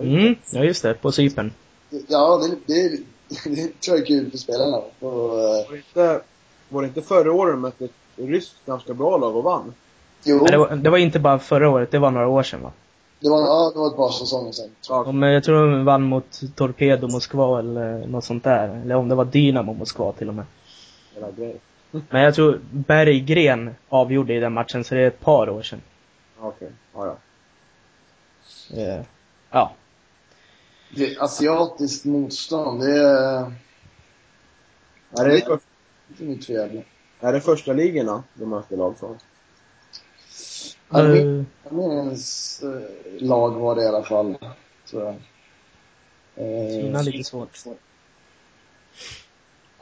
Mm, 0.00 0.34
ja 0.50 0.64
just 0.64 0.82
det, 0.82 0.94
på 0.94 1.12
Cypern. 1.12 1.52
Ja, 2.08 2.40
det, 2.42 2.74
det, 2.74 2.88
det 3.44 3.80
tror 3.80 3.96
jag 3.96 4.00
är 4.00 4.06
kul 4.06 4.30
för 4.30 4.38
spelarna. 4.38 4.76
Och, 4.76 5.40
eh, 5.40 5.66
Var 5.68 5.72
det 5.72 5.76
inte, 5.76 6.20
var 6.68 6.82
det 6.82 6.88
inte 6.88 7.02
förra 7.02 7.32
året 7.32 7.52
de 7.54 7.60
mötte 7.60 7.84
ett 7.84 7.90
ryskt 8.16 8.54
ganska 8.66 8.94
bra 8.94 9.16
lag 9.18 9.36
och 9.36 9.42
vann? 9.44 9.74
jo, 10.24 10.38
Nej, 10.42 10.50
det, 10.50 10.58
var, 10.58 10.76
det 10.76 10.90
var 10.90 10.98
inte 10.98 11.18
bara 11.18 11.38
förra 11.38 11.68
året, 11.70 11.90
det 11.90 11.98
var 11.98 12.10
några 12.10 12.28
år 12.28 12.42
sedan 12.42 12.62
va? 12.62 12.72
det 13.20 13.30
var, 13.30 13.40
ja, 13.40 13.70
det 13.74 13.78
var 13.78 13.86
ett 13.86 13.96
par 13.96 14.10
säsonger 14.10 14.52
sedan. 14.52 14.70
Ja, 14.88 15.04
Om, 15.04 15.22
jag 15.22 15.44
tror 15.44 15.70
de 15.70 15.84
vann 15.84 16.02
mot 16.02 16.40
Torpedo 16.56 17.08
Moskva 17.08 17.58
eller 17.58 18.06
något 18.06 18.24
sånt 18.24 18.44
där. 18.44 18.80
Eller 18.84 18.94
om 18.94 19.08
det 19.08 19.14
var 19.14 19.24
Dynamo 19.24 19.72
Moskva 19.72 20.12
till 20.12 20.28
och 20.28 20.34
med. 20.34 20.44
Hela 21.14 21.30
grejen. 21.30 21.58
Men 22.10 22.22
jag 22.22 22.34
tror 22.34 22.60
Berggren 22.70 23.74
avgjorde 23.88 24.34
i 24.34 24.40
den 24.40 24.52
matchen, 24.52 24.84
så 24.84 24.94
det 24.94 25.00
är 25.00 25.06
ett 25.08 25.20
par 25.20 25.48
år 25.48 25.62
sedan. 25.62 25.80
Okej, 26.38 26.70
ja, 26.94 27.06
ja. 27.06 27.16
Eh, 28.82 29.02
ja. 29.50 29.72
Det 30.96 31.14
är 31.14 31.24
asiatiskt 31.24 32.04
motstånd, 32.04 32.80
det 32.80 32.98
är 33.00 33.52
Är 35.18 35.24
det, 35.28 35.36
inte 35.38 35.58
nytt 36.18 36.46
för 36.46 36.52
Gävle. 36.52 36.82
är 37.20 37.32
det 37.32 37.40
första 37.40 37.72
ligorna 37.72 38.22
de 38.34 38.50
möter 38.50 38.76
lag 38.76 38.98
från? 38.98 39.18
Arme- 40.88 41.44
Eh, 41.64 41.68
Armeniens 41.72 42.62
eh, 42.62 43.22
lag 43.26 43.50
var 43.50 43.74
det 43.74 43.82
i 43.82 43.86
alla 43.86 44.02
fall, 44.02 44.36
tror 44.90 45.02
jag. 45.04 45.14
Eh, 46.36 46.68
Kina 46.80 47.02
lite 47.02 47.24
svårt. 47.24 47.58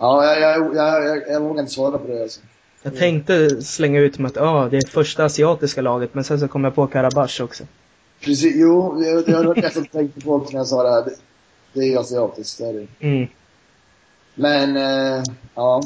Ja, 0.03 0.25
jag, 0.25 0.61
jag, 0.61 0.77
jag, 1.05 1.23
jag, 1.29 1.41
vågar 1.41 1.61
inte 1.61 1.73
svara 1.73 1.99
på 1.99 2.09
det 2.09 2.23
alltså. 2.23 2.41
Jag 2.83 2.97
tänkte 2.97 3.63
slänga 3.63 4.01
ut 4.01 4.19
med 4.19 4.29
att 4.29 4.37
ja, 4.37 4.69
det 4.71 4.77
är 4.77 4.87
första 4.89 5.25
asiatiska 5.25 5.83
laget, 5.83 6.15
men 6.15 6.25
sen 6.25 6.41
så 6.41 6.49
kom 6.49 6.65
jag 6.65 6.75
på 6.75 6.87
Karabach 6.87 7.41
också. 7.41 7.65
Precis, 8.21 8.57
jo, 8.57 9.03
jag, 9.05 9.29
jag 9.29 9.45
har 9.45 9.55
nästan 9.55 9.85
tänkt 9.85 10.25
på 10.25 10.39
när 10.39 10.59
jag 10.59 10.67
sa 10.67 10.83
det 10.83 10.91
här. 10.91 11.05
Det, 11.05 11.15
det 11.73 11.81
är 11.81 11.85
ju 11.85 11.99
asiatiskt, 11.99 12.59
det 12.59 12.67
är 12.67 12.73
det. 12.73 12.87
Mm. 13.07 13.29
Men, 14.35 14.77
eh, 14.77 15.23
ja. 15.55 15.83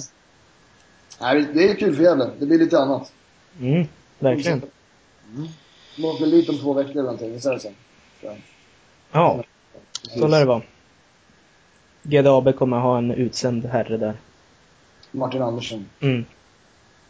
Nej, 1.20 1.46
det 1.54 1.70
är 1.70 1.74
kul 1.74 1.96
för 1.96 2.02
Gävle. 2.02 2.30
Det 2.38 2.46
blir 2.46 2.58
lite 2.58 2.78
annat. 2.78 3.12
Mm, 3.60 3.86
verkligen. 4.18 4.62
De 5.96 6.04
åker 6.04 6.26
dit 6.26 6.48
om 6.48 6.58
två 6.58 6.72
veckor 6.72 6.90
eller 6.90 7.02
någonting, 7.02 7.40
så 7.40 7.48
är 7.48 7.54
det 7.54 7.60
sen. 7.60 7.74
Så, 8.20 8.36
Ja, 9.12 9.44
så 10.18 10.26
lär 10.28 10.40
det 10.40 10.46
vara. 10.46 10.62
GDAB 12.08 12.56
kommer 12.56 12.78
ha 12.78 12.98
en 12.98 13.10
utsänd 13.10 13.64
herre 13.64 13.96
där. 13.96 14.14
Martin 15.10 15.42
Andersson. 15.42 15.86
Mm. 16.00 16.24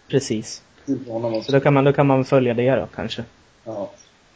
Precis. 0.09 0.62
Så 1.47 1.53
då 1.53 1.61
kan 1.61 1.74
man, 1.74 1.84
då 1.84 1.92
kan 1.92 2.07
man 2.07 2.24
följa 2.24 2.55
det 2.55 2.76
då 2.76 2.86
kanske. 2.94 3.24
Ja. 3.64 3.90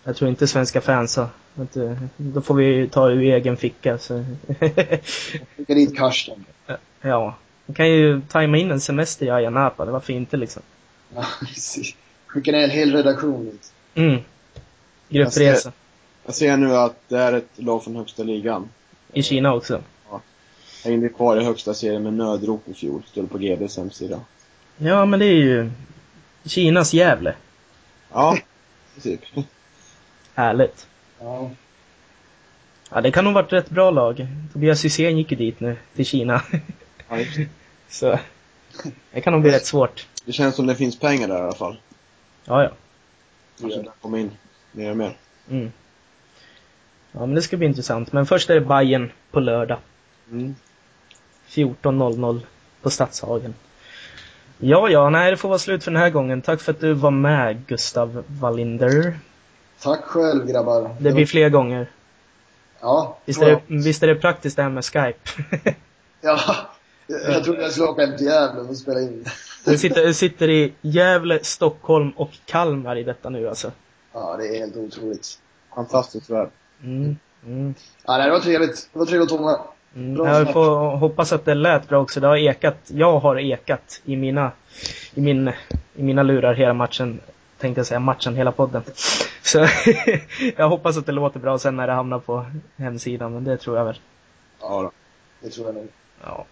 Jag 0.05 0.17
tror 0.17 0.31
inte 0.31 0.47
svenska 0.47 0.81
fans 0.81 1.17
har, 1.17 1.29
inte, 1.59 1.99
då 2.17 2.41
får 2.41 2.55
vi 2.55 2.89
ta 2.89 3.11
ur 3.11 3.23
egen 3.23 3.57
ficka 3.57 3.99
så. 3.99 4.25
Skicka 5.57 5.75
dit 5.75 5.97
Karsten. 5.97 6.45
ja. 7.01 7.35
Vi 7.67 7.75
kan 7.75 7.89
ju 7.91 8.21
tajma 8.29 8.57
in 8.57 8.71
en 8.71 8.81
semester 8.81 9.27
i 9.27 9.31
Ayia 9.31 9.51
Napa, 9.51 9.85
det 9.85 9.91
varför 9.91 10.13
inte 10.13 10.37
liksom. 10.37 10.63
Ja, 11.15 11.25
precis. 11.41 11.95
Skicka 12.27 12.53
ner 12.53 12.65
en 12.65 12.71
hel 12.71 12.93
redaktion 12.93 13.45
dit. 13.45 13.73
Mm. 13.95 14.21
Gruppresa. 15.09 15.73
Jag 16.27 16.35
ser 16.35 16.57
nu 16.57 16.77
att 16.77 17.09
det 17.09 17.19
är 17.19 17.33
ett 17.33 17.51
lag 17.57 17.85
från 17.85 17.97
högsta 17.97 18.23
ligan. 18.23 18.69
I 19.13 19.23
Kina 19.23 19.55
också. 19.55 19.81
Hängde 20.85 21.09
kvar 21.09 21.41
i 21.41 21.45
högsta 21.45 21.75
serien 21.75 22.03
med 22.03 22.13
nödrop 22.13 22.69
i 22.69 22.75
fjol. 22.75 23.03
Det 23.15 23.23
på 23.23 23.39
GDs 23.39 23.77
hemsida. 23.77 24.21
Ja, 24.77 25.05
men 25.05 25.21
det 25.21 25.27
är 25.27 25.35
ju 25.35 25.71
Kinas 26.45 26.95
Gävle. 26.95 27.35
Ja, 28.13 28.39
typ. 29.03 29.21
Härligt. 30.35 30.87
Ja. 31.19 31.51
Ja, 32.91 33.01
det 33.01 33.11
kan 33.11 33.25
nog 33.25 33.35
varit 33.35 33.53
ett 33.53 33.71
bra 33.71 33.91
lag. 33.91 34.27
Tobias 34.53 34.85
Hysén 34.85 35.19
gick 35.19 35.31
ju 35.31 35.37
dit 35.37 35.61
nu, 35.61 35.77
till 35.95 36.07
Kina. 36.07 36.43
Ja. 37.09 37.17
Så 37.89 38.19
det 39.13 39.21
kan 39.21 39.33
nog 39.33 39.43
bli 39.43 39.51
rätt 39.51 39.67
svårt. 39.67 40.07
det 40.25 40.33
känns 40.33 40.57
som 40.57 40.67
det 40.67 40.75
finns 40.75 40.99
pengar 40.99 41.29
där 41.29 41.39
i 41.39 41.41
alla 41.41 41.55
fall. 41.55 41.77
Ja, 42.45 42.63
ja. 42.63 42.71
Kanske 43.61 43.83
där 43.83 43.93
kommer 44.01 44.19
in 44.19 44.31
mer 44.73 44.91
och 44.91 44.97
mer. 44.97 45.17
Mm. 45.51 45.73
Ja, 47.13 47.21
men 47.21 47.35
det 47.35 47.43
ska 47.43 47.57
bli 47.57 47.67
intressant. 47.67 48.13
Men 48.13 48.27
först 48.27 48.51
är 48.51 48.55
det 48.55 48.61
Bayern 48.61 49.13
på 49.31 49.41
lördag. 49.41 49.79
Mm. 50.31 50.55
14.00 51.51 52.41
på 52.83 52.91
Stadshagen. 52.91 53.55
Ja, 54.59 54.89
ja, 54.89 55.11
nej, 55.11 55.31
det 55.31 55.37
får 55.37 55.49
vara 55.49 55.59
slut 55.59 55.85
för 55.85 55.91
den 55.91 56.01
här 56.01 56.11
gången. 56.11 56.43
Tack 56.43 56.61
för 56.61 56.73
att 56.73 56.81
du 56.81 56.93
var 56.93 57.11
med, 57.11 57.67
Gustav 57.67 58.25
Wallinder. 58.27 59.19
Tack 59.83 60.05
själv 60.05 60.47
grabbar. 60.47 60.97
Det 61.01 61.13
blir 61.13 61.27
fler 61.27 61.49
gånger. 61.49 61.87
Ja. 62.81 63.19
Visst 63.25 63.43
är 63.43 63.51
det, 63.51 63.61
visst 63.67 64.03
är 64.03 64.07
det 64.07 64.15
praktiskt 64.15 64.57
det 64.57 64.63
här 64.63 64.71
med 64.71 64.85
Skype? 64.85 65.19
Ja. 66.23 66.41
Jag, 67.07 67.45
trodde 67.45 67.63
jag 67.63 67.71
skulle 67.71 67.87
åka 67.87 68.07
hem 68.07 68.17
till 68.17 68.27
Gävle 68.27 68.61
och 68.61 68.77
spela 68.77 69.01
in. 69.01 69.25
Du 69.65 69.79
sitter, 69.79 70.07
du 70.07 70.15
sitter 70.15 70.51
i 70.51 70.73
Gävle, 70.81 71.39
Stockholm 71.45 72.11
och 72.11 72.31
Kalmar 72.45 72.97
i 72.97 73.03
detta 73.03 73.29
nu 73.31 73.49
alltså. 73.49 73.73
Ja, 74.13 74.37
det 74.37 74.47
är 74.49 74.59
helt 74.59 74.77
otroligt. 74.77 75.39
Fantastiskt 75.75 76.31
värld. 76.31 76.49
Mm, 76.83 77.17
mm, 77.47 77.75
Ja, 78.07 78.19
det 78.19 78.31
var 78.31 78.41
trevligt. 78.41 78.89
Det 78.93 78.99
var 78.99 79.07
trevligt 79.07 79.33
att 79.33 79.41
vara 79.41 79.53
med. 79.53 79.61
Mm. 79.97 80.27
Jag 80.27 80.53
får 80.53 80.97
hoppas 80.97 81.33
att 81.33 81.45
det 81.45 81.55
lät 81.55 81.89
bra 81.89 81.99
också. 81.99 82.21
Det 82.21 82.27
har 82.27 82.37
ekat, 82.37 82.77
jag 82.87 83.19
har 83.19 83.39
ekat 83.39 84.03
i 84.05 84.17
mina, 84.17 84.53
i 85.15 85.21
min, 85.21 85.49
i 85.95 86.03
mina 86.03 86.23
lurar 86.23 86.55
hela 86.55 86.75
matchen. 86.75 87.21
Tänkte 87.59 87.79
jag 87.79 87.87
säga 87.87 88.01
matchen, 88.01 88.37
hela 88.37 88.53
podden. 88.53 88.83
Så 89.43 89.59
jag 90.57 90.69
hoppas 90.69 90.97
att 90.97 91.07
det 91.07 91.13
låter 91.13 91.41
bra 91.41 91.59
sen 91.59 91.77
när 91.77 91.87
det 91.87 91.93
hamnar 91.93 92.19
på 92.19 92.47
hemsidan, 92.77 93.35
men 93.35 93.45
det 93.45 93.57
tror 93.57 93.77
jag 93.77 93.85
väl. 93.85 93.99
Ja 94.61 94.83
då. 94.83 94.91
Det 95.41 95.49
tror 95.49 95.67
jag 95.67 95.75
nog. 95.75 95.89
Ja. 96.25 96.47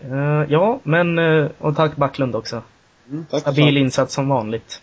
Eh, 0.00 0.44
ja, 0.48 0.80
men, 0.82 1.18
eh, 1.18 1.50
och 1.58 1.76
tack 1.76 1.96
Backlund 1.96 2.36
också. 2.36 2.62
Mm, 3.08 3.26
tack 3.30 3.40
Stabil 3.40 3.76
insats 3.76 4.14
som 4.14 4.28
vanligt. 4.28 4.82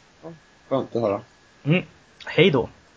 Skönt 0.69 0.95
att 0.95 1.01
höra. 1.01 1.21
Mm. 1.63 1.83
Hej 2.25 2.51
då. 2.51 2.69